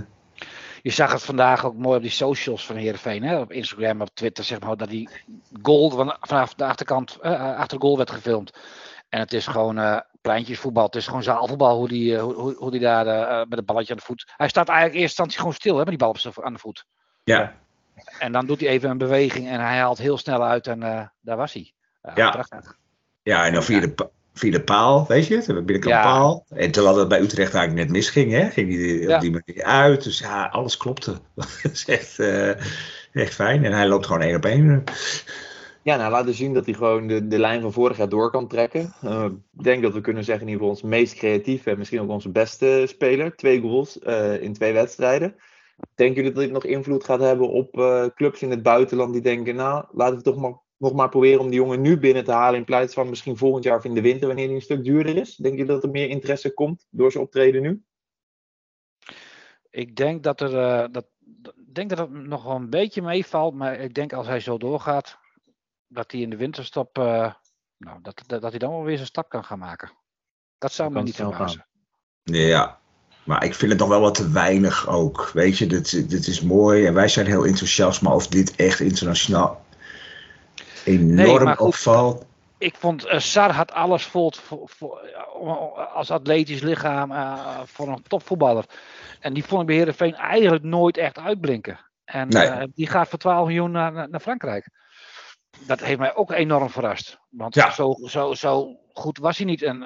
Je 0.82 0.91
zag 0.91 1.12
het 1.12 1.24
vandaag 1.24 1.65
ook 1.65 1.75
mooi 1.75 1.96
op 1.98 2.01
die 2.01 2.12
socials 2.12 2.65
van 2.65 2.75
Heerenveen. 2.75 3.24
Hè? 3.24 3.39
Op 3.39 3.51
Instagram, 3.51 4.01
op 4.01 4.10
Twitter, 4.13 4.44
zeg 4.44 4.59
maar. 4.59 4.77
Dat 4.77 4.90
die 4.90 5.09
goal 5.62 5.90
van, 5.90 6.16
vanaf 6.22 6.53
de 6.53 6.66
achterkant, 6.66 7.18
eh, 7.22 7.55
achter 7.57 7.79
de 7.79 7.85
goal 7.85 7.98
werd 7.98 8.12
gefilmd. 8.12 8.57
En 9.09 9.20
het 9.20 9.33
is 9.33 9.48
gewoon 9.48 9.77
eh 9.77 10.00
pleintjesvoetbal. 10.22 10.85
Het 10.85 10.96
is 10.96 11.05
gewoon 11.07 11.24
zaalvoetbal 11.24 11.77
hoe 11.77 11.88
die, 11.88 12.18
hoe, 12.18 12.55
hoe, 12.55 12.72
die 12.72 12.79
daar 12.79 13.05
met 13.48 13.57
het 13.57 13.66
balletje 13.66 13.92
aan 13.92 13.98
de 14.00 14.03
voet. 14.05 14.31
Hij 14.38 14.48
staat 14.50 14.68
eigenlijk 14.68 14.98
in 14.98 15.01
eerste 15.03 15.22
instantie 15.22 15.38
gewoon 15.40 15.53
stil 15.53 15.74
hè, 15.74 15.79
met 15.79 15.88
die 15.90 15.98
bal 15.98 16.09
op 16.09 16.18
zijn, 16.18 16.33
aan 16.42 16.53
de 16.53 16.59
voet. 16.59 16.85
ja, 17.24 17.55
En 18.20 18.31
dan 18.31 18.46
doet 18.46 18.59
hij 18.59 18.70
even 18.70 18.90
een 18.90 18.98
beweging 18.98 19.48
en 19.48 19.59
hij 19.59 19.77
haalt 19.77 19.98
heel 19.98 20.18
snel 20.18 20.44
uit 20.44 20.68
en 20.68 20.79
daar 21.22 21.38
was 21.38 21.53
hij. 21.53 21.74
Ja, 22.01 22.12
Ja. 22.16 22.29
prachtig. 22.29 22.75
ja, 23.24 23.46
en 23.46 23.53
dan 23.53 23.64
via 23.64 23.79
de, 23.79 24.09
via 24.33 24.51
de 24.51 24.61
paal, 24.63 25.05
weet 25.07 25.27
je, 25.27 25.37
de 25.37 25.53
binnenkant 25.53 25.96
Ja. 25.96 26.01
paal. 26.03 26.46
En 26.50 26.72
terwijl 26.72 26.96
dat 26.96 27.07
bij 27.07 27.22
Utrecht 27.22 27.53
eigenlijk 27.53 27.85
net 27.85 27.98
misging, 27.98 28.31
hè, 28.31 28.50
ging 28.50 28.70
hij 28.74 28.79
Ja. 28.87 29.15
op 29.15 29.22
die 29.22 29.31
manier 29.31 29.63
uit. 29.63 30.03
Dus 30.03 30.20
ja, 30.20 30.46
alles 30.46 30.77
klopte. 30.77 31.11
dat 31.35 31.70
is 31.72 31.85
echt, 31.85 32.20
eh, 32.20 32.50
echt 33.13 33.33
fijn. 33.33 33.65
En 33.65 33.72
hij 33.74 33.87
loopt 33.87 34.05
gewoon 34.05 34.22
één 34.22 34.35
op 34.35 34.46
één. 34.46 34.83
Ja, 35.83 35.96
nou 35.96 36.11
laten 36.11 36.33
zien 36.33 36.53
dat 36.53 36.65
hij 36.65 36.74
gewoon 36.74 37.07
de, 37.07 37.27
de 37.27 37.39
lijn 37.39 37.61
van 37.61 37.74
vorig 37.74 37.98
jaar 37.98 38.09
door 38.09 38.31
kan 38.31 38.48
trekken. 38.48 38.94
Eh, 39.01 39.25
ik 39.57 39.63
denk 39.63 39.83
dat 39.83 39.94
we 39.94 40.01
kunnen 40.01 40.24
zeggen 40.24 40.48
in 40.48 40.51
ieder 40.51 40.68
geval 40.68 40.81
ons 40.83 40.92
meest 40.92 41.13
creatieve 41.13 41.70
en 41.70 41.77
misschien 41.77 42.01
ook 42.01 42.09
onze 42.09 42.29
beste 42.29 42.83
speler. 42.87 43.35
Twee 43.35 43.61
goals 43.61 44.00
eh, 44.00 44.42
in 44.42 44.53
twee 44.53 44.74
wedstrijden. 44.74 45.35
Denken 45.96 46.15
jullie 46.15 46.31
dat 46.31 46.44
dit 46.44 46.51
nog 46.51 46.65
invloed 46.65 47.03
gaat 47.03 47.20
hebben 47.20 47.50
op 47.50 47.72
clubs 48.15 48.42
in 48.42 48.50
het 48.50 48.63
buitenland 48.63 49.13
die 49.13 49.22
denken, 49.22 49.55
nou 49.55 49.85
laten 49.92 50.18
we 50.18 50.24
toch 50.24 50.35
maar, 50.35 50.59
nog 50.79 50.94
maar 50.94 51.09
proberen 51.09 51.39
om 51.39 51.50
die 51.50 51.59
jongen 51.59 51.81
nu 51.81 52.00
binnen 52.00 52.24
te 52.24 52.31
halen 52.31 52.59
in 52.59 52.65
plaats 52.65 52.94
van 52.94 53.09
misschien 53.09 53.37
volgend 53.37 53.63
jaar 53.63 53.77
of 53.77 53.83
in 53.83 53.94
de 53.94 54.01
winter 54.01 54.27
wanneer 54.27 54.46
hij 54.46 54.55
een 54.55 54.61
stuk 54.61 54.83
duurder 54.83 55.18
is? 55.18 55.35
Denk 55.35 55.57
je 55.57 55.65
dat 55.65 55.83
er 55.83 55.89
meer 55.89 56.09
interesse 56.09 56.53
komt 56.53 56.87
door 56.89 57.11
zijn 57.11 57.24
optreden 57.24 57.61
nu? 57.61 57.83
Ik 59.70 59.96
denk 59.96 60.24
dat 60.24 60.42
er 60.42 60.57
eh, 60.57 60.92
dat, 60.92 61.05
denk 61.74 61.89
dat 61.89 61.98
het 61.98 62.11
nog 62.11 62.44
wel 62.44 62.55
een 62.55 62.70
beetje 62.70 63.01
meevalt, 63.01 63.53
maar 63.53 63.79
ik 63.79 63.94
denk 63.94 64.13
als 64.13 64.27
hij 64.27 64.39
zo 64.39 64.57
doorgaat, 64.57 65.18
dat 65.87 66.11
hij 66.11 66.22
in 66.22 66.29
de 66.29 66.37
winterstop, 66.37 66.98
eh, 66.98 67.33
nou, 67.77 68.01
dat, 68.01 68.24
dat, 68.25 68.42
dat 68.42 68.50
hij 68.50 68.59
dan 68.59 68.72
wel 68.72 68.83
weer 68.83 68.96
zijn 68.96 69.07
stap 69.07 69.29
kan 69.29 69.44
gaan 69.44 69.59
maken. 69.59 69.92
Dat 70.57 70.72
zou 70.72 70.92
me 70.92 71.01
niet 71.01 71.15
verbazen. 71.15 71.68
Ja, 72.24 72.79
maar 73.24 73.44
ik 73.44 73.53
vind 73.53 73.72
het 73.72 73.79
nog 73.79 73.89
wel 73.89 74.01
wat 74.01 74.15
te 74.15 74.31
weinig 74.31 74.87
ook. 74.87 75.29
Weet 75.33 75.57
je, 75.57 75.68
dit, 75.68 76.09
dit 76.09 76.27
is 76.27 76.42
mooi 76.42 76.85
en 76.85 76.94
wij 76.94 77.07
zijn 77.07 77.25
heel 77.25 77.46
enthousiast, 77.46 78.01
maar 78.01 78.13
of 78.13 78.27
dit 78.27 78.55
echt 78.55 78.79
internationaal 78.79 79.65
enorm 80.90 81.48
goed. 81.56 81.68
opvalt. 81.68 82.25
Ik 82.58 82.75
vond, 82.75 83.06
eh, 83.06 83.20
Sar 83.20 83.52
had 83.52 83.72
alles 83.72 84.04
vol 84.04 84.34
eh, 84.80 85.96
als 85.96 86.12
atletisch 86.12 86.62
lichaam 86.62 87.12
eh, 87.12 87.60
voor 87.66 87.88
een 87.88 88.04
topvoetballer. 88.08 88.66
En 89.20 89.34
die 89.34 89.44
vond 89.46 89.62
ik 89.62 89.68
bij 89.68 89.75
Heerenveen 89.75 90.16
eigenlijk 90.16 90.64
nooit 90.64 90.98
echt 90.98 91.18
uitblinken. 91.20 91.80
En 92.06 92.28
Nee. 92.28 92.72
die 92.75 92.88
gaat 92.88 93.08
voor 93.08 93.20
12 93.20 93.46
miljoen 93.48 93.72
naar, 93.72 94.10
naar 94.10 94.20
Frankrijk. 94.20 94.70
Dat 95.66 95.80
heeft 95.80 96.00
mij 96.00 96.16
ook 96.16 96.32
enorm 96.32 96.70
verrast. 96.70 97.20
Want 97.30 97.56
Ja. 97.56 97.72
zo, 97.72 97.96
zo, 98.06 98.34
zo 98.34 98.80
goed 98.94 99.18
was 99.18 99.38
hij 99.38 99.46
niet. 99.46 99.62
En 99.62 99.84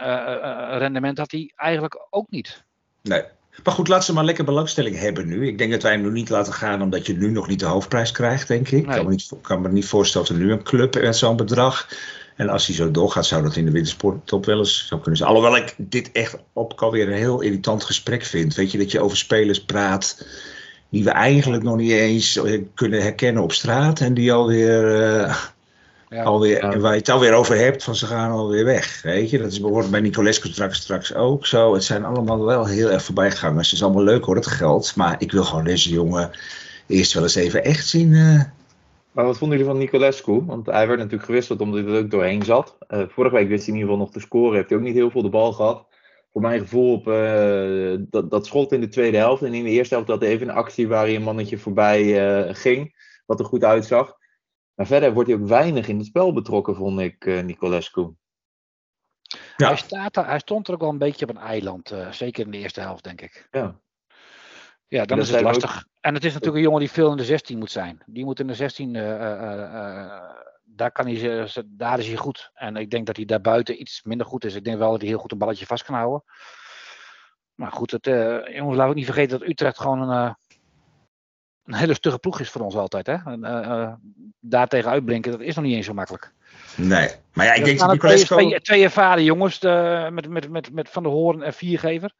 rendement 0.78 1.18
had 1.18 1.32
hij 1.32 1.52
eigenlijk 1.56 2.08
ook 2.10 2.30
niet. 2.30 2.64
Nee. 3.02 3.24
Maar 3.64 3.74
goed, 3.74 3.88
laat 3.88 4.06
ze 4.06 4.14
maar 4.14 4.24
lekker 4.24 4.44
belangstelling 4.46 5.00
hebben 5.00 5.28
nu. 5.28 5.48
Ik 5.48 5.58
denk 5.58 5.72
dat 5.72 5.82
wij 5.82 5.92
hem 5.92 6.02
nu 6.02 6.12
niet 6.12 6.30
laten 6.30 6.54
gaan 6.54 6.82
omdat 6.82 7.06
je 7.06 7.14
nu 7.18 7.32
nog 7.32 7.48
niet 7.48 7.60
de 7.60 7.66
hoofdprijs 7.66 8.12
krijgt, 8.12 8.48
denk 8.48 8.68
ik. 8.68 8.80
Ik 8.80 8.86
Nee. 8.86 8.96
kan 8.96 9.06
me, 9.06 9.12
niet, 9.12 9.32
kan 9.42 9.62
me 9.62 9.70
niet 9.70 9.86
voorstellen 9.86 10.28
dat 10.28 10.38
er 10.38 10.44
nu 10.44 10.52
een 10.52 10.64
club 10.64 11.02
met 11.02 11.16
zo'n 11.16 11.36
bedrag. 11.36 11.88
En 12.36 12.50
als 12.50 12.68
hij 12.68 12.76
zo 12.76 12.92
doorgaat, 12.92 13.26
zou 13.26 13.44
dat 13.44 13.56
in 13.56 13.66
de 13.66 13.72
wintersport 13.72 14.28
top 14.28 14.46
wel 14.46 14.58
eens 14.58 14.88
zou 14.88 15.02
kunnen 15.02 15.18
zijn. 15.20 15.30
Alhoewel 15.30 15.58
ik 15.58 15.74
dit 15.78 16.12
echt 16.12 16.36
op 16.54 16.74
alweer 16.82 17.08
een 17.08 17.18
heel 17.18 17.42
irritant 17.42 17.84
gesprek 17.84 18.24
vind. 18.24 18.56
Weet 18.56 18.72
je, 18.72 18.78
dat 18.78 18.92
je 18.92 19.00
over 19.00 19.18
spelers 19.18 19.64
praat 19.64 20.26
die 20.90 21.04
we 21.04 21.10
eigenlijk 21.10 21.64
nog 21.64 21.76
niet 21.76 21.92
eens 21.92 22.40
kunnen 22.74 23.02
herkennen 23.02 23.44
op 23.44 23.52
straat. 23.52 24.00
En 24.00 24.14
die 24.14 24.34
alweer, 24.34 25.02
eh, 25.02 25.36
Ja. 26.14 26.24
alweer 26.24 26.80
waar 26.80 26.92
je 26.92 26.98
het 26.98 27.10
alweer 27.10 27.34
over 27.34 27.58
hebt, 27.58 27.84
van 27.84 27.96
ze 27.96 28.06
gaan 28.06 28.32
alweer 28.32 28.66
weg. 28.66 29.02
Weet 29.02 29.30
je, 29.30 29.38
dat 29.38 29.52
is 29.52 29.60
bijvoorbeeld 29.60 29.92
bij 29.92 30.02
Nicolescu 30.02 30.48
straks, 30.50 30.78
straks 30.78 31.14
ook 31.16 31.46
zo. 31.46 31.74
Het 31.74 31.84
zijn 31.84 32.06
allemaal 32.06 32.46
wel 32.46 32.66
heel 32.66 32.90
erg 32.90 33.04
voorbijgangers. 33.04 33.70
Het 33.70 33.80
is 33.80 33.84
allemaal 33.86 34.04
leuk 34.04 34.26
hoor, 34.26 34.36
het 34.36 34.48
geld. 34.48 34.96
Maar 34.96 35.16
ik 35.20 35.32
wil 35.32 35.44
gewoon 35.44 35.64
deze 35.64 35.90
jongen 35.90 36.32
eerst 36.88 37.14
wel 37.14 37.24
eens 37.24 37.36
even 37.36 37.64
echt 37.64 37.88
zien. 37.88 38.14
eh. 38.14 38.42
Maar 39.12 39.26
wat 39.26 39.38
vonden 39.38 39.58
jullie 39.58 39.74
van 39.74 39.82
Nicolescu? 39.82 40.44
Want 40.46 40.66
hij 40.66 40.88
werd 40.88 41.00
natuurlijk 41.00 41.26
gewisseld 41.26 41.62
omdat 41.62 41.84
hij 41.84 41.94
er 41.94 42.00
ook 42.00 42.12
doorheen 42.12 42.44
zat. 42.44 42.76
Eh, 42.88 43.04
vorige 43.08 43.36
week 43.36 43.48
wist 43.48 43.66
hij 43.66 43.74
in 43.74 43.80
ieder 43.80 43.90
geval 43.92 44.06
nog 44.06 44.14
te 44.14 44.20
scoren. 44.28 44.56
Heeft 44.56 44.70
hij 44.70 44.78
ook 44.78 44.84
niet 44.84 44.96
heel 44.96 45.12
veel 45.12 45.22
de 45.22 45.30
bal 45.30 45.54
gehad. 45.54 45.86
Voor 46.32 46.42
mijn 46.42 46.60
gevoel 46.60 46.94
op 46.94 47.08
eh, 47.08 47.94
dat, 48.10 48.32
dat 48.32 48.46
schot 48.46 48.72
in 48.72 48.82
de 48.82 48.88
tweede 48.88 49.18
helft. 49.18 49.44
En 49.44 49.54
in 49.54 49.64
de 49.64 49.70
eerste 49.70 49.94
helft 49.94 50.10
had 50.10 50.22
hij 50.22 50.30
even 50.30 50.50
een 50.50 50.56
actie 50.56 50.88
waar 50.88 51.06
hij 51.06 51.16
een 51.16 51.22
mannetje 51.24 51.58
voorbij 51.58 52.28
eh, 52.28 52.56
ging. 52.56 52.96
Wat 53.26 53.40
er 53.40 53.46
goed 53.46 53.64
uitzag. 53.64 54.18
Maar 54.76 54.86
verder 54.88 55.14
wordt 55.14 55.30
hij 55.30 55.40
ook 55.40 55.48
weinig 55.48 55.88
in 55.88 55.98
het 55.98 56.06
spel 56.06 56.34
betrokken, 56.34 56.76
vond 56.76 57.00
ik, 57.00 57.26
eh, 57.26 57.44
Nicolescu. 57.44 58.14
Ja. 59.58 59.68
Hij, 59.68 59.76
staat 59.78 60.14
daar, 60.14 60.28
hij 60.28 60.40
stond 60.40 60.68
er 60.68 60.74
ook 60.74 60.80
wel 60.80 60.90
een 60.90 60.98
beetje 60.98 61.28
op 61.28 61.36
een 61.36 61.42
eiland. 61.42 61.92
eh, 61.92 62.12
zeker 62.12 62.46
in 62.46 62.52
de 62.52 62.58
eerste 62.58 62.80
helft, 62.82 63.04
denk 63.04 63.22
ik. 63.22 63.48
Ja. 63.52 63.80
Ja, 64.88 65.06
dan 65.06 65.20
is 65.20 65.28
het 65.30 65.38
ook- 65.38 65.44
lastig. 65.44 65.86
En 66.02 66.14
het 66.14 66.24
is 66.24 66.30
natuurlijk 66.30 66.58
een 66.58 66.64
jongen 66.64 66.80
die 66.80 66.92
veel 66.92 67.12
in 67.12 67.18
de 67.18 67.26
16 67.26 67.58
moet 67.58 67.72
zijn. 67.72 68.04
Die 68.06 68.26
moet 68.26 68.40
in 68.40 68.48
de 68.48 68.54
16, 68.54 68.96
eh, 68.96 69.32
eh, 69.32 70.30
daar, 70.64 70.92
kan 70.92 71.08
hij, 71.08 71.48
daar 71.66 72.00
is 72.00 72.08
hij 72.08 72.16
goed. 72.18 72.52
En 72.54 72.76
ik 72.76 72.90
denk 72.90 73.06
dat 73.06 73.16
hij 73.16 73.26
daarbuiten 73.26 73.82
iets 73.82 74.04
minder 74.04 74.26
goed 74.28 74.46
is. 74.46 74.56
Ik 74.56 74.64
denk 74.64 74.78
wel 74.78 74.92
dat 74.92 75.00
hij 75.00 75.10
heel 75.10 75.18
goed 75.20 75.32
een 75.32 75.38
balletje 75.38 75.66
vast 75.66 75.84
kan 75.84 75.96
houden. 75.96 76.24
Maar 77.54 77.72
goed, 77.72 77.92
het, 77.92 78.08
eh, 78.08 78.16
jongens, 78.26 78.56
laten 78.56 78.78
we 78.84 78.90
ook 78.90 78.96
niet 78.96 79.06
vergeten 79.06 79.40
dat 79.40 79.48
Utrecht 79.48 79.80
gewoon 79.80 80.02
een, 80.10 80.28
eh, 80.28 80.34
een 81.66 81.74
hele 81.74 81.94
stugge 81.94 82.20
ploeg 82.20 82.40
is 82.40 82.50
voor 82.50 82.62
ons 82.62 82.76
altijd. 82.76 83.08
Hè? 83.08 83.16
En, 83.26 83.44
eh, 83.44 83.82
eh, 83.82 83.94
daar 84.40 84.68
tegen 84.68 84.92
uitblinken, 84.92 85.32
dat 85.32 85.42
is 85.42 85.56
nog 85.56 85.66
niet 85.66 85.76
eens 85.76 85.86
zo 85.86 85.94
makkelijk. 85.94 86.32
Nee. 86.76 87.10
Maar 87.34 87.46
ja, 87.46 87.54
ik 87.54 87.66
denk 87.66 87.80
dat 87.80 87.88
twee, 87.88 88.00
Nicolesco... 88.00 88.36
twee, 88.36 88.62
twee 88.62 88.84
ervaren 88.84 89.24
jongens 89.24 89.60
eh, 89.60 90.10
met, 90.10 90.30
met, 90.30 90.50
met, 90.50 90.74
met 90.74 90.90
Van 90.90 91.04
der 91.04 91.12
Hoorn 91.12 91.44
en 91.44 91.54
Viergever. 91.54 92.14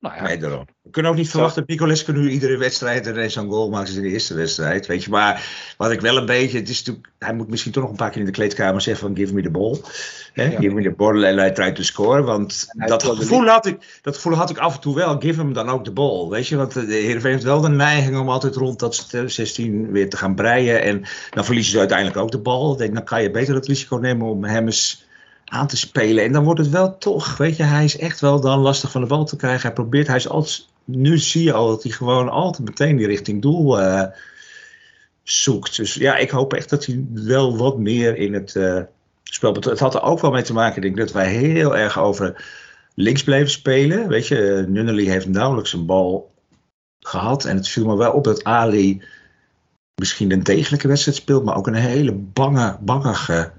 Nou 0.00 0.14
ja, 0.14 0.22
Nee, 0.22 0.38
daarom. 0.38 0.64
We 0.82 0.90
kunnen 0.90 1.10
ook 1.10 1.16
niet 1.16 1.30
verwachten 1.30 1.60
dat 1.60 1.68
Nicolescu 1.68 2.12
nu 2.12 2.30
iedere 2.30 2.56
wedstrijd 2.56 3.06
er 3.06 3.30
zo'n 3.30 3.50
goal 3.50 3.70
maakt 3.70 3.88
als 3.88 3.96
in 3.96 4.02
de 4.02 4.08
eerste 4.08 4.34
wedstrijd. 4.34 4.86
Weet 4.86 5.04
je, 5.04 5.10
maar 5.10 5.46
wat 5.76 5.90
ik 5.90 6.00
wel 6.00 6.16
een 6.16 6.26
beetje, 6.26 6.58
het 6.58 6.68
is 6.68 6.78
natuurlijk, 6.78 7.12
hij 7.18 7.34
moet 7.34 7.48
misschien 7.48 7.72
toch 7.72 7.82
nog 7.82 7.90
een 7.90 7.98
paar 7.98 8.10
keer 8.10 8.20
in 8.20 8.26
de 8.26 8.32
kleedkamer 8.32 8.80
zeggen 8.80 9.06
van 9.06 9.16
give 9.16 9.34
me 9.34 9.42
the 9.42 9.50
ball. 9.50 9.80
Hè? 10.32 10.42
Ja. 10.44 10.60
Give 10.60 10.74
me 10.74 10.82
the 10.82 10.90
ball 10.90 11.24
and 11.24 11.50
I 11.50 11.52
try 11.52 11.72
to 11.72 11.82
score. 11.82 12.22
Want 12.22 12.66
hij 12.68 12.88
dat 12.88 13.02
gevoel, 13.02 13.46
had 13.46 13.66
ik, 13.66 13.98
dat 14.02 14.14
gevoel 14.14 14.34
had 14.34 14.50
ik 14.50 14.58
af 14.58 14.74
en 14.74 14.80
toe 14.80 14.94
wel. 14.94 15.20
Give 15.20 15.40
hem 15.40 15.52
dan 15.52 15.68
ook 15.68 15.84
de 15.84 15.92
ball. 15.92 16.28
Weet 16.28 16.48
je, 16.48 16.56
want 16.56 16.72
de 16.72 16.80
Heerenveen 16.80 17.32
heeft 17.32 17.44
wel 17.44 17.60
de 17.60 17.68
neiging 17.68 18.18
om 18.18 18.28
altijd 18.28 18.56
rond 18.56 18.78
dat 18.78 19.08
16 19.26 19.90
weer 19.90 20.10
te 20.10 20.16
gaan 20.16 20.34
breien. 20.34 20.82
En 20.82 21.02
dan 21.30 21.44
verliezen 21.44 21.72
ze 21.72 21.78
uiteindelijk 21.78 22.18
ook 22.18 22.30
de 22.30 22.38
bal. 22.38 22.76
Dan 22.76 23.04
kan 23.04 23.22
je 23.22 23.30
beter 23.30 23.54
het 23.54 23.66
risico 23.66 23.96
nemen 23.96 24.26
om 24.26 24.44
hem 24.44 24.66
eens 24.66 25.08
aan 25.50 25.66
te 25.66 25.76
spelen. 25.76 26.24
En 26.24 26.32
dan 26.32 26.44
wordt 26.44 26.60
het 26.60 26.68
wel 26.68 26.98
toch, 26.98 27.36
weet 27.36 27.56
je, 27.56 27.62
hij 27.62 27.84
is 27.84 27.98
echt 27.98 28.20
wel 28.20 28.40
dan 28.40 28.58
lastig 28.58 28.90
van 28.90 29.00
de 29.00 29.06
bal 29.06 29.24
te 29.24 29.36
krijgen. 29.36 29.62
Hij 29.62 29.72
probeert, 29.72 30.06
hij 30.06 30.16
is 30.16 30.28
altijd, 30.28 30.68
nu 30.84 31.18
zie 31.18 31.44
je 31.44 31.52
al 31.52 31.68
dat 31.68 31.82
hij 31.82 31.92
gewoon 31.92 32.28
altijd 32.28 32.68
meteen 32.68 32.96
die 32.96 33.06
richting 33.06 33.42
doel 33.42 33.80
eh, 33.80 34.06
zoekt. 35.22 35.76
Dus 35.76 35.94
ja, 35.94 36.16
ik 36.16 36.30
hoop 36.30 36.52
echt 36.52 36.70
dat 36.70 36.86
hij 36.86 37.04
wel 37.12 37.56
wat 37.56 37.78
meer 37.78 38.16
in 38.16 38.34
het 38.34 38.56
eh, 38.56 38.80
spel. 39.22 39.54
Het 39.54 39.78
had 39.78 39.94
er 39.94 40.02
ook 40.02 40.20
wel 40.20 40.30
mee 40.30 40.42
te 40.42 40.52
maken, 40.52 40.82
denk 40.82 40.94
ik, 40.94 41.00
dat 41.00 41.12
wij 41.12 41.32
heel 41.32 41.76
erg 41.76 41.98
over 41.98 42.44
links 42.94 43.24
bleven 43.24 43.50
spelen. 43.50 44.08
Weet 44.08 44.26
je, 44.26 44.64
Nunnally 44.68 45.04
heeft 45.04 45.28
nauwelijks 45.28 45.72
een 45.72 45.86
bal 45.86 46.34
gehad. 47.00 47.44
En 47.44 47.56
het 47.56 47.68
viel 47.68 47.86
me 47.86 47.96
wel 47.96 48.12
op 48.12 48.24
dat 48.24 48.44
Ali 48.44 49.02
misschien 49.94 50.32
een 50.32 50.42
degelijke 50.42 50.88
wedstrijd 50.88 51.16
speelt, 51.16 51.44
maar 51.44 51.56
ook 51.56 51.66
een 51.66 51.74
hele 51.74 52.12
bange, 52.12 52.78
bangige 52.80 53.52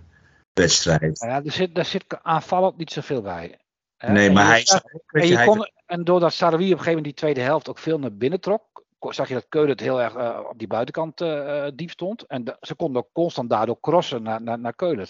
wedstrijd. 0.54 1.20
Nou 1.20 1.32
ja, 1.32 1.42
er 1.44 1.52
zit, 1.52 1.76
daar 1.76 1.86
zit 1.86 2.06
aanvallend 2.22 2.78
niet 2.78 2.92
zoveel 2.92 3.22
bij. 3.22 3.60
Hè? 3.98 4.12
Nee, 4.12 4.28
En 4.28 4.34
maar 4.34 4.44
je 4.44 4.50
hij 4.50 4.66
zag- 4.66 4.84
En, 5.08 5.28
je, 5.28 5.36
hij- 5.36 5.46
kon, 5.46 5.70
en 5.86 6.04
doordat 6.04 6.34
Sarawi 6.34 6.56
op 6.56 6.62
een 6.62 6.68
gegeven 6.70 6.88
moment 6.88 7.06
die 7.06 7.14
tweede 7.14 7.42
helft 7.42 7.70
ook 7.70 7.78
veel 7.78 8.00
naar 8.00 8.14
binnen 8.14 8.40
trok, 8.40 8.84
zag 9.00 9.28
je 9.28 9.34
dat 9.34 9.46
Keulen 9.50 9.70
het 9.70 9.80
heel 9.80 10.02
erg 10.02 10.16
eh, 10.16 10.40
op 10.50 10.58
die 10.60 10.68
buitenkant 10.68 11.22
eh, 11.22 11.68
diep 11.76 11.90
stond. 11.90 12.26
En 12.26 12.44
de- 12.44 12.58
ze 12.62 12.76
konden 12.76 13.02
ook 13.02 13.10
constant 13.14 13.50
daardoor 13.50 13.80
crossen 13.82 14.24
naar, 14.24 14.42
naar, 14.42 14.60
naar 14.60 14.74
Keulen. 14.76 15.08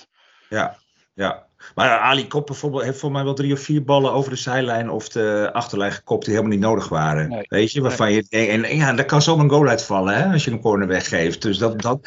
Ja, 0.50 0.78
ja. 1.14 1.48
Maar 1.76 1.98
Ali 2.00 2.28
Kop 2.28 2.46
bijvoorbeeld 2.46 2.84
heeft 2.84 3.00
voor 3.00 3.12
mij 3.12 3.24
wel 3.24 3.34
drie 3.34 3.54
of 3.54 3.60
vier 3.60 3.84
ballen 3.84 4.12
over 4.12 4.30
de 4.32 4.36
zijlijn 4.38 4.90
of 4.90 5.10
de 5.10 5.50
achterlijn 5.54 5.92
gekopt 5.92 6.26
die 6.26 6.34
helemaal 6.34 6.56
niet 6.56 6.66
nodig 6.66 6.90
waren. 6.90 7.30
Nee. 7.30 7.46
Weet 7.48 7.72
je, 7.72 7.82
waarvan 7.82 8.12
je 8.12 8.26
en 8.30 8.76
ja, 8.76 8.94
daar 8.94 9.06
kan 9.06 9.22
zomaar 9.22 9.44
een 9.44 9.52
goal 9.52 9.68
uitvallen 9.68 10.16
hè, 10.16 10.32
als 10.32 10.46
je 10.46 10.52
een 10.52 10.62
corner 10.62 10.88
weggeeft. 10.88 11.42
Dus 11.42 11.58
dat, 11.58 11.82
dat, 11.82 11.82
dat, 11.82 12.00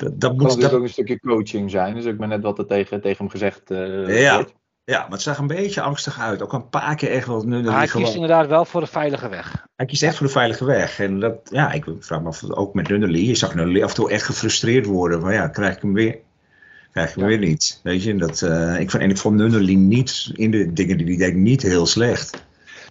dat 0.00 0.18
kan 0.18 0.30
moet. 0.30 0.42
natuurlijk 0.42 0.60
Dat, 0.60 0.72
ook 0.72 0.82
een 0.82 0.88
stukje 0.88 1.20
coaching 1.20 1.70
zijn. 1.70 1.94
Dus 1.94 2.04
ik 2.04 2.18
ben 2.18 2.28
net 2.28 2.42
wat 2.42 2.58
er 2.58 2.66
tegen, 2.66 3.00
tegen 3.00 3.18
hem 3.18 3.28
gezegd 3.28 3.70
eh, 3.70 4.20
Ja. 4.22 4.34
wordt. 4.34 4.54
ja, 4.84 5.00
maar 5.00 5.10
het 5.10 5.22
zag 5.22 5.38
een 5.38 5.46
beetje 5.46 5.80
angstig 5.80 6.20
uit. 6.20 6.42
Ook 6.42 6.52
een 6.52 6.68
paar 6.68 6.94
keer 6.96 7.10
echt 7.10 7.26
wel. 7.26 7.42
Nu, 7.42 7.62
Maar 7.62 7.76
hij 7.76 7.88
gewoon, 7.88 8.02
kiest 8.02 8.14
inderdaad 8.16 8.46
wel 8.46 8.64
voor 8.64 8.80
de 8.80 8.86
veilige 8.86 9.28
weg. 9.28 9.66
hij 9.76 9.86
kiest 9.86 10.02
echt 10.02 10.16
voor 10.16 10.26
de 10.26 10.32
veilige 10.32 10.64
weg. 10.64 10.98
En 11.00 11.20
dat, 11.20 11.34
ja, 11.44 11.72
ik 11.72 11.84
vraag 11.98 12.20
me 12.20 12.28
af, 12.28 12.50
ook 12.50 12.74
met 12.74 12.88
Nunnally. 12.88 13.26
Je 13.26 13.34
zag 13.34 13.54
Nunnally 13.54 13.82
af 13.82 13.88
en 13.88 13.94
toe 13.94 14.10
echt 14.10 14.24
gefrustreerd 14.24 14.86
worden. 14.86 15.20
Van 15.20 15.32
ja, 15.32 15.48
krijg 15.48 15.76
ik 15.76 15.82
hem 15.82 15.92
weer? 15.92 16.18
Krijg 16.92 17.08
ik 17.08 17.14
hem 17.14 17.24
Ja. 17.30 17.38
weer 17.38 17.48
niet? 17.48 17.80
Weet 17.82 18.02
je, 18.02 18.10
en 18.10 18.18
dat, 18.18 18.42
eh, 18.42 18.80
ik 18.80 18.90
vond, 18.90 19.02
en 19.02 19.10
ik 19.10 19.16
vond 19.18 19.36
Nunnally 19.36 19.74
niet, 19.74 20.30
in 20.32 20.50
de 20.50 20.72
dingen 20.72 20.96
die 20.96 21.06
hij 21.06 21.16
deed, 21.16 21.34
niet 21.34 21.62
heel 21.62 21.86
slecht. 21.86 22.44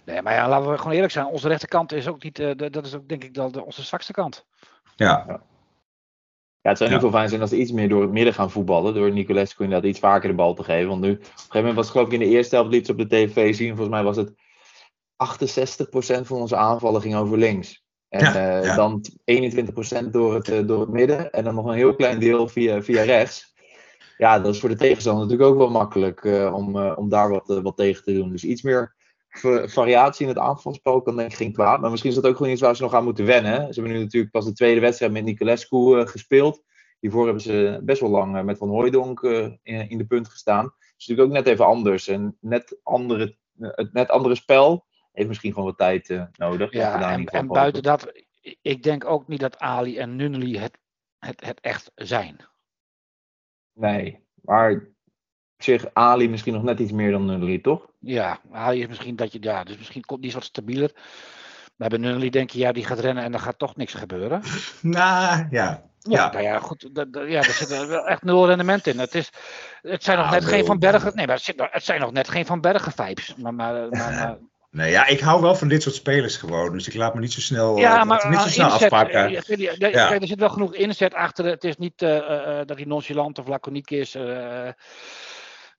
Nee, 0.04 0.22
maar 0.22 0.34
ja, 0.34 0.48
laten 0.48 0.70
we 0.70 0.78
gewoon 0.78 0.92
eerlijk 0.92 1.12
zijn. 1.12 1.26
Onze 1.26 1.48
rechterkant 1.48 1.92
is 1.92 2.08
ook 2.08 2.22
niet, 2.22 2.38
eh, 2.38 2.50
de- 2.56 2.70
dat 2.70 2.86
is 2.86 2.94
ook 2.94 3.08
denk 3.08 3.24
ik 3.24 3.34
de- 3.34 3.64
onze 3.64 3.82
zwakste 3.82 4.12
kant. 4.12 4.46
Ja, 4.96 5.40
Ja, 6.60 6.68
het 6.68 6.78
zou 6.78 6.90
Ja. 6.90 6.96
niet 6.96 7.04
veel 7.06 7.14
fijn 7.14 7.28
zijn 7.28 7.40
als 7.40 7.50
ze 7.50 7.56
iets 7.58 7.72
meer 7.72 7.88
door 7.88 8.02
het 8.02 8.10
midden 8.12 8.34
gaan 8.34 8.50
voetballen. 8.50 8.94
Door 8.94 9.12
Nicolescu 9.12 9.62
inderdaad 9.64 9.88
iets 9.90 9.98
vaker 9.98 10.28
de 10.28 10.34
bal 10.34 10.54
te 10.54 10.64
geven. 10.64 10.88
Want 10.88 11.00
nu, 11.00 11.10
op 11.12 11.18
een 11.18 11.24
gegeven 11.26 11.46
moment 11.58 11.74
was 11.74 11.84
het 11.84 11.94
geloof 11.94 12.06
ik 12.06 12.12
in 12.12 12.18
de 12.28 12.34
eerste 12.34 12.54
helft 12.54 12.70
liet 12.70 12.86
ze 12.86 12.92
op 12.92 12.98
de 12.98 13.06
tv 13.06 13.54
zien. 13.54 13.68
Volgens 13.68 13.88
mij 13.88 14.02
was 14.02 14.16
het 14.16 14.32
68% 15.16 16.26
van 16.26 16.36
onze 16.40 16.56
aanvallen 16.56 17.00
ging 17.00 17.14
over 17.14 17.38
links. 17.38 17.82
En 18.08 18.20
Ja, 18.20 18.58
eh, 18.58 18.64
ja. 18.64 18.74
dan 18.74 19.04
21% 19.24 20.12
door 20.12 20.34
het, 20.34 20.68
door 20.68 20.80
het 20.80 20.90
midden. 20.90 21.30
En 21.32 21.44
dan 21.44 21.54
nog 21.54 21.66
een 21.66 21.74
heel 21.74 21.94
klein 21.94 22.18
deel 22.18 22.48
via, 22.48 22.82
via 22.82 23.02
rechts. 23.02 23.51
Ja, 24.16 24.38
dat 24.38 24.54
is 24.54 24.60
voor 24.60 24.68
de 24.68 24.76
tegenstander 24.76 25.22
natuurlijk 25.22 25.50
ook 25.50 25.56
wel 25.58 25.70
makkelijk 25.70 26.24
eh, 26.24 26.54
om, 26.54 26.76
eh, 26.76 26.92
om 26.96 27.08
daar 27.08 27.30
wat, 27.30 27.50
eh, 27.50 27.58
wat 27.58 27.76
tegen 27.76 28.04
te 28.04 28.12
doen. 28.12 28.30
Dus 28.30 28.44
iets 28.44 28.62
meer 28.62 28.94
va- 29.28 29.68
variatie 29.68 30.22
in 30.22 30.28
het 30.28 30.38
aanvalspel 30.38 31.02
kan 31.02 31.16
denk 31.16 31.30
ik 31.30 31.36
geen 31.36 31.52
kwaad. 31.52 31.80
Maar 31.80 31.90
misschien 31.90 32.10
is 32.10 32.16
dat 32.16 32.26
ook 32.26 32.36
gewoon 32.36 32.52
iets 32.52 32.60
waar 32.60 32.76
ze 32.76 32.82
nog 32.82 32.94
aan 32.94 33.04
moeten 33.04 33.24
wennen. 33.24 33.52
Hè? 33.52 33.58
Ze 33.58 33.80
hebben 33.80 33.92
nu 33.92 33.98
natuurlijk 33.98 34.32
pas 34.32 34.44
de 34.44 34.52
tweede 34.52 34.80
wedstrijd 34.80 35.12
met 35.12 35.24
Nicolescu 35.24 36.06
gespeeld. 36.06 36.62
Hiervoor 37.00 37.24
hebben 37.24 37.42
ze 37.42 37.80
best 37.82 38.00
wel 38.00 38.10
lang 38.10 38.42
met 38.42 38.58
Van 38.58 38.68
Hooijdonk 38.68 39.22
in, 39.62 39.88
in 39.88 39.98
de 39.98 40.06
punt 40.06 40.28
gestaan. 40.28 40.64
Dat 40.64 40.74
is 40.96 41.06
natuurlijk 41.06 41.28
ook 41.28 41.44
net 41.44 41.52
even 41.52 41.66
anders. 41.66 42.08
En 42.08 42.36
net 42.40 42.78
andere, 42.82 43.36
het 43.58 43.92
net 43.92 44.08
andere 44.08 44.34
spel 44.34 44.86
heeft 45.12 45.28
misschien 45.28 45.52
gewoon 45.52 45.68
wat 45.68 45.78
tijd 45.78 46.26
nodig. 46.36 46.72
Ja, 46.72 47.18
en, 47.24 47.46
buiten 47.46 47.82
dat, 47.82 48.12
ik 48.62 48.82
denk 48.82 49.04
ook 49.04 49.28
niet 49.28 49.40
dat 49.40 49.58
Ali 49.58 49.98
en 49.98 50.16
Nunnely 50.16 50.58
het, 50.58 50.78
het, 51.18 51.44
het 51.46 51.60
echt 51.60 51.90
zijn. 51.94 52.36
Nee, 53.74 54.24
maar 54.42 54.72
op 54.72 54.82
zich 55.64 55.84
Ali 55.92 56.28
misschien 56.28 56.52
nog 56.52 56.62
net 56.62 56.78
iets 56.80 56.92
meer 56.92 57.10
dan 57.10 57.24
Nulli, 57.24 57.60
toch? 57.60 57.86
Ja, 57.98 58.38
Ali 58.52 58.80
is 58.80 58.86
misschien 58.86 59.16
dat 59.16 59.32
je, 59.32 59.38
ja, 59.42 59.64
dus 59.64 59.76
misschien 59.78 60.04
komt 60.04 60.22
die 60.22 60.32
wat 60.32 60.44
stabieler. 60.44 60.90
Maar 61.76 61.88
bij 61.88 61.98
Nunnely 61.98 62.30
denk 62.30 62.50
je, 62.50 62.58
ja, 62.58 62.72
die 62.72 62.84
gaat 62.84 62.98
rennen 62.98 63.24
en 63.24 63.32
er 63.32 63.38
gaat 63.40 63.58
toch 63.58 63.76
niks 63.76 63.94
gebeuren. 63.94 64.42
nou 64.80 65.46
ja. 65.50 65.90
Ja. 65.98 66.30
Nou 66.32 66.42
ja, 66.44 66.58
goed, 66.58 66.90
ja, 67.12 67.38
er 67.38 67.44
zit 67.44 67.68
wel 67.68 68.06
echt 68.06 68.22
nul 68.22 68.46
rendement 68.46 68.86
in. 68.86 68.98
Het, 68.98 69.14
is, 69.14 69.30
het 69.82 70.04
zijn 70.04 70.16
nog 70.18 70.26
Ah, 70.26 70.32
net 70.32 70.44
geen. 70.44 70.64
Van 70.64 70.78
Bergen, 70.78 71.14
nee, 71.14 71.26
maar 71.26 71.34
het, 71.34 71.44
zit, 71.44 71.56
nog- 71.56 71.70
het 71.72 71.84
zijn 71.84 72.00
nog 72.00 72.12
net 72.12 72.28
geen 72.28 72.46
Van 72.46 72.60
Bergen 72.60 72.92
vibes. 72.92 73.34
Maar, 73.36 73.54
maar, 73.54 73.88
maar, 73.88 74.12
maar- 74.20 74.38
Nee, 74.72 74.90
ja, 74.90 75.06
ik 75.06 75.20
hou 75.20 75.40
wel 75.42 75.54
van 75.54 75.68
dit 75.68 75.82
soort 75.82 75.94
spelers 75.94 76.36
gewoon. 76.36 76.72
Dus 76.72 76.88
ik 76.88 76.94
laat 76.94 77.14
me 77.14 77.20
niet 77.20 77.32
zo 77.32 77.40
snel, 77.40 77.78
ja, 77.78 78.00
eh, 78.00 78.06
maar 78.06 78.28
niet 78.28 78.38
zo 78.40 78.46
uh, 78.46 78.52
snel 78.52 78.66
inzet, 78.66 78.82
afpakken. 78.82 79.24
eh, 79.24 79.56
ja, 79.58 79.90
kijk, 79.90 80.20
er 80.22 80.26
zit 80.26 80.38
wel 80.40 80.48
genoeg 80.48 80.74
inzet 80.74 81.14
achter. 81.14 81.44
Het 81.44 81.64
is 81.64 81.76
niet 81.76 82.02
eh, 82.02 82.16
eh, 82.16 82.60
eh, 82.60 82.66
dat 82.66 82.76
hij 82.76 82.86
nonchalant 82.86 83.38
of 83.38 83.46
laconiek 83.48 83.90
is. 83.90 84.14
eh, 84.14 84.68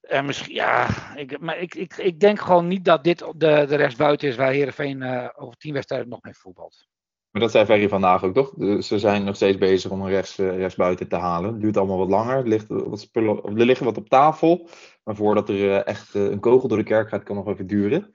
en 0.00 0.24
misschien, 0.24 0.54
ja, 0.54 0.88
ik, 1.16 1.40
maar 1.40 1.58
ik, 1.58 1.74
ik, 1.74 1.96
ik 1.96 2.20
denk 2.20 2.40
gewoon 2.40 2.68
niet 2.68 2.84
dat 2.84 3.04
dit 3.04 3.18
de, 3.18 3.64
de 3.68 3.76
rechtsbuiten 3.76 4.28
is 4.28 4.36
waar 4.36 4.52
Heerenveen 4.52 5.02
eh 5.02 5.28
over 5.34 5.56
tien 5.56 5.72
wedstrijden 5.72 6.08
nog 6.08 6.22
mee 6.22 6.34
voetbalt. 6.34 6.86
Maar 7.30 7.42
dat 7.42 7.50
zei 7.52 7.64
Ferry 7.64 7.88
vandaag 7.88 8.22
ook, 8.24 8.34
toch? 8.34 8.52
Ze 8.84 8.98
zijn 8.98 9.24
nog 9.24 9.36
steeds 9.36 9.58
bezig 9.58 9.90
om 9.90 10.02
een 10.02 10.08
rechts, 10.10 10.38
eh, 10.38 10.56
rechtsbuiten 10.56 11.08
te 11.08 11.16
halen. 11.16 11.52
Het 11.52 11.60
duurt 11.60 11.76
allemaal 11.76 11.98
wat 11.98 12.08
langer. 12.08 12.36
Er, 12.36 12.48
ligt 12.48 12.66
wat 12.68 13.00
spullen, 13.00 13.42
er 13.44 13.66
liggen 13.66 13.86
wat 13.86 13.96
op 13.96 14.08
tafel. 14.08 14.68
Maar 15.04 15.16
voordat 15.16 15.48
er 15.48 15.70
eh, 15.70 15.86
echt 15.86 16.14
eh, 16.14 16.22
een 16.22 16.40
kogel 16.40 16.68
door 16.68 16.78
de 16.78 16.84
kerk 16.84 17.08
gaat, 17.08 17.22
kan 17.22 17.36
nog 17.36 17.48
even 17.48 17.66
duren. 17.66 18.10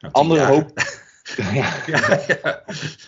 Nou, 0.00 0.12
Andere 0.12 0.44
hoop, 0.44 0.70
ja, 1.52 1.82
Ja, 1.86 2.20
ja. 2.26 2.62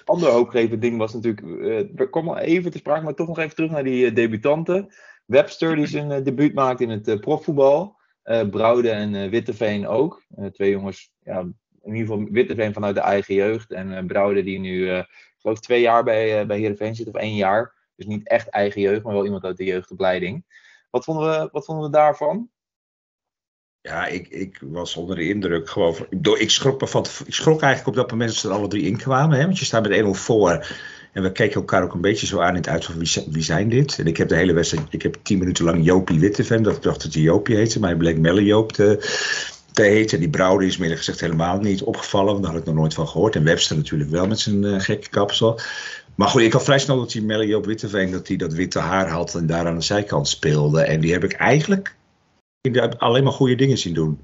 ander 0.05 0.31
hoopgevend 0.31 0.81
ding 0.81 0.99
was 0.99 1.15
natuurlijk. 1.15 1.41
eh 1.63 2.01
er 2.01 2.11
kwam 2.11 2.29
al 2.29 2.39
even 2.39 2.71
te 2.71 2.79
sprake, 2.79 3.05
maar 3.05 3.15
toch 3.15 3.29
nog 3.29 3.39
even 3.39 3.55
terug 3.55 3.71
naar 3.71 3.85
die 3.85 4.07
eh, 4.07 4.15
debutanten. 4.15 4.93
Webster 5.27 5.77
die 5.77 5.87
zijn 5.87 6.11
eh, 6.11 6.25
debuut 6.25 6.55
maakt 6.55 6.81
in 6.81 6.91
het 6.91 7.09
eh, 7.09 7.19
profvoetbal. 7.19 7.97
Eh 8.23 8.49
Brouwde 8.49 8.91
en 8.91 9.15
eh, 9.15 9.31
Witteveen 9.31 9.87
ook. 9.87 10.23
Eh, 10.37 10.47
twee 10.47 10.71
jongens, 10.71 11.13
ja, 11.23 11.41
in 11.83 11.95
ieder 11.95 12.01
geval 12.01 12.29
Witteveen 12.31 12.73
vanuit 12.73 12.95
de 12.95 13.01
eigen 13.01 13.35
jeugd. 13.35 13.73
En 13.73 13.97
eh 13.97 14.05
Brouwde 14.07 14.43
die 14.43 14.59
nu, 14.59 14.89
eh, 14.91 14.99
ik 14.99 15.39
geloof 15.39 15.61
twee 15.61 15.81
jaar 15.81 16.05
bij, 16.05 16.41
eh 16.41 16.47
bij 16.47 16.59
Heerenveen 16.59 16.95
zit, 16.95 17.09
of 17.09 17.15
één 17.15 17.37
jaar. 17.37 17.75
Dus 17.97 18.07
niet 18.07 18.29
echt 18.29 18.49
eigen 18.49 18.81
jeugd, 18.81 19.03
maar 19.03 19.15
wel 19.15 19.25
iemand 19.25 19.45
uit 19.45 19.57
de 19.57 19.65
jeugdopleiding. 19.65 20.45
Wat 20.91 21.05
vonden 21.05 21.31
we, 21.31 21.49
wat 21.53 21.65
vonden 21.65 21.85
we 21.85 21.91
daarvan? 21.91 22.51
Ja, 23.83 24.07
ik, 24.07 24.29
ik 24.29 24.59
was 24.61 24.97
onder 24.97 25.17
de 25.17 25.29
indruk 25.29 25.71
gewoon. 25.71 25.95
van- 25.97 26.07
Ik, 26.39 26.51
schrok 26.51 26.89
van, 26.89 27.07
ik 27.27 27.35
schrok 27.35 27.61
eigenlijk 27.63 27.87
op 27.97 28.03
dat 28.03 28.11
moment 28.11 28.31
dat 28.31 28.39
ze 28.39 28.49
er 28.49 28.55
alle 28.55 28.69
drie 28.69 28.83
in 28.83 28.97
kwamen. 28.97 29.39
Hè? 29.39 29.45
Want 29.45 29.59
je 29.59 29.65
staat 29.65 29.89
met 29.89 30.01
1-0 30.05 30.07
voor. 30.11 30.67
En 31.13 31.23
we 31.23 31.33
keken 31.33 31.55
elkaar 31.55 31.83
ook 31.83 31.95
een 31.95 32.01
beetje 32.01 32.27
zo 32.27 32.41
aan 32.41 32.49
in 32.49 32.55
het 32.55 32.69
uit 32.69 32.85
van 32.85 32.99
wie, 32.99 33.07
zi- 33.07 33.25
wie 33.31 33.43
zijn 33.43 33.69
dit? 33.69 33.99
En 33.99 34.07
ik 34.07 34.17
heb 34.17 34.29
de 34.29 34.37
hele 34.37 34.53
wedstrijd, 34.53 34.87
ik 34.91 35.03
heb 35.03 35.17
tien 35.23 35.39
minuten 35.39 35.65
lang 35.65 35.85
Jopie 35.85 36.19
Witteveen, 36.21 36.63
dat 36.63 36.77
ik 36.77 36.83
dacht 36.83 37.03
dat 37.03 37.13
hij 37.13 37.23
Jopie 37.23 37.57
heette, 37.57 37.79
maar 37.81 37.89
hij 37.89 37.99
bleek 37.99 38.19
Melle 38.19 38.45
Joop 38.45 38.73
te, 38.73 38.97
te 39.73 39.83
heten. 39.83 40.15
En 40.17 40.21
die 40.23 40.31
Brouwde 40.33 40.67
is 40.67 40.79
eerlijk 40.79 40.99
gezegd 40.99 41.21
helemaal 41.21 41.59
niet 41.59 41.83
opgevallen, 41.83 42.33
want 42.33 42.43
daar 42.43 42.53
had 42.53 42.61
ik 42.61 42.67
nog 42.67 42.75
nooit 42.77 42.95
van 42.95 43.09
gehoord. 43.09 43.37
En 43.37 43.45
Webster 43.45 43.77
natuurlijk 43.77 44.11
wel 44.11 44.27
met 44.27 44.39
zijn 44.39 44.65
eh, 44.65 44.81
gekke 44.81 45.09
kapsel. 45.09 45.61
Maar 46.15 46.29
goed, 46.29 46.43
ik 46.43 46.53
had 46.53 46.65
vrij 46.65 46.79
snel 46.79 46.97
dat 46.99 47.11
die 47.13 47.23
Melle 47.23 47.47
Joop 47.47 47.67
Witteveen, 47.67 48.11
dat 48.11 48.29
hij 48.29 48.37
dat 48.37 48.53
witte 48.53 48.79
haar 48.79 49.09
had 49.09 49.35
en 49.35 49.47
daar 49.47 49.67
aan 49.67 49.75
de 49.79 49.83
zijkant 49.85 50.29
speelde. 50.29 50.81
En 50.83 51.01
die 51.01 51.13
heb 51.13 51.25
ik 51.25 51.33
eigenlijk 51.33 51.95
alleen 52.99 53.25
maar 53.25 53.33
goede 53.33 53.55
dingen 53.55 53.79
zien 53.79 53.95
doen. 53.95 54.19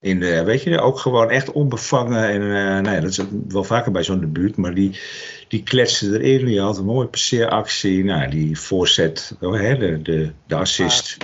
In 0.00 0.20
de, 0.20 0.44
weet 0.44 0.62
je, 0.62 0.80
ook 0.80 0.98
gewoon 0.98 1.30
echt 1.30 1.52
onbevangen. 1.52 2.28
En 2.28 2.40
uh, 2.42 2.80
nou 2.80 2.90
ja, 2.90 3.00
dat 3.00 3.10
is 3.10 3.20
wel 3.48 3.64
vaker 3.64 3.92
bij 3.92 4.02
zo'n 4.02 4.20
debuut. 4.20 4.56
Maar 4.56 4.74
die, 4.74 5.00
die 5.48 5.62
kletste 5.62 6.20
erin. 6.20 6.46
Die 6.46 6.60
had 6.60 6.78
een 6.78 6.84
mooie 6.84 7.06
passeeractie. 7.06 8.04
Nou, 8.04 8.30
die 8.30 8.58
voorzet, 8.58 9.36
oh, 9.40 9.60
hè, 9.60 9.76
de, 9.76 10.02
de, 10.02 10.32
de 10.46 10.54
assist. 10.54 11.16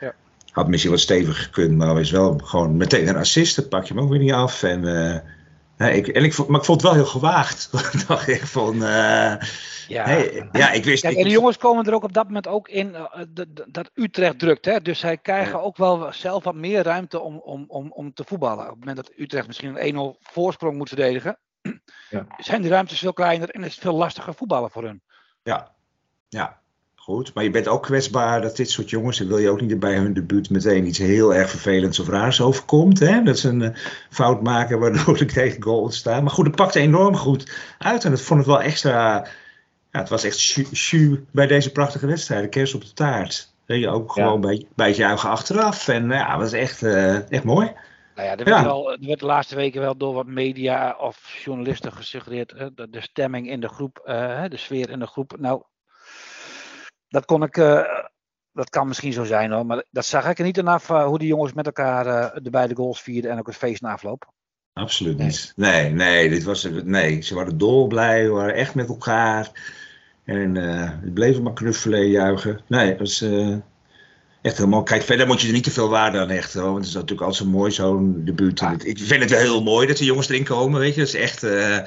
Ja. 0.00 0.14
Had 0.50 0.68
misschien 0.68 0.90
wat 0.90 1.00
steviger 1.00 1.42
gekund. 1.42 1.76
Maar 1.76 2.00
is 2.00 2.10
wel 2.10 2.40
gewoon 2.44 2.76
meteen 2.76 3.08
een 3.08 3.16
assist. 3.16 3.56
Dat 3.56 3.68
pak 3.68 3.84
je 3.84 3.94
hem 3.94 4.02
ook 4.02 4.10
weer 4.10 4.18
niet 4.18 4.32
af. 4.32 4.62
En, 4.62 4.82
uh, 4.84 5.16
nee, 5.78 5.96
ik, 5.96 6.08
en 6.08 6.24
ik, 6.24 6.46
maar 6.48 6.60
ik 6.60 6.66
vond 6.66 6.82
het 6.82 6.90
wel 6.90 7.00
heel 7.00 7.10
gewaagd. 7.10 7.70
ik 7.92 8.06
dacht 8.06 8.28
echt 8.28 8.48
van... 8.48 8.82
Uh, 8.82 9.34
Ja. 9.88 10.04
hey, 10.04 10.48
ja, 10.52 10.70
ik 10.70 10.84
wist... 10.84 11.02
Kijk, 11.02 11.12
ik, 11.12 11.18
en 11.18 11.24
de 11.24 11.30
jongens 11.30 11.56
komen 11.56 11.84
er 11.84 11.94
ook 11.94 12.04
op 12.04 12.12
dat 12.12 12.26
moment 12.26 12.46
ook 12.46 12.68
in 12.68 12.88
uh, 12.88 13.22
dat 13.66 13.90
Utrecht 13.94 14.38
drukt. 14.38 14.64
Hè? 14.64 14.80
Dus 14.80 14.98
zij 14.98 15.18
krijgen 15.18 15.62
ook 15.62 15.76
wel 15.76 16.12
zelf 16.12 16.44
wat 16.44 16.54
meer 16.54 16.82
ruimte 16.82 17.20
om, 17.20 17.36
om, 17.36 17.64
om, 17.68 17.92
om 17.92 18.14
te 18.14 18.24
voetballen. 18.26 18.64
Op 18.64 18.70
het 18.70 18.78
moment 18.78 18.96
dat 18.96 19.12
Utrecht 19.16 19.46
misschien 19.46 19.96
een 19.96 20.16
1-0 20.16 20.18
voorsprong 20.20 20.76
moet 20.76 20.88
verdedigen, 20.88 21.38
Ja. 22.10 22.26
zijn 22.38 22.62
die 22.62 22.70
ruimtes 22.70 22.98
veel 22.98 23.12
kleiner 23.12 23.50
en 23.50 23.64
is 23.64 23.74
het 23.74 23.82
veel 23.82 23.96
lastiger 23.96 24.34
voetballen 24.34 24.70
voor 24.70 24.82
hun. 24.82 25.02
Ja, 25.42 25.74
ja, 26.28 26.60
goed. 27.02 27.34
Maar 27.34 27.44
je 27.44 27.50
bent 27.50 27.68
ook 27.68 27.82
kwetsbaar 27.82 28.40
dat 28.40 28.56
dit 28.56 28.70
soort 28.70 28.90
jongens, 28.90 29.18
dan 29.18 29.26
wil 29.26 29.38
je 29.38 29.50
ook 29.50 29.60
niet 29.60 29.78
bij 29.78 29.96
hun 29.96 30.12
debuut 30.12 30.50
meteen 30.50 30.86
iets 30.86 30.98
heel 30.98 31.34
erg 31.34 31.50
vervelends 31.50 31.98
of 32.00 32.08
raars 32.08 32.40
overkomt. 32.40 32.98
Hè? 32.98 33.22
Dat 33.22 33.38
ze 33.38 33.48
een 33.48 33.60
uh, 33.60 33.68
fout 34.10 34.42
maken 34.42 34.78
waardoor 34.78 35.20
ik 35.20 35.30
tegen 35.40 35.62
goal 35.62 35.80
ontstaan. 35.80 36.22
Maar 36.22 36.32
goed, 36.32 36.46
het 36.46 36.56
pakte 36.56 36.78
enorm 36.78 37.16
goed 37.16 37.52
uit 37.78 38.04
en 38.04 38.10
dat 38.10 38.20
vond 38.20 38.40
ik 38.40 38.46
wel 38.46 38.62
extra. 38.62 39.26
Ja, 39.92 39.98
het 40.00 40.08
was 40.08 40.24
echt 40.24 40.38
chu 40.72 41.26
bij 41.30 41.46
deze 41.46 41.72
prachtige 41.72 42.06
wedstrijd. 42.06 42.48
Kerst 42.48 42.74
op 42.74 42.80
de 42.80 42.92
taart. 42.92 43.54
Je 43.66 43.88
ook 43.88 44.12
gewoon 44.12 44.32
ja. 44.32 44.38
bij, 44.38 44.66
bij 44.74 44.86
het 44.86 44.96
juichen 44.96 45.30
achteraf. 45.30 45.88
En 45.88 46.10
ja, 46.10 46.30
dat 46.30 46.40
was 46.40 46.52
echt, 46.52 46.82
uh, 46.82 47.30
echt 47.30 47.44
mooi. 47.44 47.72
Nou 48.14 48.28
ja, 48.28 48.36
er 48.36 48.44
werd, 48.44 48.62
wel, 48.62 48.92
er 48.92 49.06
werd 49.06 49.20
de 49.20 49.26
laatste 49.26 49.54
weken 49.54 49.80
wel 49.80 49.96
door 49.96 50.14
wat 50.14 50.26
media 50.26 50.96
of 50.98 51.40
journalisten 51.44 51.92
gesuggereerd. 51.92 52.52
Hè, 52.56 52.74
de, 52.74 52.90
de 52.90 53.00
stemming 53.00 53.50
in 53.50 53.60
de 53.60 53.68
groep, 53.68 54.02
uh, 54.04 54.44
de 54.48 54.56
sfeer 54.56 54.90
in 54.90 54.98
de 54.98 55.06
groep. 55.06 55.36
Nou, 55.38 55.62
dat 57.08 57.24
kon 57.24 57.42
ik. 57.42 57.56
Uh, 57.56 57.82
dat 58.52 58.70
kan 58.70 58.88
misschien 58.88 59.12
zo 59.12 59.24
zijn 59.24 59.52
hoor. 59.52 59.66
Maar 59.66 59.84
dat 59.90 60.04
zag 60.04 60.28
ik 60.28 60.38
er 60.38 60.44
niet 60.44 60.56
vanaf 60.56 60.86
hoe 60.86 61.18
die 61.18 61.28
jongens 61.28 61.52
met 61.52 61.66
elkaar 61.66 62.32
de 62.42 62.50
beide 62.50 62.74
goals 62.74 63.02
vierden 63.02 63.30
en 63.30 63.38
ook 63.38 63.46
het 63.46 63.56
feest 63.56 63.82
na 63.82 63.92
afloop. 63.92 64.32
Absoluut 64.72 65.18
niet. 65.18 65.52
Nee, 65.56 65.90
nee, 65.90 66.28
dit 66.28 66.42
was, 66.42 66.68
nee, 66.84 67.20
ze 67.20 67.34
waren 67.34 67.58
dolblij, 67.58 68.28
waren 68.28 68.54
echt 68.54 68.74
met 68.74 68.88
elkaar. 68.88 69.50
En 70.24 70.54
het 70.54 71.14
bleven 71.14 71.42
maar 71.42 71.52
knuffelen 71.52 71.98
en 71.98 72.10
juichen. 72.10 72.60
Nee, 72.66 72.88
dat 72.88 72.98
was 72.98 73.22
uh, 73.22 73.56
echt 74.42 74.56
helemaal. 74.56 74.82
Kijk, 74.82 75.02
verder 75.02 75.26
moet 75.26 75.40
je 75.40 75.46
er 75.46 75.52
niet 75.52 75.64
te 75.64 75.70
veel 75.70 75.88
waarde 75.88 76.18
aan 76.18 76.30
hechten. 76.30 76.60
Hoor, 76.60 76.70
want 76.70 76.84
het 76.84 76.88
is 76.88 76.94
natuurlijk 76.94 77.20
altijd 77.26 77.44
zo 77.44 77.56
mooi, 77.56 77.70
zo'n 77.70 78.24
debuut. 78.24 78.62
Ik 78.84 78.98
vind 78.98 79.22
het 79.22 79.30
wel 79.30 79.40
heel 79.40 79.62
mooi 79.62 79.86
dat 79.86 79.96
de 79.96 80.04
jongens 80.04 80.28
erin 80.28 80.44
komen. 80.44 80.80
Weet 80.80 80.94
je, 80.94 81.00
dat 81.00 81.08
is 81.08 81.20
echt. 81.20 81.44
Uh, 81.44 81.78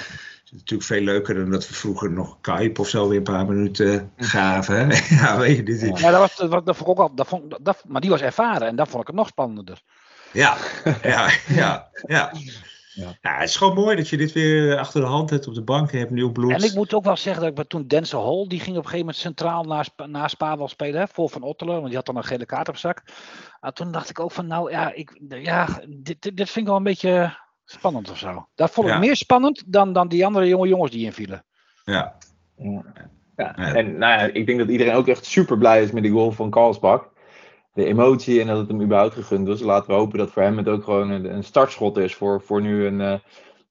natuurlijk 0.52 0.89
veel 0.89 1.02
leuker 1.02 1.36
dan 1.36 1.52
dat 1.52 1.67
we 1.67 1.74
vroeger 1.74 2.12
nog 2.12 2.38
Kuip 2.41 2.80
of 2.80 2.89
zo 2.89 3.08
weer 3.08 3.17
een 3.17 3.24
paar 3.24 3.45
minuten 3.45 4.12
gaven. 4.17 4.76
Hè? 4.76 5.15
ja, 5.15 5.38
weet 5.38 5.56
je, 5.56 5.63
dit 5.63 5.82
is... 5.82 6.00
ja, 6.00 6.12
dat 6.12 6.19
was, 6.19 6.36
dat, 6.50 6.65
dat 6.65 6.76
vond 6.76 6.80
ik 6.80 6.88
ook 6.88 7.10
al. 7.10 7.15
Dat 7.15 7.28
vond, 7.28 7.58
dat, 7.62 7.84
maar 7.88 8.02
die 8.02 8.10
was 8.10 8.21
ervaren 8.21 8.67
en 8.67 8.76
dat 8.76 8.88
vond 8.88 9.02
ik 9.02 9.08
het 9.08 9.15
nog 9.15 9.28
spannender. 9.28 9.82
Ja, 10.32 10.58
ja, 11.02 11.30
ja, 11.48 11.89
ja. 12.08 12.32
Ja. 12.96 13.18
ja, 13.22 13.38
het 13.38 13.50
is 13.50 13.56
gewoon 13.56 13.74
mooi 13.74 13.96
dat 13.96 14.10
je 14.10 14.18
dit 14.18 14.32
weer 14.32 14.78
achter 14.78 15.02
de 15.02 15.08
hand 15.08 15.30
hebt 15.30 15.48
op 15.48 15.54
de 15.54 15.62
bank. 15.62 15.92
Je 15.92 15.98
hebt 15.98 16.12
nieuw 16.12 16.32
bloed. 16.32 16.52
En 16.52 16.64
ik 16.64 16.74
moet 16.74 16.94
ook 16.94 17.04
wel 17.04 17.18
zeggen 17.18 17.44
dat 17.44 17.60
ik 17.60 17.70
toen 17.70 17.88
Denzel 17.88 18.24
Hall, 18.24 18.48
die 18.48 18.60
ging 18.60 18.78
op 18.78 18.84
een 18.84 18.90
gegeven 18.90 19.00
moment 19.00 19.18
centraal 19.18 19.64
naast, 19.64 19.92
naast 20.06 20.38
Pavel 20.38 20.68
spelen, 20.68 21.00
hè, 21.00 21.08
voor 21.08 21.30
Van 21.30 21.42
Ottelen, 21.42 21.76
want 21.76 21.88
die 21.88 21.96
had 21.96 22.06
dan 22.06 22.18
een 22.18 22.24
gele 22.24 22.46
kaart 22.46 22.70
op 22.70 22.78
zak. 22.78 23.04
Uh, 23.62 23.70
toen 23.70 23.92
dacht 23.92 24.10
ik 24.10 24.20
ook 24.20 24.32
van, 24.32 24.48
nou 24.48 24.72
ja, 24.72 24.94
ik, 24.94 25.22
ja 25.28 25.82
dit, 25.88 26.22
dit 26.22 26.50
vind 26.50 26.56
ik 26.56 26.66
wel 26.66 26.76
een 26.76 26.84
beetje 26.84 27.38
spannend 27.66 28.10
of 28.10 28.18
zo. 28.18 28.48
Dat 28.56 28.72
vond 28.72 28.88
ik 28.88 28.94
ja. 28.94 29.00
meer 29.00 29.16
spannend 29.16 29.64
dan, 29.66 29.94
dan 29.94 30.08
die 30.08 30.26
andere 30.26 30.48
jonge 30.48 30.68
jongens 30.68 30.92
die 30.92 31.06
invielen. 31.06 31.46
Ja. 31.84 32.18
ja. 32.56 32.84
ja. 33.36 33.56
En 33.56 33.98
nou 33.98 34.20
ja, 34.20 34.34
ik 34.34 34.46
denk 34.46 34.60
dat 34.60 34.70
iedereen 34.70 34.94
ook 34.94 35.08
echt 35.08 35.26
super 35.26 35.58
blij 35.58 35.84
is 35.84 35.92
met 35.92 36.04
die 36.04 36.12
goal 36.12 36.32
van 36.32 36.50
Karlsbak 36.50 37.14
de 37.76 37.86
emotie 37.86 38.42
en 38.42 38.48
dat 38.48 38.58
het 38.58 38.68
hem 38.68 38.82
überhaupt 38.82 39.14
gegund 39.14 39.48
was. 39.48 39.62
Laten 39.62 39.88
we 39.88 39.94
hopen 39.94 40.18
dat 40.18 40.32
voor 40.32 40.42
hem 40.42 40.58
het 40.58 40.68
ook 40.68 40.84
gewoon 40.84 41.10
een, 41.10 41.36
een 41.36 41.44
startschot 41.44 41.98
is 41.98 42.16
voor, 42.16 42.42
voor 42.42 42.62
nu 42.62 42.86
een, 42.86 43.00
uh, 43.00 43.20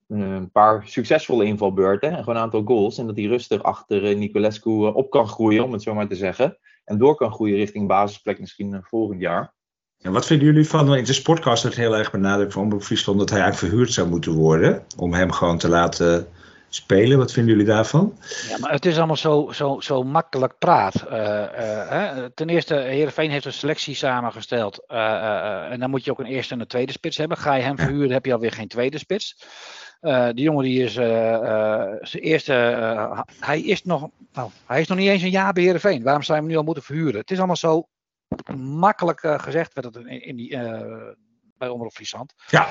een 0.08 0.50
paar 0.50 0.82
succesvolle 0.86 1.44
invalbeurten 1.44 2.10
en 2.10 2.18
gewoon 2.18 2.36
een 2.36 2.42
aantal 2.42 2.62
goals. 2.64 2.98
En 2.98 3.06
dat 3.06 3.16
hij 3.16 3.24
rustig 3.24 3.62
achter 3.62 4.10
uh, 4.10 4.16
Nicolescu 4.16 4.70
uh, 4.70 4.96
op 4.96 5.10
kan 5.10 5.28
groeien, 5.28 5.64
om 5.64 5.72
het 5.72 5.82
zo 5.82 5.94
maar 5.94 6.08
te 6.08 6.16
zeggen. 6.16 6.58
En 6.84 6.98
door 6.98 7.14
kan 7.14 7.32
groeien 7.32 7.56
richting 7.56 7.88
basisplek 7.88 8.40
misschien 8.40 8.80
volgend 8.82 9.20
jaar. 9.20 9.54
En 10.00 10.12
wat 10.12 10.26
vinden 10.26 10.46
jullie 10.46 10.68
van, 10.68 10.94
in 10.96 11.04
de 11.04 11.12
sportcast 11.12 11.62
het 11.62 11.74
heel 11.74 11.96
erg 11.96 12.10
benadrukt 12.10 12.52
van 12.52 12.62
Omroep 12.62 12.82
Friesland 12.82 13.18
dat 13.18 13.30
hij 13.30 13.40
eigenlijk 13.40 13.70
verhuurd 13.70 13.92
zou 13.92 14.08
moeten 14.08 14.32
worden. 14.32 14.84
Om 14.96 15.12
hem 15.12 15.32
gewoon 15.32 15.58
te 15.58 15.68
laten 15.68 16.28
spelen. 16.74 17.18
Wat 17.18 17.32
vinden 17.32 17.52
jullie 17.52 17.68
daarvan? 17.68 18.18
Ja, 18.48 18.58
maar 18.58 18.70
het 18.70 18.86
is 18.86 18.96
allemaal 18.96 19.16
zo, 19.16 19.52
zo, 19.52 19.80
zo 19.80 20.02
makkelijk 20.02 20.58
praat. 20.58 21.04
Uh, 21.06 21.12
uh, 21.12 21.88
hè? 21.88 22.30
Ten 22.30 22.48
eerste, 22.48 22.74
Heerenveen 22.74 23.30
heeft 23.30 23.44
een 23.44 23.52
selectie 23.52 23.94
samengesteld. 23.94 24.84
Uh, 24.88 25.70
en 25.70 25.80
dan 25.80 25.90
moet 25.90 26.04
je 26.04 26.10
ook 26.10 26.18
een 26.18 26.26
eerste 26.26 26.54
en 26.54 26.60
een 26.60 26.66
tweede 26.66 26.92
spits 26.92 27.16
hebben. 27.16 27.36
Ga 27.36 27.54
je 27.54 27.62
hem 27.62 27.78
verhuren, 27.78 28.12
heb 28.12 28.26
je 28.26 28.32
alweer 28.32 28.52
geen 28.52 28.68
tweede 28.68 28.98
spits. 28.98 29.46
die 30.32 30.44
jongen 30.44 30.64
die 30.64 30.82
is 30.82 30.92
zijn 30.92 32.22
eerste. 32.22 32.52
hij, 33.40 33.60
is 33.60 33.84
nog, 33.84 34.08
nou, 34.32 34.50
hij 34.66 34.80
is 34.80 34.88
nog 34.88 34.98
niet 34.98 35.08
eens 35.08 35.22
een 35.22 35.30
jaar 35.30 35.52
bij 35.52 35.62
Heerenveen. 35.62 36.02
Waarom 36.02 36.22
zou 36.22 36.36
je 36.36 36.42
hem 36.42 36.52
nu 36.52 36.58
al 36.58 36.64
moeten 36.64 36.82
verhuren? 36.82 37.20
Het 37.20 37.30
is 37.30 37.38
allemaal 37.38 37.56
zo 37.56 37.88
makkelijk 38.56 39.20
gezegd, 39.20 39.74
werd 39.74 39.94
het 39.94 40.06
in, 40.06 40.22
in 40.22 40.36
die, 40.36 40.58
bij 41.58 41.68
Omroep 41.68 41.92
Friesland. 41.92 42.34
Ja. 42.46 42.68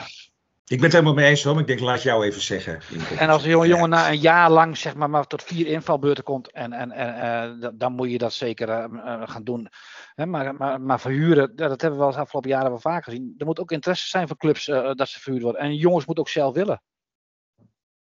Ik 0.65 0.75
ben 0.77 0.83
het 0.83 0.91
helemaal 0.91 1.13
mee 1.13 1.29
eens, 1.29 1.43
hoor. 1.43 1.59
Ik 1.59 1.67
denk, 1.67 1.79
laat 1.79 2.01
jou 2.01 2.25
even 2.25 2.41
zeggen. 2.41 2.81
En 3.17 3.29
als 3.29 3.43
een 3.43 3.49
jonge 3.49 3.67
jongen 3.67 3.89
na 3.89 4.09
een 4.09 4.19
jaar 4.19 4.51
lang 4.51 4.77
zeg 4.77 4.95
maar, 4.95 5.09
maar 5.09 5.27
tot 5.27 5.43
vier 5.43 5.67
invalbeurten 5.67 6.23
komt, 6.23 6.51
en, 6.51 6.73
en, 6.73 6.91
en 6.91 7.57
uh, 7.59 7.69
dan 7.73 7.93
moet 7.93 8.11
je 8.11 8.17
dat 8.17 8.33
zeker 8.33 8.69
uh, 8.69 9.21
gaan 9.25 9.43
doen. 9.43 9.69
Hè, 10.15 10.25
maar, 10.25 10.55
maar, 10.55 10.81
maar 10.81 10.99
verhuren, 10.99 11.55
dat 11.55 11.81
hebben 11.81 11.99
we 11.99 12.05
wel 12.05 12.13
de 12.13 12.19
afgelopen 12.19 12.49
jaren 12.49 12.69
wel 12.69 12.79
vaak 12.79 13.03
gezien. 13.03 13.33
Er 13.37 13.45
moet 13.45 13.59
ook 13.59 13.71
interesse 13.71 14.07
zijn 14.07 14.27
van 14.27 14.37
clubs 14.37 14.67
uh, 14.67 14.91
dat 14.93 15.09
ze 15.09 15.19
verhuurd 15.19 15.43
worden. 15.43 15.61
En 15.61 15.75
jongens 15.75 16.05
moeten 16.05 16.23
ook 16.23 16.29
zelf 16.29 16.53
willen. 16.53 16.81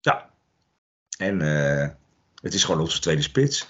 Ja. 0.00 0.30
En 1.18 1.40
het 2.42 2.54
is 2.54 2.64
gewoon 2.64 2.80
onze 2.80 3.00
tweede 3.00 3.22
spits. 3.22 3.68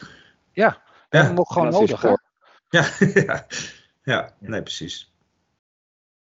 Ja, 0.53 0.83
ja. 1.11 1.29
en 1.29 1.39
ook 1.39 1.53
gewoon 1.53 1.71
nodig. 1.71 2.03
Hè? 2.03 2.15
Ja, 2.69 2.89
ja. 3.27 3.47
ja, 4.03 4.35
nee, 4.39 4.63
precies. 4.63 5.15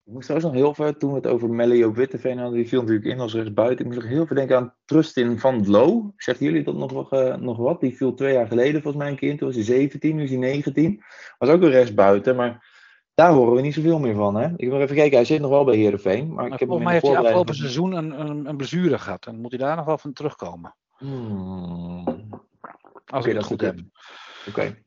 Ik 0.10 0.16
moest 0.16 0.28
trouwens 0.28 0.54
nog 0.54 0.62
heel 0.62 0.74
ver, 0.74 0.98
toen 0.98 1.10
we 1.10 1.16
het 1.16 1.28
over 1.28 1.50
Melly 1.50 1.84
op 1.84 1.96
Witteveen 1.96 2.38
hadden, 2.38 2.58
die 2.58 2.68
viel 2.68 2.80
natuurlijk 2.80 3.08
in 3.08 3.20
als 3.20 3.34
rechtsbuiten. 3.34 3.80
Ik 3.80 3.86
moest 3.86 4.00
nog 4.02 4.10
heel 4.10 4.26
veel 4.26 4.36
denken 4.36 4.58
aan 4.58 4.74
Trustin 4.86 5.40
van 5.40 5.70
Lo. 5.70 6.14
Zeggen 6.18 6.46
jullie 6.46 6.64
dat 6.64 6.76
nog, 6.76 7.14
uh, 7.14 7.36
nog 7.36 7.58
wat? 7.58 7.82
Die 7.82 7.96
viel 7.96 8.14
twee 8.14 8.34
jaar 8.34 8.48
geleden 8.48 8.82
volgens 8.82 9.04
mij 9.04 9.12
een 9.12 9.18
keer. 9.18 9.38
Toen 9.38 9.48
was 9.48 9.56
hij 9.56 9.66
17, 9.66 10.16
nu 10.16 10.24
is 10.24 10.30
hij 10.30 10.40
19. 10.40 11.04
Was 11.38 11.50
ook 11.50 11.62
een 11.62 11.70
rechtsbuiten, 11.70 12.36
maar 12.36 12.66
daar 13.14 13.32
horen 13.32 13.56
we 13.56 13.62
niet 13.62 13.74
zoveel 13.74 14.00
meer 14.00 14.16
van. 14.16 14.36
Hè? 14.36 14.46
Ik 14.46 14.60
heb 14.60 14.72
nog 14.72 14.82
even 14.82 14.96
kijken, 14.96 15.18
hij 15.18 15.26
zit 15.26 15.42
nog 15.42 15.50
wel 15.50 15.66
bij 15.66 15.76
Heerenveen. 15.76 16.28
Maar, 16.28 16.36
maar 16.36 16.54
ik 16.54 16.60
heb 16.60 16.68
volgens 16.68 16.88
mij 16.88 16.94
heeft 16.94 17.08
hij 17.08 17.18
afgelopen 17.18 17.56
seizoen 17.56 17.92
een, 17.92 18.20
een, 18.20 18.46
een 18.46 18.58
blessure 18.58 19.00
gehad. 19.00 19.26
En 19.26 19.40
moet 19.40 19.52
hij 19.52 19.60
daar 19.60 19.76
nog 19.76 19.86
wel 19.86 19.98
van 19.98 20.14
terugkomen. 20.14 20.76
Hmm. 20.98 22.04
Als 23.06 23.26
okay, 23.26 23.32
ik 23.32 23.38
het 23.38 23.46
goed 23.46 23.62
heb. 23.62 23.78
Oké. 23.78 24.50
Okay. 24.50 24.84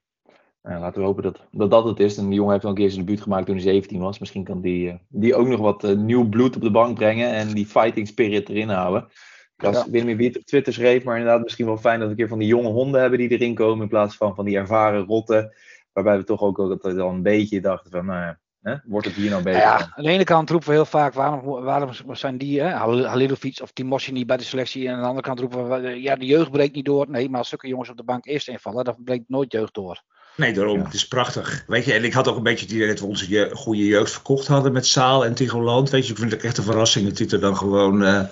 Nou, 0.62 0.80
laten 0.80 1.00
we 1.00 1.06
hopen 1.06 1.22
dat, 1.22 1.40
dat 1.50 1.70
dat 1.70 1.84
het 1.84 2.00
is. 2.00 2.16
En 2.16 2.26
die 2.26 2.34
jongen 2.34 2.52
heeft 2.52 2.64
al 2.64 2.70
een 2.70 2.76
keer 2.76 2.90
zijn 2.90 3.04
debuut 3.04 3.20
gemaakt 3.20 3.46
toen 3.46 3.54
hij 3.54 3.64
17 3.64 4.00
was. 4.00 4.18
Misschien 4.18 4.44
kan 4.44 4.60
die, 4.60 4.88
uh, 4.88 4.94
die 5.08 5.34
ook 5.34 5.46
nog 5.46 5.60
wat 5.60 5.84
uh, 5.84 5.96
nieuw 5.96 6.28
bloed 6.28 6.56
op 6.56 6.62
de 6.62 6.70
bank 6.70 6.94
brengen. 6.94 7.32
En 7.32 7.48
die 7.48 7.66
fighting 7.66 8.06
spirit 8.06 8.48
erin 8.48 8.68
houden. 8.68 9.08
Ik 9.56 9.64
was, 9.64 9.74
ja. 9.74 9.84
weet 9.84 9.92
niet 9.92 10.04
meer 10.04 10.16
wie 10.16 10.26
het 10.26 10.36
op 10.36 10.44
Twitter 10.44 10.72
schreef. 10.72 11.04
Maar 11.04 11.16
inderdaad 11.18 11.42
misschien 11.42 11.66
wel 11.66 11.76
fijn 11.76 11.98
dat 11.98 12.04
we 12.04 12.10
een 12.10 12.18
keer 12.18 12.28
van 12.28 12.38
die 12.38 12.48
jonge 12.48 12.68
honden 12.68 13.00
hebben 13.00 13.18
die 13.18 13.28
erin 13.28 13.54
komen. 13.54 13.82
In 13.82 13.88
plaats 13.88 14.16
van 14.16 14.34
van 14.34 14.44
die 14.44 14.56
ervaren 14.56 15.04
rotten. 15.04 15.54
Waarbij 15.92 16.16
we 16.16 16.24
toch 16.24 16.40
ook 16.40 16.58
altijd 16.58 16.98
al 16.98 17.10
een 17.10 17.22
beetje 17.22 17.60
dachten 17.60 17.90
van... 17.90 18.06
Nou, 18.06 18.34
hè, 18.60 18.74
wordt 18.84 19.06
het 19.06 19.16
hier 19.16 19.30
nou 19.30 19.42
beter? 19.42 19.60
Ja, 19.60 19.92
aan 19.94 20.04
de 20.04 20.10
ene 20.10 20.24
kant 20.24 20.50
roepen 20.50 20.68
we 20.68 20.74
heel 20.74 20.84
vaak... 20.84 21.14
Waarom, 21.14 21.64
waarom 21.64 21.90
zijn 22.12 22.38
die, 22.38 22.60
hè, 22.60 22.68
Halilovic 23.06 23.60
of 23.62 23.72
Timosje 23.72 24.12
niet 24.12 24.26
bij 24.26 24.36
de 24.36 24.42
selectie? 24.42 24.86
En 24.86 24.94
aan 24.94 25.00
de 25.00 25.06
andere 25.06 25.26
kant 25.26 25.40
roepen 25.40 25.82
we... 25.82 26.00
Ja, 26.02 26.16
de 26.16 26.26
jeugd 26.26 26.50
breekt 26.50 26.74
niet 26.74 26.84
door. 26.84 27.10
Nee, 27.10 27.28
maar 27.28 27.38
als 27.38 27.48
zulke 27.48 27.68
jongens 27.68 27.90
op 27.90 27.96
de 27.96 28.04
bank 28.04 28.26
eerst 28.26 28.48
invallen... 28.48 28.84
dan 28.84 28.96
breekt 29.04 29.28
nooit 29.28 29.52
jeugd 29.52 29.74
door. 29.74 30.02
Nee, 30.36 30.52
daarom. 30.52 30.78
Ja. 30.78 30.84
Het 30.84 30.94
is 30.94 31.08
prachtig. 31.08 31.64
Weet 31.66 31.84
je, 31.84 31.92
en 31.92 32.04
ik 32.04 32.12
had 32.12 32.28
ook 32.28 32.36
een 32.36 32.42
beetje 32.42 32.64
het 32.64 32.74
idee 32.74 32.88
dat 32.88 33.00
we 33.00 33.06
onze 33.06 33.28
je, 33.28 33.50
goede 33.54 33.86
jeugd 33.86 34.12
verkocht 34.12 34.46
hadden 34.46 34.72
met 34.72 34.86
Zaal 34.86 35.24
en 35.24 35.34
Tigoland. 35.34 35.90
Weet 35.90 36.06
je, 36.06 36.12
ik 36.12 36.18
vind 36.18 36.32
het 36.32 36.42
echt 36.42 36.58
een 36.58 36.64
verrassing 36.64 37.06
dat 37.08 37.16
dit 37.16 37.32
er 37.32 37.40
dan 37.40 37.56
gewoon 37.56 38.02
uh, 38.02 38.22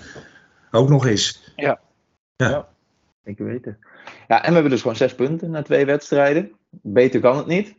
ook 0.71 0.89
nog 0.89 1.05
is. 1.05 1.53
Ja. 1.55 1.79
Ja. 2.35 2.49
ja. 2.49 2.67
Ik 3.23 3.37
weet 3.37 3.65
het. 3.65 3.77
Ja, 4.27 4.41
en 4.41 4.47
we 4.47 4.53
hebben 4.53 4.71
dus 4.71 4.81
gewoon 4.81 4.95
zes 4.95 5.15
punten 5.15 5.51
na 5.51 5.61
twee 5.61 5.85
wedstrijden. 5.85 6.51
Beter 6.69 7.19
kan 7.19 7.37
het 7.37 7.45
niet. 7.45 7.75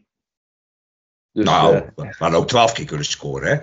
Dus, 1.32 1.44
nou, 1.44 1.74
uh, 1.74 1.82
we 1.96 2.14
hadden 2.18 2.38
ook 2.38 2.48
twaalf 2.48 2.72
keer 2.72 2.84
kunnen 2.84 3.06
scoren, 3.06 3.48
hè? 3.48 3.58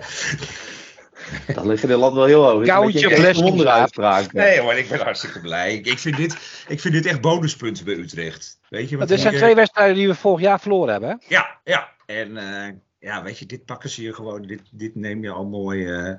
Dan 1.54 1.66
lig 1.66 1.80
je 1.80 1.86
de 1.86 1.96
lat 1.96 2.12
wel 2.12 2.24
heel 2.24 2.44
hoog. 2.44 2.66
Koudje 2.66 3.68
uitspraak. 3.68 4.32
Nee 4.32 4.60
hoor, 4.60 4.74
ik 4.74 4.88
ben 4.88 5.00
hartstikke 5.00 5.40
blij. 5.40 5.74
Ik, 5.74 5.86
ik, 5.86 5.98
vind 5.98 6.16
dit, 6.16 6.36
ik 6.68 6.80
vind 6.80 6.94
dit 6.94 7.06
echt 7.06 7.20
bonuspunten 7.20 7.84
bij 7.84 7.94
Utrecht. 7.94 8.58
Weet 8.68 8.88
je, 8.88 8.96
wat 8.96 9.10
er 9.10 9.18
zijn 9.18 9.34
twee 9.34 9.54
wedstrijden 9.54 9.96
die 9.96 10.08
we 10.08 10.14
vorig 10.14 10.40
jaar 10.40 10.60
verloren 10.60 10.90
hebben. 10.90 11.08
Hè? 11.08 11.16
Ja, 11.28 11.60
ja. 11.64 11.88
En 12.06 12.30
uh, 12.30 12.68
ja, 12.98 13.22
weet 13.22 13.38
je, 13.38 13.46
dit 13.46 13.64
pakken 13.64 13.90
ze 13.90 14.02
je 14.02 14.14
gewoon. 14.14 14.42
Dit, 14.42 14.60
dit 14.70 14.94
neem 14.94 15.22
je 15.22 15.30
al 15.30 15.44
mooi, 15.44 15.86
eh, 15.86 16.14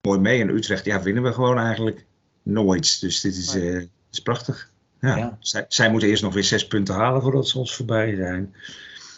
mooi 0.00 0.18
mee. 0.18 0.40
En 0.40 0.48
Utrecht, 0.48 0.84
ja, 0.84 1.02
winnen 1.02 1.22
we 1.22 1.32
gewoon 1.32 1.58
eigenlijk 1.58 2.06
nooit. 2.42 3.00
Dus 3.00 3.20
dit 3.20 3.36
is, 3.36 3.54
eh, 3.54 3.82
is 4.10 4.20
prachtig. 4.22 4.70
Ja. 5.00 5.16
Ja. 5.16 5.36
Zij, 5.40 5.64
zij 5.68 5.90
moeten 5.90 6.08
eerst 6.08 6.22
nog 6.22 6.34
weer 6.34 6.44
zes 6.44 6.66
punten 6.66 6.94
halen 6.94 7.22
voordat 7.22 7.48
ze 7.48 7.58
ons 7.58 7.74
voorbij 7.74 8.14
zijn. 8.14 8.54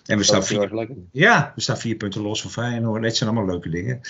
En 0.07 0.19
we 0.19 0.25
staan, 0.25 0.38
Dat 0.38 0.47
vier, 0.47 0.88
ja, 1.11 1.53
we 1.55 1.61
staan 1.61 1.79
vier 1.79 1.97
punten 1.97 2.23
los 2.23 2.43
van 2.43 2.51
Feyenoord. 2.51 3.03
Dit 3.03 3.17
zijn 3.17 3.31
allemaal 3.31 3.51
leuke 3.51 3.69
dingen. 3.69 4.01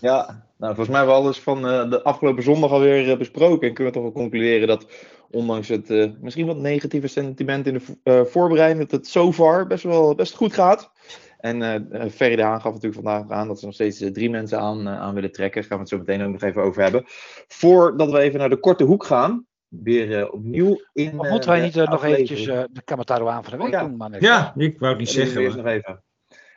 Ja, 0.00 0.46
nou, 0.56 0.74
volgens 0.74 0.88
mij 0.88 0.96
hebben 0.96 1.14
we 1.14 1.20
alles 1.22 1.40
van 1.40 1.68
eh, 1.68 1.90
de 1.90 2.02
afgelopen 2.02 2.42
zondag 2.42 2.70
alweer 2.70 3.10
eh, 3.10 3.18
besproken. 3.18 3.68
En 3.68 3.74
kunnen 3.74 3.92
we 3.92 3.98
toch 3.98 4.08
wel 4.08 4.22
concluderen 4.22 4.68
dat, 4.68 4.86
ondanks 5.30 5.68
het 5.68 5.90
eh, 5.90 6.10
misschien 6.20 6.46
wat 6.46 6.56
negatieve 6.56 7.06
sentiment 7.06 7.66
in 7.66 7.72
de 7.72 7.80
vo- 7.80 8.24
voorbereiding, 8.24 8.88
dat 8.88 9.00
het 9.00 9.34
far 9.34 9.66
best 9.66 9.84
wel 9.84 10.14
best 10.14 10.34
goed 10.34 10.54
gaat. 10.54 10.90
En 11.38 11.62
eh, 11.62 12.10
Ferry 12.10 12.36
de 12.36 12.42
Haan 12.42 12.60
gaf 12.60 12.72
natuurlijk 12.72 13.02
vandaag 13.02 13.30
aan 13.30 13.48
dat 13.48 13.58
ze 13.58 13.64
nog 13.64 13.74
steeds 13.74 13.98
drie 14.12 14.30
mensen 14.30 14.58
aan, 14.60 14.88
aan 14.88 15.14
willen 15.14 15.32
trekken. 15.32 15.60
Daar 15.60 15.70
gaan 15.70 15.78
we 15.78 15.82
het 15.82 15.92
zo 15.92 15.98
meteen 15.98 16.26
ook 16.26 16.32
nog 16.32 16.42
even 16.42 16.62
over 16.62 16.82
hebben. 16.82 17.02
Voordat 17.48 18.10
we 18.10 18.18
even 18.18 18.38
naar 18.38 18.48
de 18.48 18.56
korte 18.60 18.84
hoek 18.84 19.04
gaan, 19.04 19.46
weer 19.80 20.18
eh, 20.20 20.32
opnieuw 20.34 20.80
in. 20.92 21.16
Maar 21.16 21.24
eh, 21.24 21.30
moeten 21.30 21.50
wij 21.50 21.60
niet 21.60 21.76
eh, 21.76 21.88
nog 21.88 22.04
eventjes 22.04 22.46
eh, 22.46 22.62
de 22.70 22.82
Kamataro 22.82 23.28
aan 23.28 23.44
van 23.44 23.52
de 23.52 23.58
week 23.58 23.66
Oh, 23.66 23.72
ja. 23.72 23.80
doen, 23.86 23.96
man? 23.96 24.14
Ja, 24.20 24.54
ik 24.56 24.78
wou 24.78 24.90
het 24.90 24.98
niet 25.00 25.16
Dat 25.16 25.26
zeggen. 25.28 25.56
nog 25.56 25.66
even. 25.66 26.02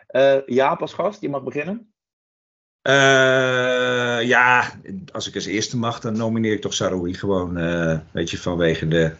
Eh 0.07 0.37
Jaap 0.45 0.81
als 0.81 0.93
gast, 0.93 1.21
je 1.21 1.29
mag 1.29 1.43
beginnen. 1.43 1.93
Eh, 2.81 4.21
ja, 4.27 4.71
als 5.11 5.27
ik 5.27 5.35
als 5.35 5.45
eerste 5.45 5.77
mag, 5.77 5.99
dan 5.99 6.17
nomineer 6.17 6.53
ik 6.53 6.61
toch 6.61 6.73
Saroui 6.73 7.13
gewoon. 7.13 7.57
eh, 7.57 7.99
weet 8.11 8.29
je, 8.29 8.37
vanwege 8.37 8.87
de, 8.87 9.15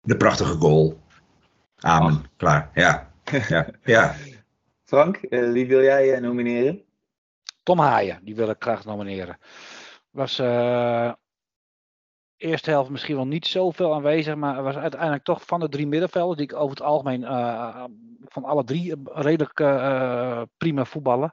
de 0.00 0.16
prachtige 0.16 0.54
goal. 0.54 0.98
Amen. 1.80 2.24
Klaar. 2.36 2.70
Ja. 2.74 3.10
ja. 3.48 3.66
ja. 3.84 4.14
Frank, 4.84 5.20
wie 5.30 5.66
wil 5.66 5.82
jij 5.82 6.14
eh, 6.14 6.20
nomineren? 6.20 6.82
Tom 7.62 7.78
Haaien, 7.78 8.20
die 8.24 8.34
wil 8.34 8.48
ik 8.50 8.56
graag 8.62 8.84
nomineren. 8.84 9.38
Was 10.10 10.38
eh 10.38 11.12
eerste 12.36 12.70
helft 12.70 12.90
misschien 12.90 13.16
wel 13.16 13.26
niet 13.26 13.46
zoveel 13.46 13.94
aanwezig, 13.94 14.34
maar 14.34 14.62
was 14.62 14.76
uiteindelijk 14.76 15.24
toch 15.24 15.42
van 15.46 15.60
de 15.60 15.68
drie 15.68 15.86
middenvelden, 15.86 16.36
die 16.36 16.46
ik 16.46 16.54
over 16.54 16.70
het 16.76 16.86
algemeen 16.86 17.24
eh, 17.24 17.84
van 18.28 18.44
alle 18.44 18.64
drie 18.64 18.92
eh, 18.92 18.98
redelijk 19.04 19.60
eh, 19.60 20.42
prima 20.56 20.84
voetballen. 20.84 21.32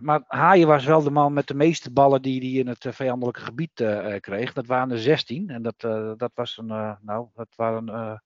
Maar 0.00 0.22
Haaien 0.26 0.66
was 0.66 0.84
wel 0.84 1.02
de 1.02 1.10
man 1.10 1.32
met 1.32 1.46
de 1.46 1.54
meeste 1.54 1.92
ballen 1.92 2.22
die 2.22 2.40
hij 2.40 2.60
in 2.60 2.66
het 2.66 2.86
vijandelijke 2.90 3.40
gebied 3.40 3.84
kreeg. 4.20 4.52
Dat 4.52 4.66
waren 4.66 4.90
er 4.90 4.98
16. 4.98 5.50
En 5.50 5.62
dat, 5.62 5.80
dat 6.18 6.30
was 6.34 6.58
een, 6.58 6.96
nou, 7.00 7.26
dat 7.34 7.48
waren 7.56 7.88
eh, 7.88 8.18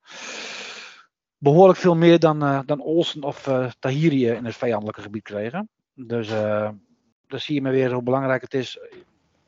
behoorlijk 1.38 1.78
veel 1.78 1.96
meer 1.96 2.18
dan, 2.18 2.62
dan 2.66 2.80
Olsen 2.80 3.22
of 3.22 3.46
eh 3.46 3.70
Tahiri 3.78 4.28
in 4.28 4.44
het 4.44 4.56
vijandelijke 4.56 5.02
gebied 5.02 5.22
kregen. 5.22 5.68
Dus 5.94 6.28
dan 7.26 7.40
zie 7.40 7.54
je 7.54 7.62
maar 7.62 7.72
weer 7.72 7.92
hoe 7.92 8.02
belangrijk 8.02 8.42
het 8.42 8.54
is 8.54 8.78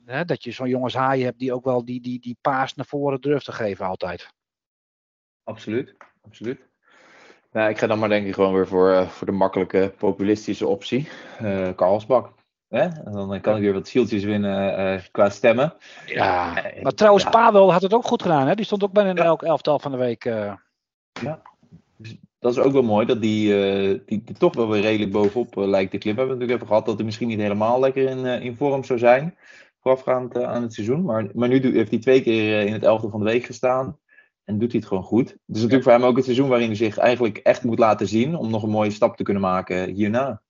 hè, 0.07 0.25
dat 0.25 0.45
je 0.45 0.51
zo'n 0.51 0.69
jongens 0.69 0.95
haaien 0.95 1.25
hebt 1.25 1.39
die 1.39 1.53
ook 1.53 1.65
wel 1.65 1.85
die, 1.85 2.01
die, 2.01 2.21
die 2.21 2.37
paas 2.41 2.75
naar 2.75 2.87
voren 2.87 3.21
durft 3.21 3.45
te 3.45 3.53
geven 3.53 3.87
altijd. 3.87 4.29
Absoluut, 5.45 5.97
absoluut. 6.23 6.61
Nou, 7.53 7.71
ik 7.71 7.79
ga 7.79 7.87
dan 7.87 7.99
maar 7.99 8.09
denk 8.09 8.27
ik 8.27 8.35
gewoon 8.35 8.55
weer 8.55 8.67
voor, 8.67 8.93
eh, 8.93 9.09
voor 9.09 9.27
de 9.27 9.33
makkelijke 9.33 9.95
populistische 9.99 10.67
optie. 10.67 11.09
eh 11.39 11.69
Karlsbak. 11.77 12.33
Hè? 12.69 12.81
En 12.81 13.13
dan 13.13 13.41
kan 13.41 13.57
ik 13.57 13.63
weer 13.63 13.73
wat 13.73 13.89
zieltjes 13.89 14.25
winnen 14.25 14.77
eh, 14.77 15.03
qua 15.11 15.29
stemmen. 15.31 15.75
Ja, 16.07 16.63
maar 16.83 16.95
trouwens, 16.95 17.25
ja. 17.25 17.31
Pavel 17.31 17.73
had 17.73 17.83
het 17.83 17.95
ook 17.95 18.07
goed 18.07 18.23
gedaan. 18.23 18.47
Hè? 18.47 18.55
Die 18.55 18.65
stond 18.65 18.85
ook 18.85 18.93
bijna 18.93 19.11
in 19.11 19.17
Ja. 19.17 19.25
elk 19.25 19.43
elftal 19.43 19.79
van 19.79 19.91
de 19.91 19.97
week. 19.97 20.25
eh. 20.25 20.55
Dat 22.39 22.53
is 22.53 22.59
ook 22.59 22.73
wel 22.73 22.83
mooi, 22.83 23.07
dat 23.07 23.21
die, 23.21 23.49
die, 24.05 24.23
die 24.25 24.37
toch 24.37 24.55
wel 24.55 24.69
weer 24.69 24.81
redelijk 24.83 25.13
bovenop 25.13 25.55
lijkt 25.55 25.91
te 25.91 25.99
klimmen. 25.99 26.23
We 26.25 26.29
hebben 26.29 26.29
natuurlijk 26.29 26.53
even 26.53 26.67
gehad 26.67 26.87
dat 26.87 26.95
hij 26.97 27.05
misschien 27.05 27.29
niet 27.29 27.41
helemaal 27.41 27.81
lekker 27.81 28.09
in, 28.09 28.25
in 28.43 28.57
vorm 28.57 28.85
zou 28.85 28.99
zijn. 28.99 29.37
Voorafgaand 29.87 30.37
eh, 30.37 30.43
aan 30.43 30.63
het 30.63 30.73
seizoen. 30.73 31.03
Maar, 31.03 31.27
maar 31.35 31.49
nu 31.49 31.61
heeft 31.77 31.91
hij 31.91 31.99
twee 31.99 32.23
keer 32.23 32.59
eh, 32.61 32.67
in 32.67 32.73
het 32.73 32.83
elftal 32.85 33.11
van 33.11 33.19
de 33.21 33.31
week 33.31 33.45
gestaan. 33.45 33.99
En 34.45 34.59
doet 34.59 34.71
hij 34.71 34.81
het 34.81 34.89
gewoon 34.89 35.03
goed. 35.03 35.29
Het 35.29 35.39
is 35.47 35.55
natuurlijk 35.57 35.83
voor 35.83 35.93
hem 35.93 36.05
ook 36.05 36.17
het 36.17 36.25
seizoen 36.25 36.49
waarin 36.49 36.67
hij 36.67 36.77
zich 36.77 36.99
eigenlijk 36.99 37.37
echt 37.39 37.65
moet 37.65 37.79
laten 37.79 38.09
zien. 38.09 38.37
Om 38.37 38.51
nog 38.51 38.63
een 38.63 38.71
mooie 38.71 38.91
stap 38.91 39.17
te 39.17 39.23
kunnen 39.23 39.43
maken 39.43 39.89
hierna. 39.91 40.43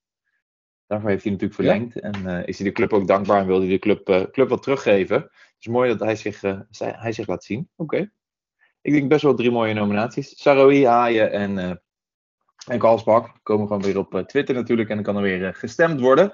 Daarvoor 0.86 1.10
heeft 1.10 1.22
hij 1.22 1.32
natuurlijk 1.32 1.60
verlengd. 1.60 2.00
En 2.00 2.26
eh, 2.26 2.46
is 2.46 2.58
hij 2.58 2.66
de 2.68 2.72
club 2.74 2.92
ook 2.92 3.06
dankbaar 3.06 3.40
en 3.40 3.46
wil 3.46 3.58
hij 3.60 3.68
de 3.68 3.78
club, 3.78 4.28
club 4.32 4.48
wat 4.48 4.62
teruggeven. 4.62 5.16
Het 5.16 5.56
is 5.58 5.66
mooi 5.66 5.88
dat 5.90 6.00
hij 6.00 6.16
zich, 6.16 6.38
zij- 6.70 6.94
hij 6.96 7.12
zich 7.12 7.26
laat 7.26 7.44
zien. 7.44 7.68
Oké. 7.76 8.10
Ik 8.80 8.92
denk 8.92 9.08
best 9.08 9.22
wel 9.22 9.34
drie 9.34 9.50
mooie 9.50 9.74
nominaties. 9.74 10.42
Saroui, 10.42 10.86
Haaien 10.86 11.32
en, 11.32 11.82
en 12.66 12.78
Kalsbak. 12.78 13.30
Komen 13.42 13.66
gewoon 13.66 13.82
weer 13.82 13.98
op 13.98 14.22
Twitter 14.26 14.54
natuurlijk. 14.54 14.88
En 14.88 14.94
dan 14.94 15.04
kan 15.04 15.16
er 15.16 15.22
weer 15.22 15.54
gestemd 15.54 16.00
worden. 16.00 16.32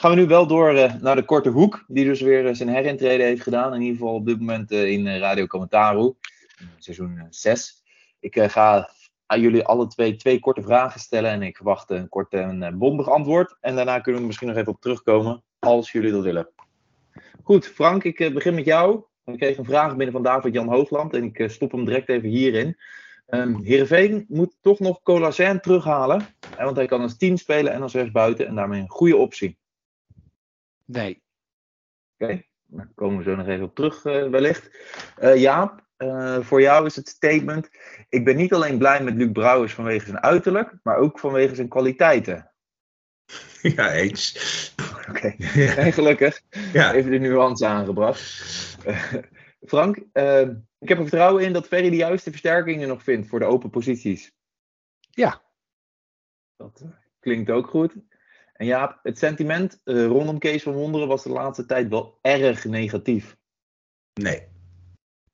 Gaan 0.00 0.10
we 0.10 0.16
nu 0.16 0.26
wel 0.26 0.46
door 0.46 0.74
eh, 0.74 0.94
naar 1.00 1.16
de 1.16 1.24
korte 1.24 1.48
hoek. 1.48 1.84
Die 1.88 2.04
dus 2.04 2.20
weer 2.20 2.46
eh, 2.46 2.54
zijn 2.54 2.68
herintrede 2.68 3.22
heeft 3.22 3.42
gedaan. 3.42 3.74
In 3.74 3.80
ieder 3.80 3.96
geval 3.96 4.14
op 4.14 4.26
dit 4.26 4.38
moment 4.38 4.70
eh, 4.70 4.90
in 4.90 5.18
Radio 5.18 5.46
Commentaru. 5.46 6.12
Seizoen 6.78 7.26
6. 7.30 7.82
Ik 8.20 8.40
ga 8.40 8.90
aan 9.26 9.40
jullie 9.40 9.64
alle 9.64 9.86
twee 9.86 10.16
twee 10.16 10.38
korte 10.38 10.62
vragen 10.62 11.00
stellen. 11.00 11.30
En 11.30 11.42
ik 11.42 11.56
verwacht 11.56 11.90
een 11.90 12.08
kort 12.08 12.32
en 12.32 12.78
bondig 12.78 13.08
antwoord. 13.08 13.56
En 13.60 13.76
daarna 13.76 13.98
kunnen 13.98 14.20
we 14.20 14.26
misschien 14.26 14.48
nog 14.48 14.56
even 14.56 14.72
op 14.72 14.80
terugkomen. 14.80 15.42
Als 15.58 15.92
jullie 15.92 16.12
dat 16.12 16.22
willen. 16.22 16.48
Goed, 17.42 17.66
Frank, 17.66 18.04
ik 18.04 18.34
begin 18.34 18.54
met 18.54 18.64
jou. 18.64 19.04
Ik 19.24 19.38
kreeg 19.38 19.58
een 19.58 19.64
vraag 19.64 19.96
binnen 19.96 20.12
van 20.12 20.22
David 20.22 20.54
Jan 20.54 20.68
Hoogland. 20.68 21.14
En 21.14 21.24
ik 21.24 21.50
stop 21.50 21.72
hem 21.72 21.84
direct 21.84 22.08
even 22.08 22.28
hierin. 22.28 22.76
Um, 23.28 23.62
Heerenveen 23.62 24.24
moet 24.28 24.56
toch 24.60 24.78
nog 24.78 25.02
Colacijn 25.02 25.60
terughalen. 25.60 26.26
Want 26.58 26.76
hij 26.76 26.86
kan 26.86 27.00
als 27.00 27.16
10 27.16 27.38
spelen 27.38 27.72
en 27.72 27.82
als 27.82 27.94
rechtsbuiten. 27.94 28.46
En 28.46 28.54
daarmee 28.54 28.80
een 28.80 28.88
goede 28.88 29.16
optie. 29.16 29.59
Nee. 30.90 31.22
Oké, 32.18 32.42
daar 32.66 32.88
komen 32.94 33.18
we 33.18 33.22
zo 33.22 33.36
nog 33.36 33.46
even 33.46 33.64
op 33.64 33.74
terug 33.74 34.04
eh, 34.04 34.28
wellicht. 34.28 34.70
Eh, 35.16 35.36
Jaap, 35.36 35.86
eh, 35.96 36.40
voor 36.40 36.60
jou 36.60 36.86
is 36.86 36.96
het 36.96 37.08
statement. 37.08 37.68
Ik 38.08 38.24
ben 38.24 38.36
niet 38.36 38.52
alleen 38.52 38.78
blij 38.78 39.02
met 39.02 39.14
Luc 39.14 39.32
Brouwers 39.32 39.74
vanwege 39.74 40.06
zijn 40.06 40.20
uiterlijk. 40.20 40.74
Maar 40.82 40.96
ook 40.96 41.18
vanwege 41.18 41.54
zijn 41.54 41.68
kwaliteiten. 41.68 42.44
Ja, 43.62 43.92
eens. 43.92 44.74
Oké, 45.08 45.34
Ja. 45.60 45.76
en 45.84 45.92
gelukkig. 45.92 46.42
ja. 46.72 46.92
Even 46.94 47.10
de 47.10 47.18
nuance 47.18 47.66
aangebracht. 47.66 48.22
Frank, 49.66 49.96
ik 50.78 50.88
heb 50.88 50.98
er 50.98 51.08
vertrouwen 51.08 51.44
in 51.44 51.52
dat 51.52 51.66
Ferry 51.66 51.90
de 51.90 51.96
juiste 51.96 52.30
versterkingen 52.30 52.88
nog 52.88 53.02
vindt 53.02 53.28
voor 53.28 53.38
de 53.38 53.44
open 53.44 53.70
posities. 53.70 54.32
Ja. 55.10 55.42
Dat 56.56 56.84
klinkt 57.20 57.50
ook 57.50 57.66
goed. 57.66 57.94
En 58.60 58.66
Jaap, 58.66 58.98
het 59.02 59.18
sentiment 59.18 59.80
eh, 59.84 60.06
rondom 60.06 60.38
Kees 60.38 60.62
van 60.62 60.72
Wonderen 60.72 61.08
was 61.08 61.22
de 61.22 61.30
laatste 61.30 61.66
tijd 61.66 61.88
wel 61.88 62.18
erg 62.20 62.64
negatief. 62.64 63.36
Nee. 64.14 64.48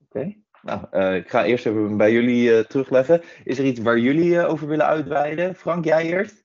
Oké. 0.05 0.35
Nou, 0.63 0.87
eh, 0.91 1.15
ik 1.15 1.29
ga 1.31 1.45
eerst 1.45 1.67
even 1.67 1.97
bij 1.97 2.13
jullie 2.13 2.57
eh, 2.57 2.65
terugleggen. 2.65 3.23
Is 3.45 3.59
er 3.59 3.65
iets 3.65 3.81
waar 3.81 3.99
jullie 3.99 4.39
eh, 4.39 4.49
over 4.49 4.67
willen 4.69 4.87
uitweiden? 4.87 5.55
Frank, 5.55 5.85
jij 5.85 6.05
eerst? 6.05 6.45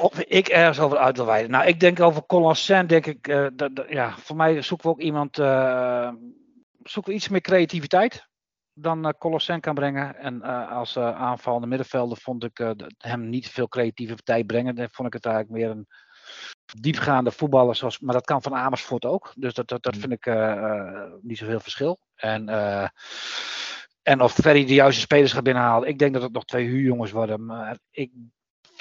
Of 0.00 0.20
ik 0.20 0.48
ergens 0.48 0.80
over 0.80 0.98
uit 0.98 1.16
wil 1.16 1.26
wijden. 1.26 1.50
Nou, 1.50 1.66
ik 1.66 1.80
denk 1.80 2.00
over 2.00 2.26
Colin 2.26 2.86
denk 2.86 3.06
ik, 3.06 3.28
eh, 3.28 3.46
dat, 3.52 3.76
dat- 3.76 3.88
ja, 3.88 4.16
voor 4.18 4.36
mij 4.36 4.62
zoeken 4.62 4.86
we 4.86 4.92
ook 4.92 5.00
iemand, 5.00 5.38
eh, 5.38 6.12
zoeken 6.82 7.10
we 7.12 7.16
iets 7.18 7.28
meer 7.28 7.40
creativiteit 7.40 8.30
dan 8.74 9.06
uh, 9.06 9.58
kan 9.60 9.74
brengen. 9.74 10.16
En 10.16 10.42
eh, 10.42 10.72
als 10.72 10.96
uh, 10.96 11.16
aanvallende 11.20 11.66
middenvelder 11.66 12.18
vond 12.18 12.44
ik 12.44 12.74
hem 12.98 13.28
niet 13.28 13.48
veel 13.48 13.68
creativiteit 13.68 14.46
brengen. 14.46 14.74
Dan 14.74 14.88
vond 14.90 15.08
ik 15.08 15.14
het 15.14 15.24
eigenlijk 15.24 15.56
meer 15.56 15.70
een 15.70 15.86
diepgaande 16.80 17.30
voetballer, 17.30 17.76
zoals, 17.76 18.00
maar 18.00 18.14
dat 18.14 18.24
kan 18.24 18.42
van 18.42 18.54
Amersfoort 18.54 19.04
ook. 19.04 19.32
Dus 19.36 19.54
dat, 19.54 19.68
dat, 19.68 19.82
dat 19.82 19.96
vind 19.96 20.12
ik 20.12 20.26
niet 21.22 21.38
zoveel 21.38 21.60
verschil. 21.60 21.98
En, 22.14 22.48
en 24.02 24.20
of 24.20 24.32
Ferry 24.32 24.64
de 24.64 24.74
juiste 24.74 25.00
spelers 25.00 25.32
gaat 25.32 25.42
binnenhalen, 25.42 25.88
ik 25.88 25.98
denk 25.98 26.12
dat 26.12 26.22
het 26.22 26.32
nog 26.32 26.44
twee 26.44 26.66
huurjongens 26.66 27.10
worden. 27.10 27.44
Maar 27.44 27.78
ik 27.90 28.10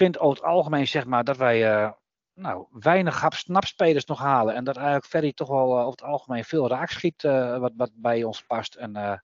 vind 0.02 0.20
over 0.20 0.38
het 0.38 0.52
algemeen 0.52 0.88
zeg 0.88 1.06
maar 1.06 1.24
dat 1.24 1.38
wij 1.38 1.84
uh, 1.84 1.92
nou, 2.34 2.66
weinig 2.72 3.26
snapspelers 3.30 4.06
nog 4.06 4.20
halen. 4.20 4.56
En 4.56 4.64
dat 4.64 4.76
eigenlijk 4.76 5.06
Ferry 5.06 5.34
toch 5.34 5.48
wel 5.48 5.68
uh, 5.68 5.78
over 5.78 5.92
het 5.92 6.04
algemeen 6.04 6.44
veel 6.44 6.68
raak 6.68 6.90
schiet 6.90 7.24
uh, 7.24 7.58
wat, 7.58 7.72
wat 7.76 7.92
bij 7.94 8.24
ons 8.24 8.44
past. 8.44 8.76
En 8.76 9.22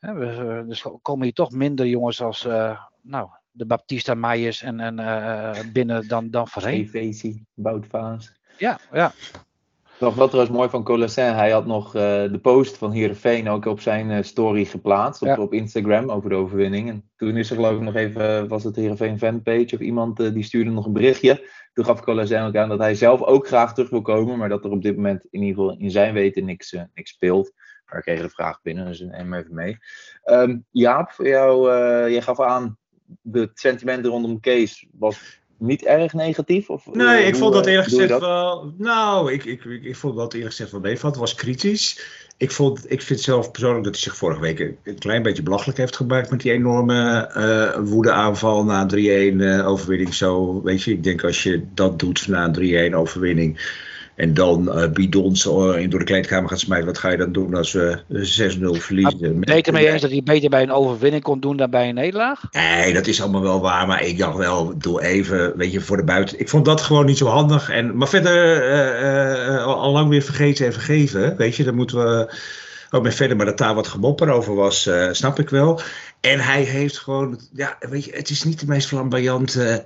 we, 0.00 0.64
dus 0.68 0.86
komen 1.02 1.24
hier 1.24 1.34
toch 1.34 1.50
minder 1.50 1.86
jongens 1.86 2.22
als 2.22 2.42
nou, 3.02 3.28
de 3.50 3.66
Baptista 3.66 4.14
Meijers 4.14 4.62
en, 4.62 4.80
en 4.80 5.72
binnen 5.72 6.08
dan, 6.08 6.30
dan 6.30 6.48
voorheen. 6.48 6.90
EVC, 6.92 7.34
Boutvaas. 7.54 8.32
Ja, 8.58 8.78
ja. 8.92 9.12
Nog 10.00 10.14
wel 10.14 10.28
trouwens 10.28 10.56
mooi 10.56 10.68
van 10.68 10.84
Colossin. 10.84 11.24
Hij 11.24 11.50
had 11.50 11.66
nog 11.66 11.86
uh, 11.86 12.02
de 12.02 12.38
post 12.42 12.76
van 12.76 12.92
Heerenveen 12.92 13.48
ook 13.48 13.64
op 13.64 13.80
zijn 13.80 14.10
uh, 14.10 14.22
story 14.22 14.64
geplaatst. 14.64 15.22
Op, 15.22 15.28
Ja. 15.28 15.36
op 15.36 15.52
Instagram 15.52 16.10
over 16.10 16.30
de 16.30 16.36
overwinning. 16.36 16.88
En 16.88 17.10
toen 17.16 17.36
is 17.36 17.50
er 17.50 17.56
geloof 17.56 17.74
ik 17.74 17.80
nog 17.80 17.94
even, 17.94 18.48
was 18.48 18.64
het 18.64 18.76
Heerenveen 18.76 19.18
fanpage 19.18 19.74
of 19.74 19.80
iemand 19.80 20.20
uh, 20.20 20.32
die 20.32 20.42
stuurde 20.42 20.70
nog 20.70 20.86
een 20.86 20.92
berichtje. 20.92 21.48
Toen 21.72 21.84
gaf 21.84 22.00
Colossin 22.00 22.42
ook 22.42 22.56
aan 22.56 22.68
dat 22.68 22.78
hij 22.78 22.94
zelf 22.94 23.22
ook 23.22 23.46
graag 23.46 23.74
terug 23.74 23.90
wil 23.90 24.02
komen. 24.02 24.38
Maar 24.38 24.48
dat 24.48 24.64
er 24.64 24.70
op 24.70 24.82
dit 24.82 24.96
moment 24.96 25.26
in 25.30 25.42
ieder 25.42 25.62
geval 25.62 25.78
in 25.78 25.90
zijn 25.90 26.14
weten 26.14 26.44
niks, 26.44 26.72
uh, 26.72 26.82
niks 26.94 27.10
speelt. 27.10 27.52
Maar 27.88 27.98
ik 27.98 28.04
kreeg 28.04 28.20
de 28.20 28.28
vraag 28.28 28.62
binnen, 28.62 28.86
dus 28.86 29.00
neem 29.00 29.34
even 29.34 29.54
mee. 29.54 29.78
Um, 30.24 30.64
Jaap, 30.70 31.10
voor 31.10 31.28
jou, 31.28 31.72
uh, 31.72 32.10
jij 32.10 32.22
gaf 32.22 32.40
aan 32.40 32.78
de 33.22 33.50
sentimenten 33.54 34.10
rondom 34.10 34.40
Kees 34.40 34.86
was 34.92 35.38
niet 35.58 35.84
erg 35.84 36.12
negatief? 36.12 36.70
Of, 36.70 36.86
Nee, 36.92 37.24
ik 37.24 37.36
vond 37.36 37.52
dat 37.52 37.66
eh, 37.66 37.72
eerlijk 37.72 37.88
gezegd 37.88 38.08
dat? 38.08 38.20
wel. 38.20 38.74
Nou, 38.76 39.32
ik, 39.32 39.44
ik, 39.44 39.64
ik, 39.64 39.84
ik 39.84 39.96
vond 39.96 40.16
dat 40.16 40.32
eerlijk 40.32 40.50
gezegd 40.50 40.70
wel 40.70 40.80
meevalt. 40.80 41.12
Het 41.12 41.20
was 41.20 41.34
kritisch. 41.34 42.00
Ik, 42.36 42.50
vond, 42.50 42.90
ik 42.90 43.02
vind 43.02 43.20
zelf 43.20 43.50
persoonlijk 43.50 43.84
dat 43.84 43.92
hij 43.92 44.02
zich 44.02 44.16
vorige 44.16 44.40
week 44.40 44.58
een, 44.58 44.98
klein 44.98 45.22
beetje 45.22 45.42
belachelijk 45.42 45.78
heeft 45.78 45.96
gemaakt 45.96 46.30
met 46.30 46.40
die 46.40 46.52
enorme 46.52 47.26
eh 47.26 47.80
woedeaanval 47.84 48.64
na 48.64 48.86
3-1 48.94 48.96
eh, 48.96 49.68
overwinning. 49.68 50.14
Zo, 50.14 50.62
weet 50.62 50.82
je, 50.82 50.92
ik 50.92 51.02
denk 51.02 51.24
als 51.24 51.42
je 51.42 51.66
dat 51.74 51.98
doet 51.98 52.28
na 52.28 52.50
een 52.52 52.92
3-1 52.92 52.94
overwinning. 52.94 53.76
En 54.18 54.34
dan 54.34 54.72
eh 54.72 54.90
bidons 54.90 55.46
eh, 55.46 55.76
in 55.76 55.90
door 55.90 55.98
de 55.98 56.04
kleedkamer 56.04 56.48
gaat 56.48 56.58
smijten. 56.58 56.86
Wat 56.86 56.98
ga 56.98 57.10
je 57.10 57.16
dan 57.16 57.32
doen 57.32 57.54
als 57.54 57.72
we 57.72 57.98
eh, 58.08 58.56
6-0 58.56 58.80
verliezen? 58.80 59.18
Ben 59.18 59.40
je 59.40 59.52
het 59.52 59.66
ermee 59.66 59.90
eens 59.90 60.02
dat 60.02 60.10
hij 60.10 60.22
beter 60.24 60.50
bij 60.50 60.62
een 60.62 60.72
overwinning 60.72 61.22
kon 61.22 61.40
doen 61.40 61.56
dan 61.56 61.70
bij 61.70 61.88
een 61.88 61.94
nederlaag? 61.94 62.42
Nee, 62.50 62.92
dat 62.92 63.06
is 63.06 63.22
allemaal 63.22 63.42
wel 63.42 63.60
waar. 63.60 63.86
Maar 63.86 64.02
ik 64.02 64.18
dacht 64.18 64.36
wel, 64.36 64.78
doe 64.78 65.02
even, 65.02 65.56
weet 65.56 65.72
je, 65.72 65.80
voor 65.80 65.96
de 65.96 66.04
buiten. 66.04 66.40
Ik 66.40 66.48
vond 66.48 66.64
dat 66.64 66.80
gewoon 66.80 67.06
niet 67.06 67.18
zo 67.18 67.26
handig. 67.26 67.70
En, 67.70 67.96
maar 67.96 68.08
verder, 68.08 68.62
eh, 68.62 69.54
eh, 69.54 69.64
al, 69.64 69.92
lang 69.92 70.08
weer 70.08 70.22
vergeten 70.22 70.66
en 70.66 70.72
vergeven. 70.72 71.36
Weet 71.36 71.56
je, 71.56 71.64
daar 71.64 71.74
moeten 71.74 71.96
we 71.96 72.34
ook 72.90 73.02
mee 73.02 73.12
verder. 73.12 73.36
Maar 73.36 73.46
dat 73.46 73.58
daar 73.58 73.74
wat 73.74 73.88
gemopper 73.88 74.30
over 74.30 74.54
was, 74.54 74.86
eh, 74.86 75.08
snap 75.12 75.38
ik 75.38 75.50
wel. 75.50 75.80
En 76.20 76.40
hij 76.40 76.62
heeft 76.62 76.98
gewoon, 76.98 77.40
ja, 77.52 77.76
weet 77.80 78.04
je, 78.04 78.12
het 78.14 78.30
is 78.30 78.44
niet 78.44 78.60
de 78.60 78.66
meest 78.66 78.88
flamboyante 78.88 79.84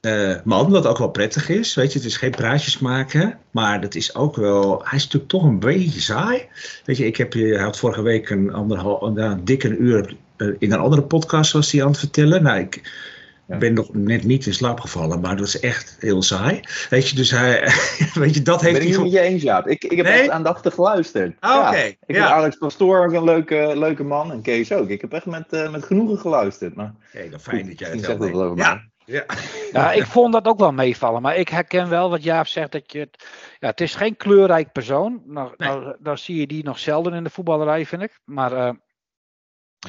eh, 0.00 0.34
man. 0.44 0.70
Wat 0.70 0.86
ook 0.86 0.98
wel 0.98 1.10
prettig 1.10 1.48
is. 1.48 1.74
Weet 1.74 1.92
je, 1.92 1.98
het 1.98 2.08
is 2.08 2.16
geen 2.16 2.30
praatjes 2.30 2.78
maken. 2.78 3.38
Maar 3.50 3.80
dat 3.80 3.94
is 3.94 4.14
ook 4.14 4.36
wel, 4.36 4.80
hij 4.84 4.96
is 4.98 5.04
natuurlijk 5.04 5.30
toch 5.30 5.44
een 5.44 5.58
beetje 5.58 6.00
saai. 6.00 6.42
Weet 6.84 6.96
je, 6.96 7.06
ik 7.06 7.16
heb 7.16 7.32
je, 7.32 7.58
had 7.58 7.78
vorige 7.78 8.02
week 8.02 8.30
een 8.30 8.52
anderhalf, 8.52 9.00
een 9.02 9.44
dikke 9.44 9.68
uur 9.76 10.16
eh, 10.36 10.48
in 10.58 10.72
een 10.72 10.78
andere 10.80 11.02
podcast 11.02 11.52
was 11.52 11.72
hij 11.72 11.82
aan 11.82 11.88
het 11.90 11.98
vertellen. 11.98 12.42
Nou, 12.42 12.58
ik 12.60 13.08
Ja. 13.46 13.56
ben 13.58 13.74
nog 13.74 13.88
net 13.94 14.24
niet 14.24 14.46
in 14.46 14.54
slaap 14.54 14.80
gevallen, 14.80 15.20
maar 15.20 15.36
dat 15.36 15.46
is 15.46 15.60
echt 15.60 15.96
heel 15.98 16.22
saai. 16.22 16.60
Weet 16.90 17.08
je, 17.08 17.16
dus 17.16 17.30
hij, 17.30 17.72
weet 18.14 18.34
je, 18.34 18.42
dat 18.42 18.60
heeft 18.60 18.78
Ben 18.78 18.86
ik 18.86 18.94
hij 18.94 19.02
niet 19.02 19.12
met 19.12 19.22
je 19.22 19.28
eens, 19.28 19.42
Jaap. 19.42 19.66
Ik, 19.68 19.84
ik 19.84 19.96
heb 19.96 20.06
Nee? 20.06 20.20
echt 20.20 20.30
aandachtig 20.30 20.74
geluisterd. 20.74 21.36
Ah, 21.40 21.50
Ja. 21.50 21.68
oké, 21.68 21.94
Ik 22.06 22.16
ja. 22.16 22.26
Alex 22.32 22.56
Pastoor 22.56 23.04
ook 23.06 23.12
een 23.12 23.24
leuke, 23.24 23.72
leuke 23.76 24.04
man. 24.04 24.32
En 24.32 24.42
Kees 24.42 24.72
ook. 24.72 24.88
Ik 24.88 25.00
heb 25.00 25.12
echt 25.12 25.26
met, 25.26 25.52
eh, 25.52 25.70
met 25.70 25.84
genoegen 25.84 26.18
geluistd. 26.18 26.74
Maar 26.74 26.94
Oké, 27.14 27.28
dan 27.30 27.40
fijn 27.40 27.66
dat 27.68 27.78
jij 27.78 27.90
het 27.90 28.04
zegt 28.04 28.18
dat 28.18 28.32
over 28.32 28.56
mij. 28.56 28.89
Ja, 29.10 29.24
ja. 29.72 29.92
Ik 29.92 30.06
vond 30.06 30.32
dat 30.32 30.46
ook 30.46 30.58
wel 30.58 30.72
meevallen. 30.72 31.22
Maar 31.22 31.36
ik 31.36 31.48
herken 31.48 31.88
wel 31.88 32.10
wat 32.10 32.22
Jaap 32.22 32.46
zegt. 32.46 32.72
Dat 32.72 32.92
je 32.92 32.98
het, 32.98 33.24
ja, 33.58 33.68
het 33.68 33.80
is 33.80 33.94
geen 33.94 34.16
kleurrijk 34.16 34.72
persoon. 34.72 35.22
Nou, 35.24 35.54
Nee. 35.56 35.68
nou, 35.68 35.96
dan 36.00 36.18
zie 36.18 36.36
je 36.40 36.46
die 36.46 36.64
nog 36.64 36.78
zelden 36.78 37.12
in 37.14 37.24
de 37.24 37.30
voetballerij, 37.30 37.86
vind 37.86 38.02
ik. 38.02 38.20
Maar, 38.24 38.52
eh, 38.52 38.72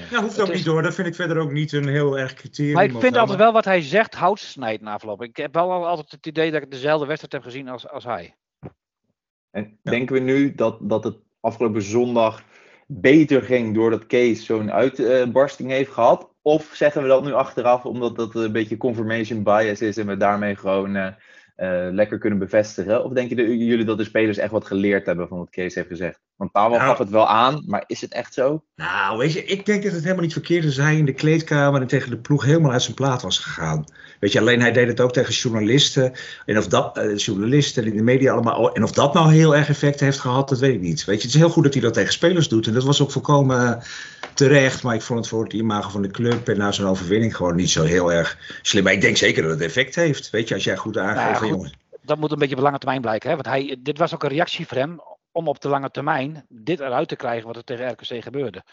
Ja, 0.10 0.20
hoeft 0.22 0.32
Het 0.36 0.42
ook 0.42 0.48
is- 0.52 0.58
niet 0.58 0.66
hoor. 0.66 0.82
Dat 0.82 0.94
vind 0.94 1.08
ik 1.08 1.16
verder 1.16 1.38
ook 1.38 1.52
niet 1.52 1.72
een 1.72 1.88
heel 1.88 2.18
erg 2.18 2.34
criterium. 2.34 2.74
maar 2.74 2.84
ik 2.84 2.96
vind 3.00 3.18
altijd 3.18 3.38
wel 3.38 3.52
wat 3.54 3.66
hij 3.66 3.82
zegt, 3.82 4.16
houdt 4.16 4.40
snijdt 4.40 4.82
na 4.84 4.94
afloop. 4.94 5.22
Ik 5.24 5.38
heb 5.38 5.54
wel 5.54 5.72
al- 5.72 5.88
altijd 5.88 6.12
het 6.12 6.26
idee 6.26 6.52
dat 6.52 6.62
ik 6.62 6.72
dezelfde 6.72 7.06
wedstrijd 7.06 7.34
heb 7.34 7.44
gezien 7.44 7.70
als, 7.70 7.88
als 7.90 8.04
hij. 8.04 8.36
En 9.52 9.80
Ja. 9.84 9.92
denken 9.92 10.16
we 10.16 10.22
nu 10.22 10.54
dat, 10.56 10.78
dat 10.82 11.04
het 11.04 11.18
afgelopen 11.40 11.82
zondag 11.82 12.44
beter 12.88 13.42
ging 13.42 13.76
doordat 13.76 14.06
Kees 14.06 14.46
zo'n 14.46 14.72
uitbarsting 14.72 15.70
heeft 15.70 15.92
gehad? 15.92 16.31
Of 16.42 16.70
zeggen 16.74 17.02
we 17.02 17.08
dat 17.08 17.24
nu 17.24 17.34
achteraf 17.34 17.86
omdat 17.86 18.16
dat 18.16 18.36
een 18.36 18.52
beetje 18.52 18.78
confirmation 18.78 19.44
bias 19.44 19.82
is 19.82 19.98
en 19.98 20.08
we 20.08 20.18
daarmee 20.18 20.56
gewoon 20.56 20.96
eh, 20.96 21.06
eh, 21.56 21.94
lekker 21.94 22.18
kunnen 22.18 22.40
bevestigen? 22.40 23.04
Of 23.04 23.12
denken 23.14 23.36
de- 23.36 23.58
jullie 23.66 23.86
dat 23.86 23.98
de 23.98 24.04
spelers 24.04 24.38
echt 24.38 24.52
wat 24.52 24.66
geleerd 24.66 25.06
hebben 25.06 25.28
van 25.28 25.38
wat 25.38 25.50
Kees 25.50 25.76
heeft 25.76 25.88
gezegd? 25.88 26.20
Want 26.36 26.52
Pavel 26.52 26.78
Nou. 26.78 26.90
gaf 26.90 26.98
het 26.98 27.10
wel 27.10 27.28
aan, 27.28 27.64
maar 27.68 27.84
is 27.88 28.02
het 28.02 28.14
echt 28.14 28.34
zo? 28.34 28.64
Nou, 28.76 29.18
weet 29.18 29.34
je, 29.34 29.46
ik 29.46 29.66
denk 29.66 29.84
dat 29.84 29.92
het 29.92 30.02
helemaal 30.02 30.24
niet 30.24 30.34
verkeerd 30.34 30.64
is. 30.64 30.78
Hij 30.78 30.98
in 30.98 31.06
de 31.06 31.14
kleedkamer 31.14 31.82
en 31.82 31.88
tegen 31.88 32.10
de 32.10 32.18
ploeg 32.18 32.44
helemaal 32.46 32.72
uit 32.72 32.82
zijn 32.82 32.96
plaat 32.96 33.22
was 33.22 33.40
gegaan. 33.40 33.86
Weet 34.20 34.32
je, 34.32 34.40
alleen 34.40 34.62
hij 34.62 34.72
deed 34.72 34.88
het 34.88 35.00
ook 35.02 35.14
tegen 35.14 35.34
journalisten. 35.34 36.14
En 36.46 36.58
of 36.58 36.68
dat, 36.68 36.98
eh, 36.98 37.18
journalisten 37.18 37.86
in 37.86 37.96
de 37.98 38.04
media 38.04 38.32
allemaal. 38.34 38.74
En 38.74 38.84
of 38.84 38.92
dat 38.92 39.14
nou 39.14 39.32
heel 39.34 39.56
erg 39.56 39.70
effect 39.70 40.00
heeft 40.00 40.20
gehad, 40.20 40.50
dat 40.50 40.60
weet 40.60 40.74
ik 40.74 40.82
niet. 40.82 41.06
Weet 41.06 41.18
je, 41.22 41.26
het 41.26 41.36
is 41.36 41.42
heel 41.42 41.50
goed 41.50 41.64
dat 41.64 41.74
hij 41.74 41.82
dat 41.82 41.94
tegen 41.94 42.14
spelers 42.14 42.48
doet. 42.48 42.68
En 42.68 42.74
dat 42.74 42.84
was 42.84 43.02
ook 43.02 43.12
volkomen 43.12 43.82
terecht. 44.34 44.84
Maar 44.84 44.96
ik 44.96 45.02
vond 45.02 45.20
het 45.20 45.28
voor 45.28 45.44
het 45.44 45.54
imago 45.54 45.90
van 45.90 46.02
de 46.02 46.12
club 46.12 46.48
en 46.48 46.58
na 46.58 46.72
zo'n 46.72 46.88
overwinning 46.88 47.36
gewoon 47.36 47.56
niet 47.56 47.70
zo 47.70 47.84
heel 47.84 48.12
erg 48.12 48.60
slim. 48.62 48.84
Maar 48.84 48.94
ik 48.94 49.02
denk 49.02 49.18
zeker 49.18 49.42
dat 49.44 49.52
het 49.52 49.62
effect 49.62 49.96
heeft. 49.96 50.30
Weet 50.30 50.48
je, 50.48 50.54
als 50.54 50.64
jij 50.64 50.78
goed 50.78 50.98
aangeeft 50.98 51.16
Nou 51.16 51.30
ja, 51.30 51.38
van 51.38 51.48
goed. 51.48 51.56
jongens. 51.56 51.74
Dat 52.02 52.18
moet 52.18 52.32
een 52.32 52.40
beetje 52.40 52.56
op 52.56 52.62
lange 52.62 52.78
termijn 52.78 53.02
blijken. 53.02 53.30
Hè? 53.30 53.36
Want 53.36 53.48
hij, 53.48 53.78
dit 53.80 53.98
was 53.98 54.14
ook 54.14 54.24
een 54.24 54.30
reactie 54.30 54.68
voor 54.68 54.78
hem 54.78 55.02
om 55.32 55.48
op 55.48 55.62
de 55.62 55.70
lange 55.70 55.92
termijn 55.92 56.46
dit 56.50 56.80
eruit 56.80 57.08
te 57.08 57.16
krijgen 57.16 57.48
wat 57.48 57.56
er 57.56 57.64
tegen 57.64 57.90
RKC 57.90 58.24
gebeurde. 58.24 58.64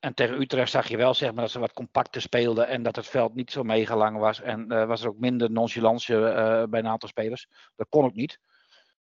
En 0.00 0.14
tegen 0.14 0.40
Utrecht 0.40 0.70
zag 0.70 0.88
je 0.88 0.96
wel 0.96 1.14
zeg 1.14 1.32
maar, 1.32 1.42
dat 1.42 1.50
ze 1.50 1.58
wat 1.58 1.72
compacter 1.72 2.22
speelden 2.22 2.68
en 2.68 2.82
dat 2.82 2.96
het 2.96 3.06
veld 3.06 3.34
niet 3.34 3.50
zo 3.50 3.62
mega 3.62 3.96
lang 3.96 4.18
was. 4.18 4.40
En 4.40 4.70
eh, 4.70 4.86
was 4.86 5.02
er 5.02 5.08
ook 5.08 5.18
minder 5.18 5.50
nonchalance 5.50 6.14
eh, 6.14 6.62
bij 6.68 6.80
een 6.80 6.88
aantal 6.88 7.08
spelers. 7.08 7.46
Dat 7.76 7.86
kon 7.88 8.04
ook 8.04 8.14
niet. 8.14 8.38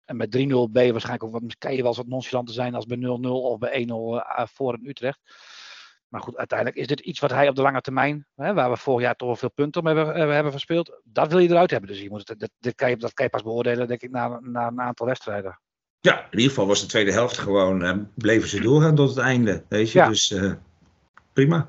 En 0.05 0.17
met 0.17 0.37
3-0 0.37 0.39
ben 0.71 0.85
je 0.85 0.91
waarschijnlijk 0.91 1.23
ook 1.23 1.31
wat, 1.31 1.57
kan 1.57 1.71
je 1.71 1.77
wel 1.77 1.87
eens 1.87 1.97
wat 1.97 2.07
nonchalanter 2.07 2.53
zijn 2.53 2.75
als 2.75 2.85
bij 2.85 2.97
0-0 2.97 3.01
of 3.21 3.57
bij 3.57 3.87
1-0 3.87 3.87
eh, 3.87 4.45
voor 4.45 4.73
een 4.73 4.89
Utrecht. 4.89 5.19
Maar 6.15 6.23
goed, 6.23 6.37
uiteindelijk 6.37 6.77
is 6.79 6.87
dit 6.87 6.99
iets 6.99 7.19
wat 7.19 7.29
hij 7.31 7.47
op 7.49 7.55
de 7.55 7.61
lange 7.61 7.81
termijn, 7.81 8.25
hè, 8.35 8.53
waar 8.53 8.69
we 8.69 8.77
vorig 8.77 9.01
jaar 9.01 9.15
toch 9.15 9.27
wel 9.27 9.37
veel 9.37 9.51
punten 9.51 9.81
om 9.81 9.87
hebben, 9.87 10.13
eh, 10.15 10.29
hebben 10.29 10.51
verspeeld, 10.51 10.99
dat 11.03 11.29
wil 11.31 11.39
je 11.39 11.49
eruit 11.49 11.71
hebben. 11.71 11.89
Dus 11.89 12.01
je 12.01 12.09
moet 12.09 12.27
het, 12.27 12.39
dat, 12.39 12.49
dat, 12.59 12.75
kan 12.75 12.89
je, 12.89 12.97
dat 12.97 13.13
kan 13.13 13.25
je 13.25 13.31
pas 13.31 13.43
beoordelen, 13.43 13.87
denk 13.87 14.01
ik, 14.01 14.11
na, 14.11 14.39
na 14.41 14.67
een 14.67 14.81
aantal 14.81 15.05
wedstrijden. 15.05 15.59
Ja, 15.99 16.19
in 16.19 16.25
ieder 16.31 16.49
geval 16.49 16.67
was 16.67 16.81
de 16.81 16.87
tweede 16.87 17.11
helft 17.11 17.37
gewoon. 17.37 17.83
eh, 17.83 17.93
bleven 18.13 18.49
ze 18.49 18.59
doorgaan 18.61 18.95
tot 18.95 19.09
het 19.09 19.17
einde. 19.17 19.63
Weet 19.67 19.91
je, 19.91 19.99
Ja. 19.99 20.07
dus 20.07 20.31
eh, 20.31 20.51
prima. 21.33 21.65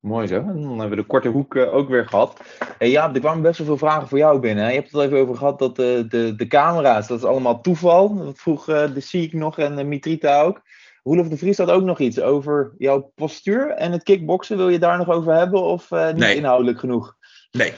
Mooi 0.00 0.26
zo. 0.26 0.34
En 0.34 0.46
dan 0.62 0.68
hebben 0.78 0.90
we 0.90 0.96
de 0.96 1.06
korte 1.08 1.28
hoek 1.28 1.56
ook 1.56 1.88
weer 1.88 2.08
gehad. 2.08 2.40
Hey 2.78 2.90
Jaap, 2.90 3.14
er 3.14 3.20
kwamen 3.20 3.42
best 3.42 3.58
wel 3.58 3.66
veel 3.66 3.78
vragen 3.78 4.08
voor 4.08 4.18
jou 4.18 4.38
binnen. 4.40 4.64
hè? 4.64 4.70
Je 4.70 4.76
hebt 4.76 4.86
het 4.86 4.96
al 4.96 5.02
even 5.06 5.18
over 5.18 5.36
gehad 5.36 5.58
dat 5.58 5.76
de, 5.76 6.04
de, 6.08 6.34
de 6.36 6.46
camera's, 6.46 7.06
dat 7.06 7.18
is 7.18 7.24
allemaal 7.24 7.60
toeval. 7.60 8.16
Dat 8.24 8.38
vroeg 8.38 8.68
eh, 8.68 8.94
de 8.94 9.00
Siek 9.00 9.32
nog 9.32 9.58
en 9.58 9.76
de 9.76 9.84
Mitrita 9.84 10.42
ook. 10.42 10.60
Roelof 11.02 11.28
de 11.28 11.36
Vries 11.36 11.58
had 11.58 11.70
ook 11.70 11.82
nog 11.82 11.98
iets 11.98 12.20
over 12.20 12.72
jouw 12.78 13.12
postuur 13.14 13.68
en 13.70 13.92
het 13.92 14.02
kickboksen. 14.02 14.56
Wil 14.56 14.68
je 14.68 14.78
daar 14.78 14.98
nog 14.98 15.08
over 15.08 15.34
hebben 15.34 15.62
of 15.62 15.90
eh, 15.90 16.06
niet 16.06 16.16
Nee. 16.16 16.36
inhoudelijk 16.36 16.78
genoeg? 16.78 17.16
Nee, 17.50 17.72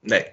nee. 0.00 0.24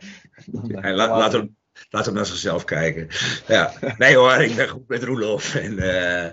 La- 0.81 0.93
laat, 1.17 1.31
hem, 1.31 1.55
laat 1.89 2.05
hem 2.05 2.13
naar 2.13 2.25
zichzelf 2.25 2.63
kijken. 2.63 3.07
Ja. 3.47 3.71
Nee 3.97 4.15
hoor, 4.15 4.33
ik 4.33 4.55
ben 4.55 4.67
goed 4.69 4.87
met 4.87 5.03
Roelof. 5.03 5.55
En, 5.55 5.79
eh, 5.79 6.25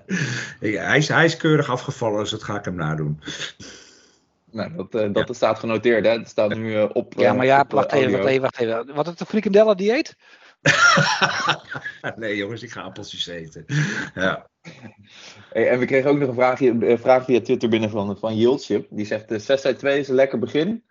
ik- 0.61 0.77
hij, 0.77 0.99
is, 0.99 1.09
hij 1.09 1.25
is 1.25 1.37
keurig 1.37 1.71
afgevallen, 1.71 2.19
dus 2.21 2.31
dat 2.31 2.43
ga 2.43 2.59
ik 2.59 2.65
hem 2.65 2.75
nadoen. 2.75 3.21
Nou, 4.51 4.77
dat, 4.77 4.95
eh, 4.95 5.13
dat 5.13 5.37
staat 5.37 5.59
genoteerd, 5.59 6.07
hè? 6.07 6.19
Dat 6.19 6.29
staat 6.29 6.55
nu 6.55 6.83
op. 6.83 7.13
Ja, 7.17 7.33
maar 7.33 7.47
ja, 7.47 7.61
op, 7.61 7.71
wacht 7.73 7.93
even, 7.93 8.13
wacht 8.13 8.27
even, 8.27 8.41
wacht 8.43 8.59
even. 8.59 8.95
Wat 8.95 9.05
is 9.05 9.11
het, 9.11 9.19
de 9.19 9.27
frikandellen 9.27 9.77
dieet? 9.77 10.17
nee 12.17 12.37
jongens, 12.37 12.63
ik 12.63 12.71
ga 12.71 12.81
appeltjes 12.81 13.27
eten. 13.27 13.65
Ja. 14.15 14.47
Hey, 15.51 15.69
en 15.71 15.79
we 15.79 15.85
kregen 15.85 16.11
ook 16.11 16.19
nog 16.19 16.29
een 16.29 16.35
vraag, 16.35 16.61
een 16.61 16.99
vraag 16.99 17.25
via 17.25 17.41
Twitter 17.41 17.69
binnen 17.69 17.91
van, 17.91 18.19
van 18.19 18.37
Yieldship. 18.37 18.87
Die 18.91 19.07
zegt, 19.07 19.29
de 19.29 19.39
6 19.39 19.65
uit 19.65 19.79
2 19.79 19.99
is 19.99 20.09
een 20.09 20.15
lekker 20.15 20.39
begin. 20.39 20.85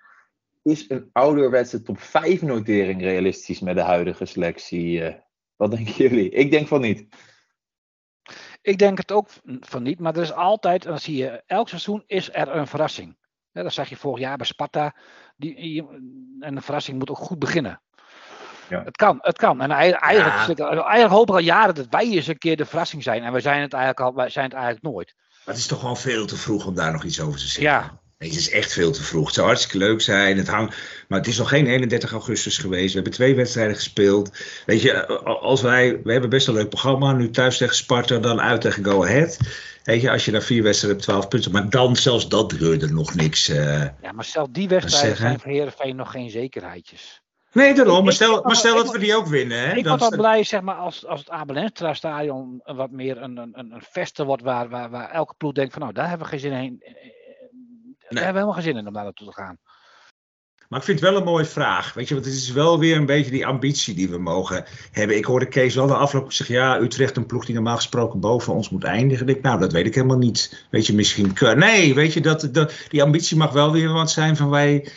Is 0.64 0.90
een 0.90 1.10
ouderwetse 1.12 1.82
top 1.82 2.00
5 2.00 2.42
notering 2.42 3.02
realistisch 3.02 3.60
met 3.60 3.76
de 3.76 3.82
huidige 3.82 4.26
selectie? 4.26 5.04
eh? 5.04 5.16
wat 5.56 5.72
denken 5.72 5.94
jullie? 5.94 6.30
Ik 6.30 6.52
denk 6.52 6.68
van 6.68 6.82
niet. 6.82 7.08
Ik 8.62 8.78
denk 8.78 8.98
het 8.98 9.12
ook 9.12 9.30
van 9.60 9.84
niet, 9.84 10.00
maar 10.00 10.16
er 10.16 10.22
is 10.22 10.34
altijd, 10.34 10.84
dan 10.84 11.00
zie 11.00 11.16
je, 11.16 11.44
elk 11.46 11.70
seizoen 11.70 12.04
is 12.06 12.30
er 12.34 12.56
een 12.56 12.68
verrassing. 12.68 13.18
Dat 13.52 13.74
zag 13.74 13.90
je 13.90 13.96
vorig 13.96 14.20
jaar 14.20 14.38
bij 14.38 14.46
Sparta. 14.46 14.96
Die, 15.38 15.88
en 16.40 16.56
de 16.56 16.62
verrassing 16.62 16.98
moet 16.98 17.10
ook 17.10 17.18
goed 17.18 17.40
beginnen. 17.40 17.82
Ja. 18.70 18.82
Het 18.86 18.98
kan, 18.98 19.18
het 19.22 19.38
kan. 19.38 19.62
En 19.62 19.72
ei- 19.72 19.92
eigenlijk, 19.92 20.58
Ja. 20.60 20.66
eigenlijk 20.68 21.14
hopen 21.14 21.34
we 21.34 21.40
al 21.40 21.46
jaren 21.46 21.76
dat 21.76 21.88
wij 21.90 22.06
eens 22.12 22.28
een 22.28 22.38
keer 22.38 22.58
de 22.58 22.66
verrassing 22.66 23.04
zijn. 23.04 23.24
En 23.24 23.34
we 23.34 23.40
zijn 23.40 23.62
het 23.62 23.74
eigenlijk, 23.74 24.06
al, 24.08 24.16
wij 24.16 24.30
zijn 24.30 24.46
het 24.46 24.54
eigenlijk 24.54 24.84
nooit. 24.86 25.14
Maar 25.18 25.54
het 25.54 25.64
is 25.64 25.68
toch 25.70 25.80
gewoon 25.80 25.98
veel 25.98 26.26
te 26.26 26.36
vroeg 26.38 26.66
om 26.66 26.76
daar 26.76 26.92
nog 26.92 27.04
iets 27.04 27.22
over 27.22 27.40
te 27.40 27.46
zeggen. 27.46 27.64
Ja, 27.64 28.04
Nee, 28.18 28.30
het 28.30 28.40
is 28.40 28.50
echt 28.50 28.74
veel 28.74 28.92
te 28.92 29.04
vroeg. 29.04 29.26
Het 29.26 29.34
zou 29.36 29.48
hartstikke 29.48 29.78
leuk 29.78 30.02
zijn. 30.02 30.38
Het 30.38 30.48
hangt, 30.48 30.76
maar 31.08 31.20
het 31.20 31.28
is 31.28 31.38
nog 31.38 31.50
geen 31.50 31.68
31 31.68 32.12
augustus 32.12 32.58
geweest. 32.58 32.88
We 32.88 32.94
hebben 32.94 33.14
twee 33.14 33.36
wedstrijden 33.36 33.76
gespeeld. 33.76 34.38
Weet 34.66 34.82
je, 34.82 35.08
als 35.24 35.62
wij, 35.62 36.02
we 36.04 36.12
hebben 36.12 36.30
best 36.30 36.48
een 36.48 36.54
leuk 36.54 36.70
programma. 36.70 37.12
Nu 37.12 37.30
thuis 37.30 37.58
tegen 37.58 37.76
Sparta, 37.76 38.18
dan 38.18 38.42
uit 38.42 38.62
tegen 38.62 38.86
Go 38.86 39.04
Ahead. 39.04 39.38
Weet 39.84 40.02
je, 40.02 40.12
als 40.12 40.26
je 40.26 40.32
na 40.32 40.42
vier 40.42 40.64
wedstrijden 40.64 40.98
hebt 41.00 41.10
12 41.12 41.28
punten. 41.28 41.52
Maar 41.52 41.70
dan 41.70 41.96
zelfs 41.96 42.28
dat 42.30 42.54
gebeurde 42.54 42.88
nog 42.94 43.14
niks. 43.16 43.50
eh. 43.50 43.82
ja, 44.02 44.12
maar 44.12 44.26
zelfs 44.26 44.50
die 44.52 44.68
wedstrijden 44.68 45.18
zijn 45.18 45.40
voor 45.40 45.52
Heerenveen 45.52 45.96
nog 45.96 46.12
geen 46.12 46.30
zekerheidjes. 46.30 47.22
Nee, 47.56 47.74
daarom. 47.74 48.04
Maar 48.04 48.14
stel, 48.14 48.42
maar 48.44 48.56
stel 48.56 48.76
dat 48.76 48.92
we 48.92 49.00
die 49.00 49.16
ook 49.16 49.28
winnen. 49.28 49.60
Hè? 49.60 49.76
Ik 49.76 49.88
word 49.88 50.04
sta- 50.04 50.16
blij 50.16 50.44
zeg 50.44 50.62
maar, 50.62 50.76
als, 50.76 51.06
als 51.06 51.20
het 51.20 51.30
Abelenstra 51.30 51.94
stadion 51.94 52.62
wat 52.64 52.92
meer 52.92 53.22
een, 53.22 53.38
een, 53.38 53.54
een 53.54 53.84
vesten 53.92 54.26
wordt 54.26 54.44
waar, 54.44 54.70
waar, 54.70 54.90
waar 54.90 55.10
elke 55.12 55.34
ploeg 55.38 55.52
denkt 55.54 55.74
van 55.74 55.82
nou 55.82 55.94
daar 55.94 56.08
hebben 56.10 56.26
we 56.26 56.32
geen 56.32 56.42
zin 56.52 56.52
in. 56.52 56.78
eh, 56.82 56.94
Daar 56.94 57.00
hebben 58.10 58.20
we 58.20 58.24
helemaal 58.24 58.54
geen 58.54 58.64
zin 58.64 58.78
in 58.78 58.88
om 58.88 58.94
daar 58.94 59.04
naartoe 59.04 59.28
te 59.28 59.34
gaan. 59.34 59.58
Maar 60.70 60.80
ik 60.80 60.86
vind 60.86 61.00
het 61.00 61.10
wel 61.10 61.18
een 61.20 61.26
mooie 61.26 61.46
vraag. 61.46 61.94
Weet 61.94 62.08
je, 62.08 62.14
want 62.14 62.26
het 62.26 62.36
is 62.36 62.52
wel 62.52 62.80
weer 62.80 62.96
een 62.98 63.06
beetje 63.06 63.32
die 63.32 63.46
ambitie 63.46 63.96
die 63.96 64.10
we 64.10 64.18
mogen 64.18 64.66
hebben. 64.92 65.18
Ik 65.18 65.26
hoorde 65.26 65.48
Kees 65.48 65.76
wel 65.76 65.88
de 65.88 65.96
afloop 65.96 66.32
zeggen: 66.32 66.56
ja, 66.56 66.80
Utrecht, 66.80 67.18
een 67.18 67.26
ploeg 67.26 67.46
die 67.46 67.56
normaal 67.56 67.76
gesproken 67.76 68.20
boven 68.20 68.54
ons 68.54 68.70
moet 68.70 68.84
eindigen. 68.84 69.28
Ik, 69.28 69.42
nou, 69.42 69.60
dat 69.60 69.72
weet 69.72 69.86
ik 69.86 69.96
helemaal 69.96 70.18
niet. 70.18 70.68
Weet 70.72 70.86
je, 70.88 70.94
misschien. 70.94 71.34
Nee, 71.56 71.94
weet 71.94 72.14
je, 72.14 72.22
dat, 72.22 72.50
dat, 72.52 72.74
die 72.90 73.04
ambitie 73.04 73.38
mag 73.38 73.52
wel 73.52 73.72
weer 73.72 73.92
wat 73.94 74.12
zijn 74.12 74.36
van 74.36 74.50
wij 74.50 74.88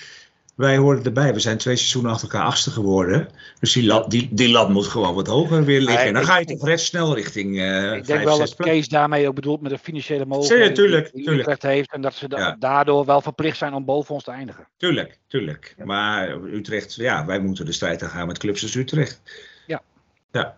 wij 0.59 0.77
horen 0.77 1.05
erbij. 1.05 1.35
We 1.35 1.41
zijn 1.41 1.59
twee 1.59 1.77
seizoenen 1.77 2.11
achter 2.11 2.29
elkaar 2.31 2.47
achtste 2.47 2.71
geworden. 2.71 3.29
Dus 3.61 3.73
die 3.73 3.85
lat, 3.85 4.11
die, 4.11 4.29
die 4.31 4.49
lat 4.51 4.69
moet 4.69 4.87
gewoon 4.87 5.15
wat 5.15 5.27
hoger 5.27 5.65
weer 5.65 5.81
liggen. 5.81 6.07
en 6.07 6.15
dan 6.15 6.25
ga 6.25 6.39
je 6.39 6.45
toch 6.45 6.65
red 6.67 6.81
snel 6.81 7.15
richting 7.15 7.57
uh, 7.57 7.93
Ik 7.93 8.07
denk 8.07 8.25
wel 8.25 8.39
dat 8.39 8.55
Kees 8.55 8.89
daarmee 8.89 9.29
ook 9.29 9.35
bedoelt 9.35 9.61
met 9.61 9.71
de 9.71 9.79
financiële 9.79 10.27
mogelijkheden 10.27 10.75
tuurlijk, 10.75 11.11
die. 11.15 11.31
Utrecht 11.31 11.63
heeft. 11.63 11.93
En 11.93 12.01
dat 12.01 12.15
ze 12.15 12.29
da- 12.29 12.39
Ja. 12.39 12.57
daardoor 12.59 13.05
wel 13.05 13.21
verplicht 13.21 13.57
zijn 13.57 13.75
om 13.75 13.85
boven 13.85 14.15
ons 14.15 14.25
te 14.25 14.31
eindigen. 14.31 14.67
Tuurlijk, 14.77 15.19
tuurlijk. 15.27 15.75
Maar 15.85 16.37
Utrecht, 16.43 16.95
ja, 16.95 17.27
wij 17.27 17.39
moeten 17.41 17.67
de 17.67 17.73
strijd 17.73 18.03
aan 18.03 18.09
gaan 18.11 18.27
met 18.27 18.39
clubs 18.39 18.63
als 18.63 18.75
Utrecht. 18.75 19.21
Ja. 19.67 19.83
Ja. 20.33 20.57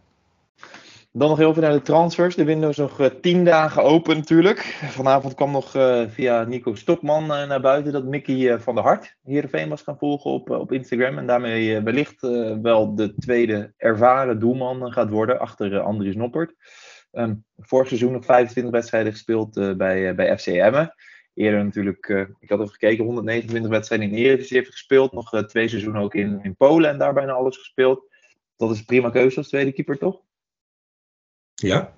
Dan 1.12 1.28
nog 1.28 1.38
heel 1.38 1.52
veel 1.52 1.62
naar 1.62 1.72
de 1.72 1.82
transfers. 1.82 2.34
De 2.34 2.44
window 2.44 2.70
is 2.70 2.76
nog 2.76 3.00
eh, 3.00 3.06
tien 3.06 3.44
dagen 3.44 3.82
open 3.82 4.16
natuurlijk. 4.16 4.58
Vanavond 4.98 5.34
kwam 5.34 5.50
nog 5.50 5.74
eh, 5.74 6.02
via 6.08 6.44
Nico 6.44 6.74
Stokman 6.74 7.22
eh, 7.22 7.48
naar 7.48 7.60
buiten 7.60 7.92
dat 7.92 8.04
Mickey 8.04 8.58
van 8.58 8.74
der 8.74 8.84
Hart 8.84 9.16
Heerenveen 9.22 9.68
was 9.68 9.82
gaan 9.82 9.98
volgen 9.98 10.30
op, 10.30 10.50
op 10.50 10.72
Instagram. 10.72 11.18
En 11.18 11.26
daarmee 11.26 11.80
wellicht 11.80 12.20
wel 12.62 12.94
de 12.94 13.14
tweede 13.14 13.72
ervaren 13.76 14.38
doelman 14.38 14.92
gaat 14.92 15.10
worden 15.10 15.40
achter 15.40 15.80
Andries 15.80 16.16
Noppert. 16.16 16.54
Ehm, 17.10 17.34
vorig 17.56 17.88
seizoen 17.88 18.12
nog 18.12 18.24
25 18.24 18.72
wedstrijden 18.72 19.12
gespeeld 19.12 19.76
bij, 19.76 20.14
bij 20.14 20.38
FC 20.38 20.46
Emmen. 20.46 20.94
Eerder 21.34 21.64
natuurlijk, 21.64 22.28
ik 22.38 22.48
had 22.48 22.58
even 22.58 22.72
gekeken, 22.72 23.04
129 23.04 23.70
wedstrijden 23.70 24.08
in 24.08 24.14
de 24.14 24.20
Eredivisie 24.20 24.56
heeft 24.56 24.70
gespeeld. 24.70 25.12
Nog 25.12 25.46
twee 25.46 25.68
seizoenen 25.68 26.02
ook 26.02 26.14
in, 26.14 26.40
in 26.42 26.56
Polen 26.56 26.90
en 26.90 26.98
daar 26.98 27.12
bijna 27.12 27.32
alles 27.32 27.56
gespeeld. 27.56 28.08
Dat 28.56 28.70
is 28.70 28.78
een 28.78 28.84
prima 28.84 29.10
keuze 29.10 29.36
als 29.36 29.48
tweede 29.48 29.72
keeper, 29.72 29.98
toch? 29.98 30.20
Ja, 31.68 31.92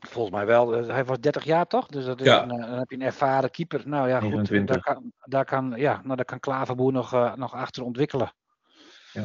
Volgens 0.00 0.34
mij 0.34 0.46
wel. 0.46 0.76
Eh, 0.76 0.86
Hij 0.86 1.04
was 1.04 1.20
30 1.20 1.44
jaar 1.44 1.66
toch? 1.66 1.86
Dus 1.86 2.04
dat 2.04 2.20
is 2.20 2.26
Ja. 2.26 2.42
een, 2.42 2.50
eh, 2.50 2.68
dan 2.68 2.78
heb 2.78 2.90
je 2.90 2.96
een 2.96 3.02
ervaren 3.02 3.50
keeper. 3.50 3.82
Nou 3.84 4.08
ja, 4.08 4.20
goed. 4.20 4.30
29. 4.30 4.74
Daar 4.74 4.94
kan, 4.94 5.12
daar 5.24 5.44
kan, 5.44 5.72
ja, 5.76 6.00
nou, 6.04 6.16
daar 6.16 6.24
kan 6.24 6.40
Klaverboer 6.40 6.92
nog, 6.92 7.12
eh, 7.12 7.34
nog 7.34 7.54
achter 7.54 7.82
ontwikkelen. 7.84 8.32
Ja. 9.12 9.24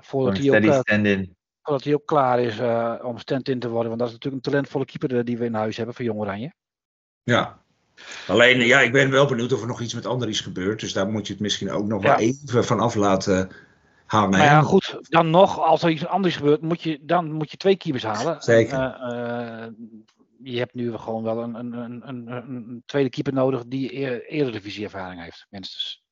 Voordat, 0.00 0.38
hij 0.38 0.68
ook, 0.68 0.80
stand-in. 0.82 1.36
voordat 1.62 1.84
hij 1.84 1.94
ook 1.94 2.06
klaar 2.06 2.40
is 2.40 2.60
om 3.02 3.18
stand-in 3.18 3.58
te 3.58 3.68
worden. 3.68 3.88
Want 3.88 3.98
dat 3.98 4.08
is 4.08 4.14
natuurlijk 4.14 4.44
een 4.46 4.50
talentvolle 4.52 4.84
keeper 4.84 5.24
die 5.24 5.38
we 5.38 5.44
in 5.44 5.54
huis 5.54 5.76
hebben 5.76 5.94
voor 5.94 6.04
Jong 6.04 6.20
Oranje. 6.20 6.52
ja. 7.22 7.64
Alleen, 8.26 8.60
ja, 8.60 8.80
ik 8.80 8.92
ben 8.92 9.10
wel 9.10 9.26
benieuwd 9.26 9.52
of 9.52 9.60
er 9.60 9.66
nog 9.66 9.80
iets 9.80 9.94
met 9.94 10.06
Andries 10.06 10.40
gebeurt. 10.40 10.80
Dus 10.80 10.92
daar 10.92 11.08
moet 11.08 11.26
je 11.26 11.32
het 11.32 11.42
misschien 11.42 11.70
ook 11.70 11.86
nog 11.86 12.02
wel 12.02 12.16
even 12.16 12.64
van 12.64 12.80
af 12.80 12.94
laten 12.94 13.50
Maar 14.06 14.32
ja, 14.32 14.60
goed, 14.60 14.98
dan 15.00 15.30
nog, 15.30 15.60
als 15.60 15.82
er 15.82 15.90
iets 15.90 16.06
anders 16.06 16.36
gebeurt, 16.36 16.62
moet 16.62 16.82
je, 16.82 16.98
dan 17.02 17.32
moet 17.32 17.50
je 17.50 17.56
twee 17.56 17.76
keepers 17.76 18.04
halen. 18.04 18.42
Zeker. 18.42 18.78
Eh, 18.78 19.64
eh, 19.64 19.72
je 20.42 20.58
hebt 20.58 20.74
nu 20.74 20.96
gewoon 20.96 21.22
wel 21.22 21.42
een, 21.42 21.54
een, 21.54 21.72
een, 21.72 22.08
een, 22.08 22.32
een 22.32 22.82
tweede 22.86 23.10
keeper 23.10 23.32
nodig 23.32 23.64
die 23.66 24.00
e- 24.00 24.20
eredivisie-ervaring 24.26 25.22
heeft, 25.22 25.46
minstens. 25.50 26.04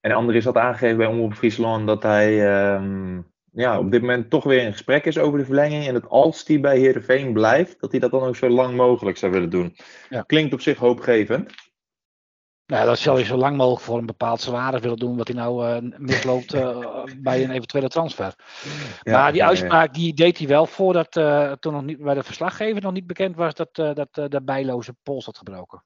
En 0.00 0.12
Andries 0.12 0.44
had 0.44 0.56
aangegeven 0.56 0.96
bij 0.96 1.06
Omroep 1.06 1.34
Friesland 1.34 1.86
dat 1.86 2.02
hij 2.02 2.46
ehm, 2.46 3.20
ja, 3.52 3.78
op 3.78 3.90
dit 3.90 4.00
moment 4.00 4.30
toch 4.30 4.44
weer 4.44 4.62
in 4.62 4.72
gesprek 4.72 5.04
is 5.04 5.18
over 5.18 5.38
de 5.38 5.44
verlenging. 5.44 5.86
En 5.86 5.94
dat 5.94 6.08
als 6.08 6.46
hij 6.46 6.60
bij 6.60 6.78
Heerenveen 6.78 7.32
blijft, 7.32 7.80
dat 7.80 7.90
hij 7.90 8.00
dat 8.00 8.10
dan 8.10 8.22
ook 8.22 8.36
zo 8.36 8.48
lang 8.48 8.76
mogelijk 8.76 9.16
zou 9.16 9.32
willen 9.32 9.50
doen. 9.50 9.76
Ja. 10.08 10.22
Klinkt 10.22 10.52
op 10.52 10.60
zich 10.60 10.78
hoopgevend. 10.78 11.52
Nou, 12.66 12.86
dat 12.86 12.98
zal 12.98 13.18
je 13.18 13.24
zo 13.24 13.36
lang 13.36 13.56
mogelijk 13.56 13.82
voor 13.82 13.98
een 13.98 14.06
bepaald 14.06 14.40
salaris 14.40 14.80
willen 14.80 14.98
doen, 14.98 15.16
wat 15.16 15.28
hij 15.28 15.36
nou 15.36 15.66
eh, 15.66 15.98
misloopt 15.98 16.52
eh, 16.52 17.04
bij 17.18 17.44
een 17.44 17.50
eventuele 17.50 17.88
transfer. 17.88 18.34
Ja, 19.02 19.18
maar 19.18 19.32
die 19.32 19.40
ja, 19.40 19.44
ja. 19.44 19.50
uitspraak 19.50 19.94
die 19.94 20.14
deed 20.14 20.38
hij 20.38 20.46
wel 20.46 20.66
voordat 20.66 21.16
eh, 21.16 21.52
toen 21.52 21.72
nog 21.72 21.84
niet, 21.84 22.02
bij 22.02 22.14
de 22.14 22.22
verslaggever 22.22 22.82
nog 22.82 22.92
niet 22.92 23.06
bekend 23.06 23.36
was 23.36 23.54
dat, 23.54 23.74
dat 23.74 24.14
de 24.30 24.40
bijloze 24.42 24.94
pols 25.02 25.24
had 25.24 25.38
gebroken. 25.38 25.84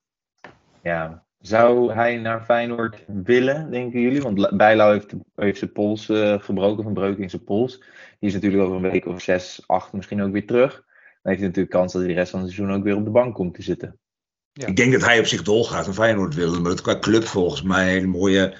Ja. 0.82 1.26
Zou 1.38 1.92
hij 1.92 2.16
naar 2.16 2.44
Feyenoord 2.44 3.04
willen, 3.06 3.70
denken 3.70 4.00
jullie? 4.00 4.22
Want 4.22 4.56
Bijlau 4.56 4.92
heeft, 4.92 5.14
heeft 5.34 5.58
zijn 5.58 5.72
pols 5.72 6.04
gebroken, 6.38 6.84
van 6.84 6.94
breuk 6.94 7.18
in 7.18 7.30
zijn 7.30 7.44
pols. 7.44 7.78
Die 8.18 8.28
is 8.28 8.34
natuurlijk 8.34 8.62
over 8.62 8.76
een 8.76 8.90
week 8.90 9.06
of 9.06 9.22
zes, 9.22 9.62
acht 9.66 9.92
misschien 9.92 10.22
ook 10.22 10.32
weer 10.32 10.46
terug. 10.46 10.72
Dan 10.72 10.82
heeft 11.22 11.38
hij 11.38 11.48
natuurlijk 11.48 11.74
kans 11.74 11.92
dat 11.92 12.02
hij 12.02 12.10
de 12.10 12.18
rest 12.18 12.30
van 12.30 12.40
het 12.40 12.50
seizoen 12.50 12.76
ook 12.76 12.84
weer 12.84 12.96
op 12.96 13.04
de 13.04 13.10
bank 13.10 13.34
komt 13.34 13.54
te 13.54 13.62
zitten. 13.62 13.98
Ja. 14.58 14.66
Ik 14.66 14.76
denk 14.76 14.92
dat 14.92 15.04
hij 15.04 15.18
op 15.18 15.26
zich 15.26 15.42
dolgaat 15.42 15.86
en 15.86 15.94
Feyenoord 15.94 16.34
wil. 16.34 16.60
Maar 16.60 16.70
dat 16.70 16.80
qua 16.80 16.98
club 16.98 17.26
volgens 17.26 17.62
mij 17.62 17.96
een 17.96 18.08
mooie 18.08 18.54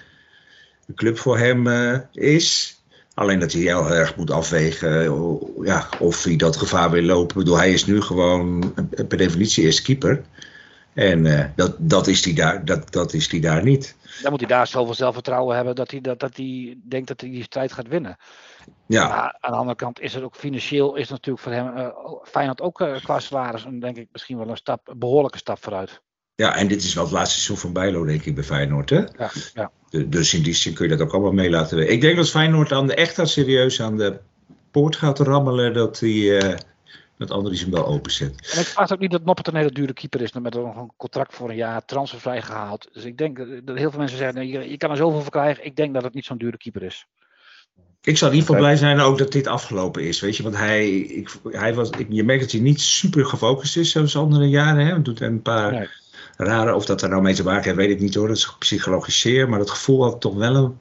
club 0.95 1.19
voor 1.19 1.39
hem 1.39 1.67
eh, 1.67 1.99
is. 2.13 2.79
Alleen 3.15 3.39
dat 3.39 3.53
hij 3.53 3.61
heel 3.61 3.91
erg 3.91 4.17
moet 4.17 4.31
afwegen 4.31 5.05
eh, 5.05 5.65
ja, 5.65 5.89
of 5.99 6.25
hij 6.25 6.37
dat 6.37 6.57
gevaar 6.57 6.91
wil 6.91 7.03
lopen. 7.03 7.37
Bedoel, 7.37 7.57
hij 7.57 7.73
is 7.73 7.87
nu 7.87 8.01
gewoon 8.01 8.73
eh, 8.75 9.07
per 9.07 9.19
definitie 9.19 9.65
eerst 9.65 9.83
keeper. 9.83 10.23
En 10.95 11.53
dat, 11.57 11.75
dat, 11.79 12.07
is 12.07 12.25
hij 12.25 12.35
daar, 12.35 12.65
dat, 12.65 12.93
dat 12.93 13.13
is 13.13 13.31
hij 13.31 13.41
daar 13.41 13.63
niet. 13.63 13.97
Dan 14.23 14.31
moet 14.31 14.41
hij 14.41 14.49
daar 14.49 14.67
zoveel 14.67 14.95
zelfvertrouwen 14.95 15.57
hebben 15.57 15.75
dat 15.75 15.91
hij, 15.91 16.01
dat, 16.01 16.21
dat 16.21 16.37
hij 16.37 16.77
denkt 16.83 17.09
dat 17.09 17.21
hij 17.21 17.31
die 17.31 17.43
strijd 17.43 17.73
gaat 17.73 17.89
winnen. 17.89 18.17
Ja, 18.87 19.09
Maar 19.09 19.37
aan 19.41 19.51
de 19.53 19.57
andere 19.59 19.77
kant 19.77 20.01
is 20.01 20.15
het 20.15 20.23
ook 20.23 20.35
financieel, 20.37 20.95
is 20.97 21.09
natuurlijk 21.09 21.45
voor 21.45 21.53
hem, 21.53 21.77
eh, 21.77 21.89
Feyenoord 22.25 22.61
ook 22.61 22.81
eh, 22.81 22.97
qua 23.03 23.21
salaris, 23.21 23.65
denk 23.81 23.97
ik 23.97 24.09
misschien 24.13 24.39
wel 24.39 24.49
een 24.49 24.57
stap, 24.57 24.89
een 24.89 24.99
behoorlijke 24.99 25.39
stap 25.39 25.63
vooruit. 25.63 26.01
ja, 26.35 26.55
en 26.57 26.69
dit 26.69 26.83
is 26.83 26.95
wel 26.95 27.05
het 27.05 27.13
laatste 27.13 27.35
seizoen 27.41 27.57
van 27.57 27.73
Bijlo, 27.73 28.05
denk 28.05 28.25
ik, 28.25 28.35
bij 28.35 28.45
Feyenoord. 28.45 28.91
Hè? 28.91 28.99
Ja, 28.99 29.31
ja. 29.55 29.71
De- 29.91 30.09
Dus 30.09 30.35
in 30.35 30.43
die 30.43 30.55
zin 30.55 30.75
kun 30.75 30.89
je 30.89 30.97
dat 30.97 31.07
ook 31.07 31.13
allemaal 31.13 31.33
mee 31.33 31.51
laten 31.51 31.77
weten. 31.77 31.93
Ik 31.93 32.01
denk 32.01 32.17
dat 32.17 32.31
Feyenoord 32.31 32.73
aan 32.73 32.87
de, 32.87 32.95
echt 32.95 33.19
aan 33.19 33.27
serieus 33.27 33.83
aan 33.83 33.97
de 33.97 34.19
poort 34.71 34.97
gaat 34.97 35.19
rammelen. 35.19 35.73
Dat, 35.75 35.99
die, 35.99 36.37
eh, 36.39 36.57
dat 37.19 37.31
Andries 37.31 37.61
hem 37.61 37.71
wel 37.71 37.87
openzet. 37.87 38.29
En 38.53 38.61
ik 38.61 38.67
verwacht 38.67 38.93
ook 38.93 38.99
niet 38.99 39.11
dat 39.11 39.25
Noppert 39.25 39.47
een 39.49 39.55
hele 39.57 39.73
dure 39.73 39.93
keeper 39.93 40.21
is, 40.21 40.33
met 40.33 40.55
nog 40.55 40.77
een 40.77 40.93
contract 40.97 41.35
voor 41.35 41.49
een 41.51 41.57
jaar 41.57 41.85
transfervrij 41.85 42.43
gehaald. 42.43 42.89
Dus 42.93 43.05
ik 43.05 43.19
denk 43.19 43.37
dat- 43.65 43.77
heel 43.79 43.91
veel 43.91 43.99
mensen 43.99 44.19
zeggen, 44.19 44.37
nee, 44.39 44.49
je, 44.49 44.71
je 44.71 44.77
kan 44.77 44.91
er 44.91 44.97
zoveel 44.97 45.21
voor 45.21 45.31
krijgen. 45.31 45.65
Ik 45.65 45.77
denk 45.77 45.95
dat 45.95 46.03
het 46.03 46.15
niet 46.15 46.25
zo'n 46.25 46.39
dure 46.39 46.57
keeper 46.57 46.83
is. 46.83 47.07
Ik 48.09 48.17
zou 48.17 48.31
in 48.31 48.37
ieder 48.37 48.55
geval 48.55 48.67
blij 48.69 48.77
zijn 48.77 49.01
ook 49.01 49.19
dat 49.19 49.33
dit 49.33 49.47
afgelopen 49.47 50.03
is. 50.03 50.21
Weet 50.21 50.37
je, 50.37 50.43
want 50.43 50.57
hij, 50.57 50.99
ik, 50.99 51.31
hij 51.51 51.75
was, 51.75 51.91
ik, 51.91 52.07
je 52.09 52.25
merkt 52.25 52.43
dat 52.43 52.53
hij 52.53 52.61
niet 52.61 52.81
super 52.81 53.25
gefocust 53.25 53.77
is 53.77 53.91
zoals 53.91 54.17
andere 54.17 54.49
jaren. 54.49 54.87
Hè? 54.87 54.93
Hij 54.93 55.03
doet 55.03 55.21
een 55.21 55.43
paar 55.43 55.73
Nee. 55.73 55.89
rare, 56.37 56.75
of 56.75 56.85
dat 56.85 57.03
er 57.03 57.09
nou 57.09 57.23
mee 57.23 57.35
te 57.35 57.43
maken 57.43 57.65
heeft, 57.65 57.77
weet 57.77 57.91
ik 57.91 58.01
niet 58.01 58.15
hoor. 58.15 58.29
Dat 58.29 58.37
is 58.37 58.57
psychologisch 58.59 59.21
zeer. 59.21 59.49
Maar 59.49 59.59
dat 59.59 59.71
gevoel 59.71 60.03
had 60.03 60.15
ik 60.15 60.21
toch 60.21 60.35
wel 60.35 60.55
een 60.55 60.77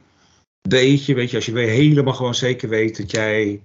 beetje. 0.61 1.13
Weet 1.13 1.30
je, 1.30 1.36
als 1.36 1.45
je 1.45 1.51
weer 1.51 1.69
helemaal 1.69 2.13
gewoon 2.13 2.36
zeker 2.36 2.69
weet 2.69 2.97
dat 2.97 3.11
jij 3.11 3.61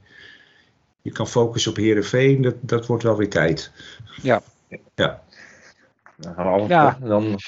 je 1.02 1.10
kan 1.10 1.28
focussen 1.28 1.70
op 1.70 1.76
Herenveen, 1.76 2.42
dat, 2.42 2.54
dat 2.60 2.86
wordt 2.86 3.02
wel 3.02 3.16
weer 3.16 3.30
tijd. 3.30 3.70
Dan 6.16 6.34
gaan 6.34 6.52
we 6.52 6.62
af. 6.62 6.68
Ja. 6.68 6.98
Dan 7.02 7.38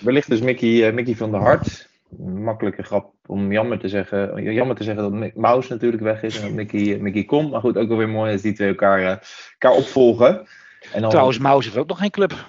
wellicht 0.00 0.28
dus 0.28 0.40
Mickey, 0.40 0.86
eh, 0.86 0.94
Mickey 0.94 1.16
van 1.16 1.30
der 1.30 1.40
Hart. 1.40 1.90
Een 2.18 2.42
makkelijke 2.42 2.82
grap 2.82 3.14
om 3.26 3.52
jammer 3.52 3.78
te 3.78 3.88
zeggen. 3.88 4.42
Jammer 4.52 4.76
te 4.76 4.84
zeggen 4.84 5.20
dat 5.20 5.34
Maus 5.34 5.68
natuurlijk 5.68 6.02
weg 6.02 6.22
is 6.22 6.36
en 6.36 6.42
dat 6.42 6.50
Mickey, 6.52 6.98
Mickey 6.98 7.24
komt. 7.24 7.50
Maar 7.50 7.60
goed, 7.60 7.76
ook 7.76 7.88
wel 7.88 7.96
weer 7.96 8.08
mooi 8.08 8.32
als 8.32 8.42
die 8.42 8.52
twee 8.52 8.68
elkaar, 8.68 8.98
eh, 8.98 9.16
elkaar 9.52 9.78
opvolgen. 9.78 10.46
En 10.92 11.00
dan, 11.00 11.10
Trouwens, 11.10 11.38
Maus 11.38 11.64
heeft 11.64 11.76
ook 11.76 11.88
nog 11.88 11.98
geen 11.98 12.10
club. 12.10 12.46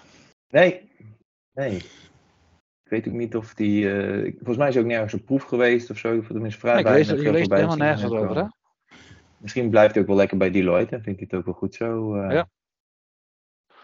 Nee. 0.49 0.91
Nee. 1.53 1.75
Ik 2.83 2.89
weet 2.89 3.07
ook 3.07 3.13
niet 3.13 3.35
of 3.35 3.53
die. 3.53 3.91
eh, 3.91 4.23
ik- 4.23 4.35
volgens 4.35 4.57
mij 4.57 4.67
is 4.67 4.73
hij 4.73 4.83
ook 4.83 4.89
nergens 4.89 5.13
op 5.13 5.25
proef 5.25 5.43
geweest 5.43 5.89
of 5.89 5.97
zo. 5.97 6.17
Of 6.17 6.27
tenminste 6.27 6.59
vrij 6.59 6.73
Nee, 6.73 6.81
ik 6.83 6.87
lees, 6.89 7.07
je 7.07 7.15
eh, 7.15 7.31
leest 7.31 7.51
helemaal 7.51 7.75
nergens 7.77 8.11
over, 8.11 8.35
hè? 8.37 8.43
Misschien 9.37 9.69
blijft 9.69 9.93
hij 9.93 10.01
ook 10.01 10.07
wel 10.09 10.17
lekker 10.17 10.37
bij 10.37 10.51
Deloitte. 10.51 10.95
en 10.95 11.03
Vindt 11.03 11.19
hij 11.19 11.27
het 11.31 11.39
ook 11.39 11.45
wel 11.45 11.53
goed 11.53 11.75
zo. 11.75 12.15
eh. 12.15 12.31
Ja. 12.31 12.47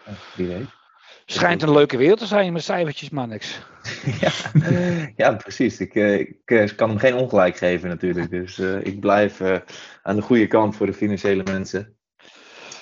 Ja, 0.06 0.12
Wie 0.36 0.46
weet. 0.46 0.66
Schijnt 1.26 1.62
een 1.62 1.72
leuke 1.72 1.96
wereld 1.96 2.18
te 2.18 2.26
zijn 2.26 2.52
met 2.52 2.62
cijfertjes, 2.62 3.10
niks. 3.10 3.60
ja, 4.20 4.32
ja, 5.16 5.34
precies. 5.34 5.80
Ik, 5.80 5.94
eh, 5.94 6.20
eh, 6.44 6.68
kan 6.76 6.88
hem 6.88 6.98
geen 6.98 7.14
ongelijk 7.14 7.56
geven 7.56 7.88
natuurlijk. 7.88 8.30
Dus 8.30 8.58
eh, 8.58 8.84
ik 8.84 9.00
blijf 9.00 9.40
aan 10.02 10.16
de 10.16 10.22
goede 10.22 10.46
kant 10.46 10.76
voor 10.76 10.86
de 10.86 10.92
financiële 10.92 11.42
mensen. 11.42 11.96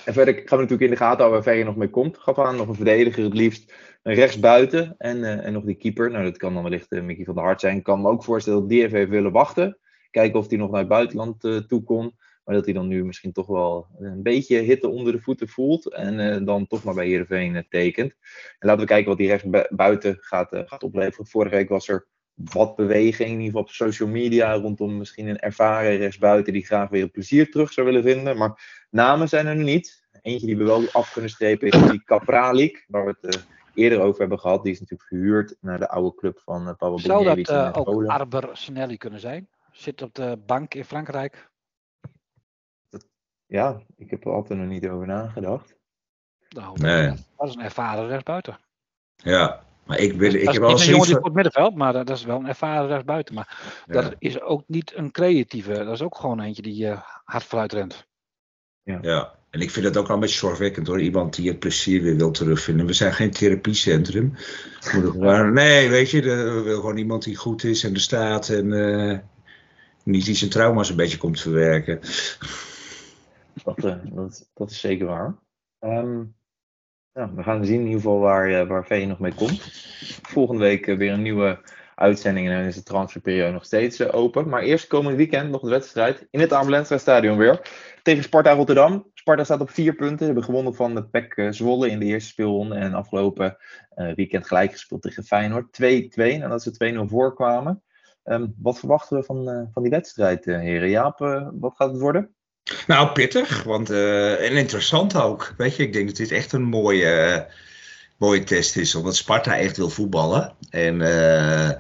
En 0.05 0.13
verder 0.13 0.35
gaan 0.35 0.45
we 0.45 0.57
natuurlijk 0.57 0.83
in 0.83 0.91
de 0.91 0.97
gaten 0.97 1.21
houden 1.21 1.45
waar 1.45 1.55
je 1.55 1.65
nog 1.65 1.77
mee 1.77 1.91
komt. 1.91 2.19
Gaf 2.19 2.39
aan 2.39 2.57
nog 2.57 2.69
een 2.69 2.75
verdediger 2.75 3.25
het 3.25 3.35
liefst. 3.35 3.75
Een 4.03 4.15
rechtsbuiten 4.15 4.95
en, 4.99 5.43
en 5.43 5.53
nog 5.53 5.65
die 5.65 5.75
keeper. 5.75 6.11
Nou, 6.11 6.25
dat 6.25 6.37
kan 6.37 6.55
dan 6.55 6.63
wellicht 6.63 6.91
Mickey 6.91 7.25
van 7.25 7.35
der 7.35 7.45
Hart 7.45 7.61
zijn. 7.61 7.77
Ik 7.77 7.83
kan 7.83 8.01
me 8.01 8.09
ook 8.09 8.25
voorstellen 8.25 8.61
dat 8.61 8.69
die 8.69 8.85
even 8.85 9.09
willen 9.09 9.33
wachten. 9.33 9.79
Kijken 10.11 10.39
of 10.39 10.49
hij 10.49 10.59
nog 10.59 10.71
naar 10.71 10.81
het 10.81 10.89
buitenland 10.89 11.41
toe 11.41 11.83
kon. 11.85 12.15
Maar 12.49 12.57
dat 12.57 12.67
hij 12.67 12.75
dan 12.75 12.89
nu 12.89 13.05
misschien 13.05 13.33
toch 13.33 13.47
wel 13.47 13.87
een 13.99 14.23
beetje 14.23 14.59
hitte 14.59 14.89
onder 14.89 15.13
de 15.13 15.21
voeten 15.21 15.49
voelt. 15.49 15.93
En 15.95 16.21
eh, 16.21 16.47
dan 16.47 16.67
toch 16.67 16.85
maar 16.85 16.95
bij 16.95 17.07
Heerenveen 17.07 17.57
eh, 17.57 17.63
tekent. 17.69 18.11
En 18.59 18.69
laten 18.69 18.81
we 18.81 18.87
kijken 18.87 19.09
wat 19.09 19.19
die 19.19 19.29
rechtsbuiten 19.29 20.17
gaat, 20.21 20.53
eh, 20.53 20.63
gaat 20.65 20.83
opleveren. 20.83 21.27
Vorige 21.27 21.55
week 21.55 21.69
was 21.69 21.89
er 21.89 22.07
wat 22.35 22.77
beweging, 22.77 23.29
in 23.29 23.35
ieder 23.35 23.47
geval 23.47 23.61
op 23.61 23.71
social 23.71 24.09
media, 24.09 24.55
rondom 24.55 24.99
misschien 24.99 25.27
een 25.27 25.39
ervaren 25.39 25.97
rechtsbuiten 25.97 26.53
die 26.53 26.67
graag 26.67 26.89
weer 26.89 27.09
plezier 27.09 27.51
terug 27.51 27.73
zou 27.73 27.87
willen 27.87 28.03
vinden. 28.03 28.37
Maar 28.37 28.87
namen 28.91 29.29
zijn 29.29 29.47
er 29.47 29.57
niet. 29.57 30.07
Eentje 30.23 30.47
die 30.47 30.57
we 30.57 30.65
wel 30.65 30.83
af 30.93 31.13
kunnen 31.13 31.31
strepen 31.31 31.69
is 31.69 31.91
die 31.91 32.05
Kapralik, 32.05 32.85
waar 32.89 33.05
we 33.05 33.17
het 33.21 33.35
eh, 33.35 33.43
eerder 33.79 34.01
over 34.01 34.21
hebben 34.21 34.39
gehad. 34.39 34.63
Die 34.63 34.73
is 34.73 34.81
natuurlijk 34.81 35.09
verhuurd 35.09 35.57
naar 35.61 35.79
de 35.79 35.89
oude 35.89 36.17
club 36.17 36.41
van 36.45 36.69
uh, 36.69 36.75
Pavel 36.77 36.99
Zou 36.99 37.25
dat 37.25 37.39
eh, 37.39 37.67
eh, 37.67 37.73
ook. 37.75 38.07
Arber 38.07 38.49
Snelly 38.53 38.97
kunnen 38.97 39.21
zijn? 39.21 39.49
Zit 39.73 40.03
op 40.03 40.15
de 40.15 40.39
bank 40.47 40.75
in 40.75 40.85
Frankrijk. 40.85 41.51
Ja, 43.49 43.81
ik 43.97 44.11
heb 44.11 44.25
er 44.25 44.33
altijd 44.33 44.59
nog 44.59 44.69
niet 44.69 44.89
over 44.89 45.07
nagedacht. 45.07 45.75
Nou, 46.49 46.79
Nee. 46.81 47.15
Dat 47.37 47.49
is 47.49 47.55
een 47.55 47.63
ervaren 47.63 48.09
rechtsbuiten. 48.09 48.59
Ja, 49.17 49.63
maar 49.87 49.99
ik, 49.99 50.13
wil, 50.13 50.35
ik 50.35 50.45
dat 50.45 50.45
heb 50.45 50.53
is 50.55 50.59
wel 50.59 50.69
niet 50.71 50.81
een 50.81 50.87
jongen 50.89 51.07
die 51.07 51.17
op 51.17 51.25
het 51.25 51.35
middenveld, 51.35 51.75
maar 51.75 51.93
dat, 51.93 52.07
dat 52.07 52.17
is 52.17 52.25
wel 52.25 52.39
een 52.39 52.47
ervaren 52.47 52.89
rechtsbuiten. 52.89 53.35
Maar 53.35 53.83
Ja. 53.87 53.93
dat 53.93 54.15
is 54.19 54.41
ook 54.41 54.63
niet 54.67 54.93
een 54.97 55.11
creatieve. 55.11 55.73
Dat 55.73 55.93
is 55.95 56.03
ook 56.03 56.17
gewoon 56.17 56.41
eentje 56.41 56.63
die 56.63 56.89
eh, 56.89 57.01
hard 57.25 57.45
vooruit 57.45 57.73
rent. 57.73 58.07
Ja, 58.83 59.35
en 59.51 59.61
ik 59.61 59.71
vind 59.71 59.85
het 59.87 59.97
ook 59.97 60.07
wel 60.07 60.15
een 60.17 60.23
beetje 60.23 60.39
zorgwekkend 60.39 60.87
hoor. 60.87 61.01
Iemand 61.01 61.35
die 61.37 61.49
het 61.49 61.59
plezier 61.59 62.03
weer 62.03 62.17
wil 62.17 62.31
terugvinden. 62.31 62.87
We 62.87 62.93
zijn 62.93 63.13
geen 63.13 63.31
therapiecentrum. 63.31 64.33
Gewoon- 64.81 65.53
nee, 65.53 65.89
weet 65.89 66.11
je, 66.11 66.23
we 66.23 66.61
willen 66.65 66.81
gewoon 66.81 66.97
iemand 66.97 67.23
die 67.25 67.37
goed 67.37 67.65
is 67.65 67.85
en 67.85 67.95
er 67.95 68.01
staat. 68.01 68.49
En 68.49 68.73
eh, 68.73 69.19
niet 70.05 70.25
die 70.25 70.35
zijn 70.35 70.51
trauma's 70.51 70.91
een 70.91 70.97
beetje 70.97 71.19
komt 71.19 71.41
verwerken. 71.41 72.01
Dat, 73.65 73.85
eh, 73.85 73.97
dat, 74.05 74.51
dat 74.55 74.71
is 74.71 74.81
zeker 74.81 75.07
waar. 75.07 75.39
Ehm, 75.79 76.25
ja, 77.13 77.35
we 77.35 77.43
gaan 77.43 77.65
zien 77.65 77.81
in 77.81 77.87
ieder 77.87 78.01
geval 78.01 78.19
waar, 78.19 78.51
eh, 78.51 78.69
waar 78.69 78.87
VE 78.87 79.05
nog 79.05 79.19
mee 79.19 79.35
komt. 79.35 79.61
Volgende 80.23 80.61
week 80.61 80.87
eh, 80.87 80.97
weer 80.97 81.13
een 81.13 81.23
nieuwe 81.23 81.61
uitzending 81.95 82.49
en 82.49 82.57
dan 82.57 82.65
is 82.65 82.75
de 82.75 82.83
transferperiode 82.83 83.53
nog 83.53 83.65
steeds 83.65 84.13
open. 84.13 84.49
Maar 84.49 84.63
eerst 84.63 84.87
komend 84.87 85.17
weekend 85.17 85.51
nog 85.51 85.61
de 85.61 85.69
wedstrijd 85.69 86.27
in 86.31 86.41
het 86.41 86.53
Amelentra 86.53 86.99
Stadion 86.99 87.39
weer. 87.39 87.61
Tegen 88.03 88.23
Sparta 88.23 88.53
Rotterdam. 88.53 89.11
Sparta 89.15 89.45
staat 89.45 89.61
op 89.61 89.71
vier 89.71 89.95
punten. 89.95 90.19
Ze 90.19 90.25
hebben 90.25 90.45
gewonnen 90.45 90.75
van 90.75 90.95
de 90.95 91.09
PEC 91.09 91.47
Zwolle 91.51 91.91
in 91.91 91.99
de 91.99 92.05
eerste 92.05 92.29
speelronde. 92.29 92.75
En 92.75 92.95
afgelopen 92.95 93.57
weekend 94.15 94.47
gelijk 94.47 94.71
gespeeld 94.71 95.03
tegen 95.03 95.25
Feyenoord. 95.25 95.73
2-2 95.73 96.39
nadat 96.39 96.63
ze 96.63 96.71
2-0 97.05 97.09
voorkwamen. 97.09 97.83
Ehm, 98.23 98.47
wat 98.57 98.79
verwachten 98.79 99.17
we 99.17 99.25
van, 99.25 99.69
van 99.73 99.83
die 99.83 99.91
wedstrijd, 99.91 100.47
eh, 100.47 100.59
heren? 100.59 100.89
Jaap, 100.89 101.19
wat 101.53 101.77
gaat 101.77 101.91
het 101.91 102.01
worden? 102.01 102.35
Nou, 102.87 103.09
pittig, 103.09 103.63
want, 103.63 103.91
eh, 103.91 104.51
en 104.51 104.57
interessant 104.57 105.17
ook. 105.17 105.55
Weet 105.57 105.77
je, 105.77 105.83
ik 105.83 105.93
denk 105.93 106.07
dat 106.07 106.17
dit 106.17 106.31
echt 106.33 106.53
een 106.53 106.63
mooie, 106.63 107.47
mooie 108.17 108.45
test 108.45 108.77
is, 108.77 108.95
omdat 108.95 109.17
Sparta 109.17 109.57
echt 109.57 109.77
wil 109.77 109.91
voetballen. 109.91 110.55
En 110.71 111.01
eh, 111.01 111.71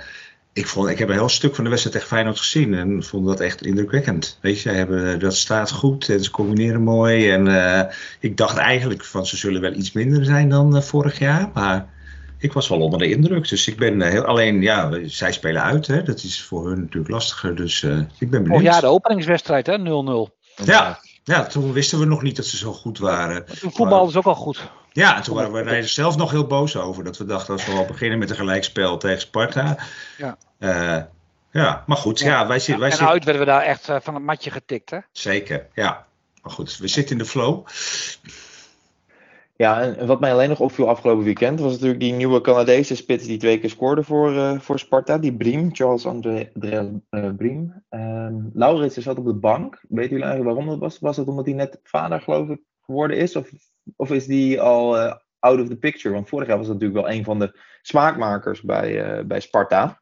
ik, 0.52 0.66
vond, 0.66 0.88
ik 0.88 0.98
heb 0.98 1.08
een 1.08 1.14
heel 1.14 1.28
stuk 1.28 1.54
van 1.54 1.64
de 1.64 1.70
wedstrijd 1.70 1.96
tegen 1.96 2.14
Feyenoord 2.14 2.38
gezien 2.38 2.74
en 2.74 3.02
vond 3.02 3.26
dat 3.26 3.40
echt 3.40 3.66
indrukwekkend. 3.66 4.38
Weet 4.40 4.60
je, 4.60 4.70
hebben, 4.70 5.18
dat 5.18 5.36
staat 5.36 5.70
goed 5.70 6.08
en 6.08 6.24
ze 6.24 6.30
combineren 6.30 6.82
mooi. 6.82 7.30
En 7.30 7.48
eh, 7.48 7.94
ik 8.20 8.36
dacht 8.36 8.56
eigenlijk 8.56 9.04
van 9.04 9.26
ze 9.26 9.36
zullen 9.36 9.60
wel 9.60 9.72
iets 9.72 9.92
minder 9.92 10.24
zijn 10.24 10.48
dan 10.48 10.82
vorig 10.82 11.18
jaar, 11.18 11.50
maar 11.54 11.88
ik 12.38 12.52
was 12.52 12.68
wel 12.68 12.80
onder 12.80 12.98
de 12.98 13.10
indruk. 13.10 13.48
Dus 13.48 13.68
ik 13.68 13.76
ben 13.76 14.00
heel, 14.00 14.24
alleen, 14.24 14.62
ja, 14.62 14.90
zij 15.04 15.32
spelen 15.32 15.62
uit, 15.62 15.86
hè. 15.86 16.02
dat 16.02 16.22
is 16.22 16.42
voor 16.42 16.68
hun 16.68 16.80
natuurlijk 16.80 17.12
lastiger, 17.12 17.56
dus 17.56 17.82
ik 18.18 18.30
ben 18.30 18.40
Oh 18.40 18.46
benieuwd. 18.46 18.62
ja, 18.62 18.80
de 18.80 18.86
openingswedstrijd, 18.86 19.66
hè? 19.66 19.78
0-0. 19.78 20.37
Ja. 20.64 21.00
Ja, 21.24 21.46
toen 21.46 21.72
wisten 21.72 21.98
we 21.98 22.04
nog 22.04 22.22
niet 22.22 22.36
dat 22.36 22.46
ze 22.46 22.56
zo 22.56 22.72
goed 22.72 22.98
waren. 22.98 23.44
Toen 23.60 23.72
voetbal 23.72 24.08
is 24.08 24.16
ook 24.16 24.24
al 24.24 24.34
goed. 24.34 24.70
Ja, 24.92 25.16
en 25.16 25.22
toen 25.22 25.34
waren 25.34 25.52
we 25.52 25.70
er 25.70 25.88
zelf 25.88 26.16
nog 26.16 26.30
heel 26.30 26.46
boos 26.46 26.76
over. 26.76 27.04
Dat 27.04 27.16
we 27.16 27.24
dachten, 27.24 27.52
als 27.52 27.66
we 27.66 27.72
al 27.72 27.84
beginnen 27.84 28.18
met 28.18 28.30
een 28.30 28.36
gelijkspel 28.36 28.96
tegen 28.96 29.20
Sparta. 29.20 29.78
Ja. 30.16 30.36
Eh, 30.58 31.02
ja, 31.50 31.84
maar 31.86 31.96
goed, 31.96 32.18
ja, 32.18 32.46
wij, 32.46 32.58
zitten, 32.58 32.78
wij 32.78 32.90
en 32.90 32.96
zitten... 32.96 33.14
uit 33.14 33.24
werden 33.24 33.42
we 33.42 33.50
daar 33.50 33.62
echt 33.62 33.88
eh, 33.88 33.96
van 34.00 34.14
het 34.14 34.22
matje 34.22 34.50
getikt, 34.50 34.90
hè? 34.90 34.98
Zeker, 35.12 35.66
ja. 35.74 36.06
Maar 36.42 36.52
goed, 36.52 36.76
we 36.76 36.88
zitten 36.88 37.12
in 37.12 37.22
de 37.22 37.28
flow. 37.28 37.66
Ja, 39.58 39.82
en 39.82 40.06
wat 40.06 40.20
mij 40.20 40.32
alleen 40.32 40.48
nog 40.48 40.60
opviel 40.60 40.88
afgelopen 40.88 41.24
weekend 41.24 41.60
was 41.60 41.72
natuurlijk 41.72 42.00
die 42.00 42.12
nieuwe 42.12 42.40
Canadese 42.40 42.96
spits 42.96 43.26
die 43.26 43.38
twee 43.38 43.60
keer 43.60 43.70
scoorde 43.70 44.02
voor, 44.02 44.36
eh, 44.36 44.58
voor 44.60 44.78
Sparta. 44.78 45.18
Die 45.18 45.36
Briem, 45.36 45.74
Charles 45.74 46.06
André 46.06 46.50
André, 46.54 47.00
eh, 47.10 47.30
Briem. 47.36 47.84
Ehm 47.88 48.34
Laurits 48.52 48.96
zat 48.96 49.18
op 49.18 49.24
de 49.24 49.34
bank. 49.34 49.84
Weet 49.88 50.08
jullie 50.08 50.24
eigenlijk 50.24 50.54
waarom 50.54 50.70
dat 50.72 50.78
was? 50.80 50.98
Was 50.98 51.16
het 51.16 51.28
omdat 51.28 51.44
hij 51.44 51.54
net 51.54 51.80
vader 51.82 52.20
geloof 52.20 52.48
ik 52.48 52.60
geworden 52.80 53.16
is? 53.16 53.36
Of, 53.36 53.50
of 53.96 54.10
is 54.10 54.26
die 54.26 54.60
al 54.60 54.98
eh, 54.98 55.14
out 55.38 55.60
of 55.60 55.68
the 55.68 55.76
picture? 55.76 56.14
Want 56.14 56.28
vorig 56.28 56.48
jaar 56.48 56.58
was 56.58 56.66
dat 56.66 56.80
natuurlijk 56.80 57.06
wel 57.06 57.16
een 57.16 57.24
van 57.24 57.38
de 57.38 57.58
smaakmakers 57.82 58.62
bij, 58.62 59.26
bij 59.26 59.40
Sparta. 59.40 60.00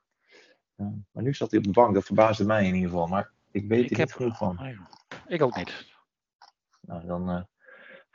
Eh, 0.77 0.87
maar 1.11 1.23
nu 1.23 1.35
zat 1.35 1.51
hij 1.51 1.59
op 1.59 1.65
de 1.67 1.71
bank. 1.71 1.95
Dat 1.95 2.05
verbaasde 2.05 2.45
mij 2.45 2.67
in 2.67 2.75
ieder 2.75 2.91
geval. 2.91 3.07
Maar 3.07 3.31
ik 3.51 3.69
weet 3.69 3.91
er 3.91 3.97
heb- 3.97 4.07
niet 4.07 4.17
genoeg 4.17 4.37
van. 4.37 4.77
Ik 5.27 5.43
ook 5.43 5.57
niet. 5.57 5.87
Nou, 6.81 7.07
dan 7.07 7.47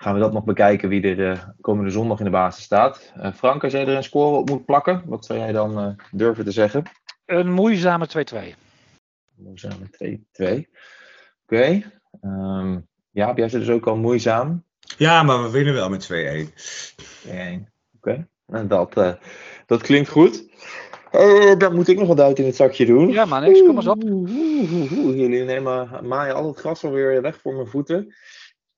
gaan 0.01 0.13
we 0.13 0.19
dat 0.19 0.33
nog 0.33 0.43
bekijken 0.43 0.89
wie 0.89 1.01
er 1.01 1.31
eh, 1.31 1.43
komende 1.61 1.91
zondag 1.91 2.19
in 2.19 2.25
de 2.25 2.31
basis 2.31 2.63
staat. 2.63 3.11
Eh, 3.15 3.33
Frank, 3.33 3.63
als 3.63 3.71
jij 3.71 3.87
er 3.87 3.95
een 3.95 4.03
score 4.03 4.37
op 4.37 4.49
moet 4.49 4.65
plakken, 4.65 5.03
wat 5.05 5.25
zou 5.25 5.39
jij 5.39 5.51
dan 5.51 5.79
eh, 5.79 6.05
durven 6.11 6.43
te 6.43 6.51
zeggen? 6.51 6.83
Een 7.25 7.51
moeizame 7.51 8.07
2-2. 8.07 8.09
We 9.35 9.51
zijn 9.53 9.73
met 9.79 10.19
2-2. 10.31 10.69
Oké. 11.43 11.81
Ehm, 12.21 12.79
ja, 13.11 13.33
jij 13.35 13.49
zit 13.49 13.59
dus 13.59 13.69
ook 13.69 13.87
al 13.87 13.97
moeizaam. 13.97 14.63
Ja, 14.97 15.23
maar 15.23 15.43
we 15.43 15.49
winnen 15.49 15.73
wel 15.73 15.89
met 15.89 16.01
2-1. 16.01 16.53
2-1. 17.27 17.67
Oké. 17.95 18.27
Nou, 18.45 18.67
dat, 18.67 18.97
eh, 18.97 19.13
dat 19.65 19.81
klinkt 19.81 20.09
goed. 20.09 20.49
Eh, 21.11 21.57
dan 21.57 21.75
moet 21.75 21.87
ik 21.87 21.97
nog 21.97 22.07
wat 22.07 22.19
uit 22.19 22.39
in 22.39 22.45
het 22.45 22.55
zakje 22.55 22.85
doen. 22.85 23.09
Ja, 23.09 23.25
maar 23.25 23.41
niks, 23.41 23.59
kom 23.59 23.75
eens 23.75 23.87
op. 23.87 24.03
Oeh, 24.03 24.31
oeh, 24.31 24.71
oeh, 24.71 24.91
oeh. 24.91 25.17
Jullie 25.17 25.43
nemen, 25.43 25.89
maaien 26.07 26.35
al 26.35 26.47
het 26.47 26.57
gras 26.57 26.83
alweer 26.83 27.21
weg 27.21 27.41
voor 27.41 27.53
mijn 27.53 27.67
voeten. 27.67 28.13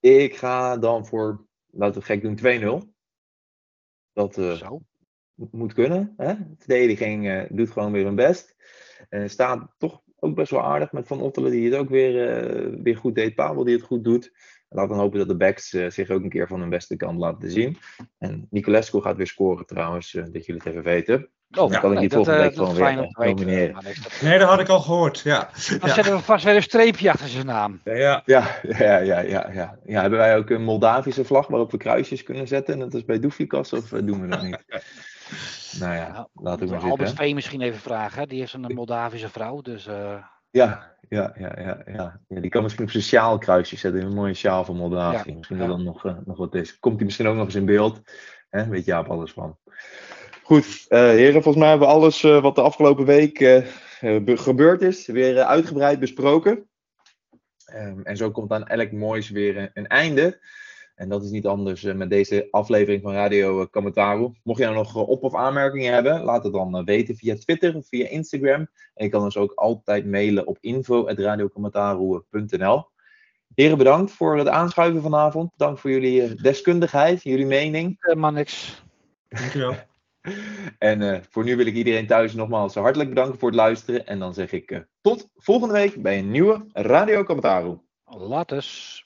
Ik 0.03 0.35
ga 0.35 0.77
dan 0.77 1.05
voor, 1.05 1.45
laten 1.71 2.01
we 2.01 2.07
het 2.07 2.21
gek 2.21 2.21
doen, 2.21 2.83
2-0. 2.83 2.87
Dat 4.13 4.37
eh, 4.37 4.71
moet 5.51 5.73
kunnen. 5.73 6.13
Hè? 6.17 6.35
De 6.35 6.55
verdediging 6.57 7.27
eh, 7.27 7.43
doet 7.49 7.69
gewoon 7.69 7.91
weer 7.91 8.05
hun 8.05 8.15
best. 8.15 8.55
Eh, 9.09 9.27
staat 9.27 9.75
toch 9.77 10.01
ook 10.15 10.35
best 10.35 10.51
wel 10.51 10.63
aardig 10.63 10.91
met 10.91 11.07
Van 11.07 11.21
Ottelen, 11.21 11.51
die 11.51 11.65
het 11.65 11.79
ook 11.79 11.89
weer, 11.89 12.13
weer 12.83 12.97
goed 12.97 13.15
deed. 13.15 13.35
Pavel 13.35 13.63
die 13.63 13.75
het 13.75 13.85
goed 13.85 14.03
doet. 14.03 14.31
Laten 14.69 14.95
we 14.95 15.01
hopen 15.01 15.19
dat 15.19 15.27
de 15.27 15.37
backs 15.37 15.69
zich 15.69 16.09
ook 16.09 16.23
een 16.23 16.29
keer 16.29 16.47
van 16.47 16.59
hun 16.59 16.69
beste 16.69 16.95
kant 16.95 17.19
laten 17.19 17.51
zien. 17.51 17.77
En 18.17 18.47
Nicolescu 18.49 19.01
gaat 19.01 19.17
weer 19.17 19.27
scoren 19.27 19.65
trouwens, 19.65 20.11
dat 20.11 20.45
jullie 20.45 20.61
het 20.61 20.65
even 20.65 20.83
weten. 20.83 21.29
Oh, 21.57 21.71
Dan 21.71 21.79
kan 21.81 21.91
ik 21.93 21.99
die 21.99 22.09
dat, 22.09 22.17
volgende 22.25 22.39
eh, 22.39 22.45
week 22.47 22.55
dat 22.55 22.67
gewoon 22.67 22.89
is 22.89 22.95
weer, 22.95 23.09
weten. 23.17 23.35
nomineren. 23.45 23.73
Dat- 23.73 24.21
Nee, 24.21 24.39
dat 24.39 24.47
had 24.49 24.59
ik 24.59 24.69
al 24.69 24.79
gehoord, 24.79 25.19
ja. 25.19 25.49
Dan 25.69 25.77
Ja. 25.89 25.93
zetten 25.93 26.13
we 26.15 26.19
vast 26.19 26.43
weer 26.45 26.55
een 26.55 26.63
streepje 26.63 27.11
achter 27.11 27.27
zijn 27.27 27.45
naam. 27.45 27.79
ja. 27.83 28.21
Ja, 28.25 28.47
ja, 28.61 28.97
ja, 28.97 29.19
ja, 29.19 29.49
ja. 29.53 29.77
ja. 29.85 30.01
Hebben 30.01 30.19
wij 30.19 30.37
ook 30.37 30.49
een 30.49 30.63
Moldavische 30.63 31.25
vlag 31.25 31.47
waarop 31.47 31.71
we 31.71 31.77
kruisjes 31.77 32.23
kunnen 32.23 32.47
zetten? 32.47 32.77
Net 32.77 32.93
als 32.93 33.05
bij 33.05 33.19
Doefikas, 33.19 33.73
of 33.73 33.91
eh, 33.91 33.99
doen 34.03 34.21
we 34.21 34.27
dat 34.27 34.41
niet? 34.41 34.63
nou 35.79 35.93
ja, 35.95 36.11
Nou, 36.11 36.27
laat 36.33 36.61
ik 36.61 36.69
maar 36.69 36.79
Albert 36.79 36.99
zitten. 37.07 37.25
Veen 37.25 37.35
misschien 37.35 37.61
even 37.61 37.79
vragen. 37.79 38.19
hè. 38.19 38.27
Die 38.27 38.39
heeft 38.39 38.53
een 38.53 38.71
Moldavische 38.73 39.29
vrouw. 39.29 39.61
Dus 39.61 39.87
eh, 39.87 40.15
Ja, 40.49 40.91
ja, 41.09 41.33
ja, 41.39 41.51
ja, 41.57 41.77
ja. 41.85 42.19
ja. 42.27 42.39
Die 42.39 42.49
kan 42.49 42.63
misschien 42.63 42.83
op 42.85 42.91
zijn 42.91 43.03
sjaal 43.03 43.37
kruisjes 43.37 43.79
zetten. 43.79 44.01
Een 44.01 44.13
mooie 44.13 44.33
sjaal 44.33 44.65
van 44.65 44.75
Moldavië. 44.75 45.29
Ja, 45.29 45.35
Misschien 45.35 45.57
ja. 45.57 45.65
dat 45.67 45.75
dan 45.75 45.85
nog, 45.85 46.05
eh, 46.05 46.13
nog 46.25 46.37
wat 46.37 46.55
is. 46.55 46.79
Komt 46.79 46.95
hij 46.95 47.05
misschien 47.05 47.27
ook 47.27 47.35
nog 47.35 47.45
eens 47.45 47.55
in 47.55 47.65
beeld? 47.65 48.01
Hè? 48.49 48.67
Weet 48.67 48.85
Jaap 48.85 49.07
alles 49.09 49.31
van. 49.31 49.57
Goed, 50.43 50.85
eh, 50.89 50.99
heren, 50.99 51.33
volgens 51.33 51.55
mij 51.63 51.69
hebben 51.69 51.87
we 51.87 51.93
alles 51.93 52.23
eh, 52.23 52.41
wat 52.41 52.55
de 52.55 52.61
afgelopen 52.61 53.05
week 53.05 53.39
eh, 53.39 53.65
be- 54.23 54.37
gebeurd 54.37 54.81
is, 54.81 55.05
weer 55.05 55.43
uitgebreid 55.43 55.99
besproken. 55.99 56.67
Ehm, 57.65 58.01
en 58.01 58.17
zo 58.17 58.31
komt 58.31 58.51
aan 58.51 58.67
elk 58.67 58.91
moois 58.91 59.29
weer 59.29 59.57
een, 59.57 59.69
een 59.73 59.87
einde. 59.87 60.39
En 60.95 61.09
dat 61.09 61.23
is 61.23 61.29
niet 61.29 61.45
anders 61.47 61.81
met 61.81 62.09
deze 62.09 62.47
aflevering 62.51 63.01
van 63.01 63.13
Radio 63.13 63.65
Kamataru. 63.65 64.31
Mocht 64.43 64.59
je 64.59 64.63
nou 64.65 64.75
nog 64.75 64.95
op- 64.95 65.23
of 65.23 65.35
aanmerkingen 65.35 65.93
hebben, 65.93 66.23
laat 66.23 66.43
het 66.43 66.53
dan 66.53 66.85
weten 66.85 67.15
via 67.15 67.35
Twitter 67.35 67.75
of 67.75 67.87
via 67.87 68.07
Instagram. 68.07 68.67
En 68.93 69.03
je 69.05 69.09
kan 69.09 69.23
ons 69.23 69.37
ook 69.37 69.51
altijd 69.55 70.05
mailen 70.05 70.47
op 70.47 70.57
info.radiokamataru.nl. 70.61 72.85
Heren, 73.55 73.77
bedankt 73.77 74.11
voor 74.11 74.37
het 74.37 74.47
aanschuiven 74.47 75.01
vanavond. 75.01 75.51
Bedankt 75.57 75.79
voor 75.79 75.89
jullie 75.91 76.35
deskundigheid, 76.35 77.23
jullie 77.23 77.45
mening. 77.45 77.95
helemaal 77.99 78.31
niks. 78.31 78.83
Dankjewel. 79.29 79.75
En 80.77 81.01
eh, 81.01 81.19
voor 81.29 81.43
nu 81.43 81.55
wil 81.55 81.65
ik 81.65 81.75
iedereen 81.75 82.07
thuis 82.07 82.33
nogmaals 82.33 82.75
hartelijk 82.75 83.09
bedanken 83.09 83.39
voor 83.39 83.49
het 83.49 83.57
luisteren. 83.57 84.07
En 84.07 84.19
dan 84.19 84.33
zeg 84.33 84.51
ik 84.51 84.71
eh, 84.71 84.79
tot 85.01 85.29
volgende 85.35 85.73
week 85.73 86.01
bij 86.01 86.17
een 86.19 86.31
nieuwe 86.31 86.65
Radio 86.73 87.23
Kamataru. 87.23 87.77
Laat 88.05 88.51
eens. 88.51 89.05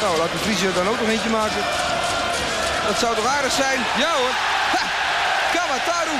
Nou, 0.00 0.18
laat 0.18 0.32
de 0.32 0.38
Vries 0.38 0.62
er 0.62 0.74
dan 0.74 0.88
ook 0.88 1.00
nog 1.00 1.08
eentje 1.08 1.30
maken. 1.30 1.62
Dat 2.88 2.98
zou 3.02 3.14
toch 3.14 3.26
aardig 3.26 3.52
zijn? 3.52 3.78
Ja 4.02 4.12
hoor. 4.18 4.34
Ha! 4.74 4.84
Kamataru. 5.56 6.16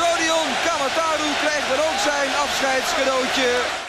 Rodion 0.00 0.48
Kamataru 0.66 1.28
krijgt 1.42 1.68
dan 1.68 1.80
ook 1.88 1.98
zijn 2.10 2.30
afscheidscadeautje. 2.44 3.84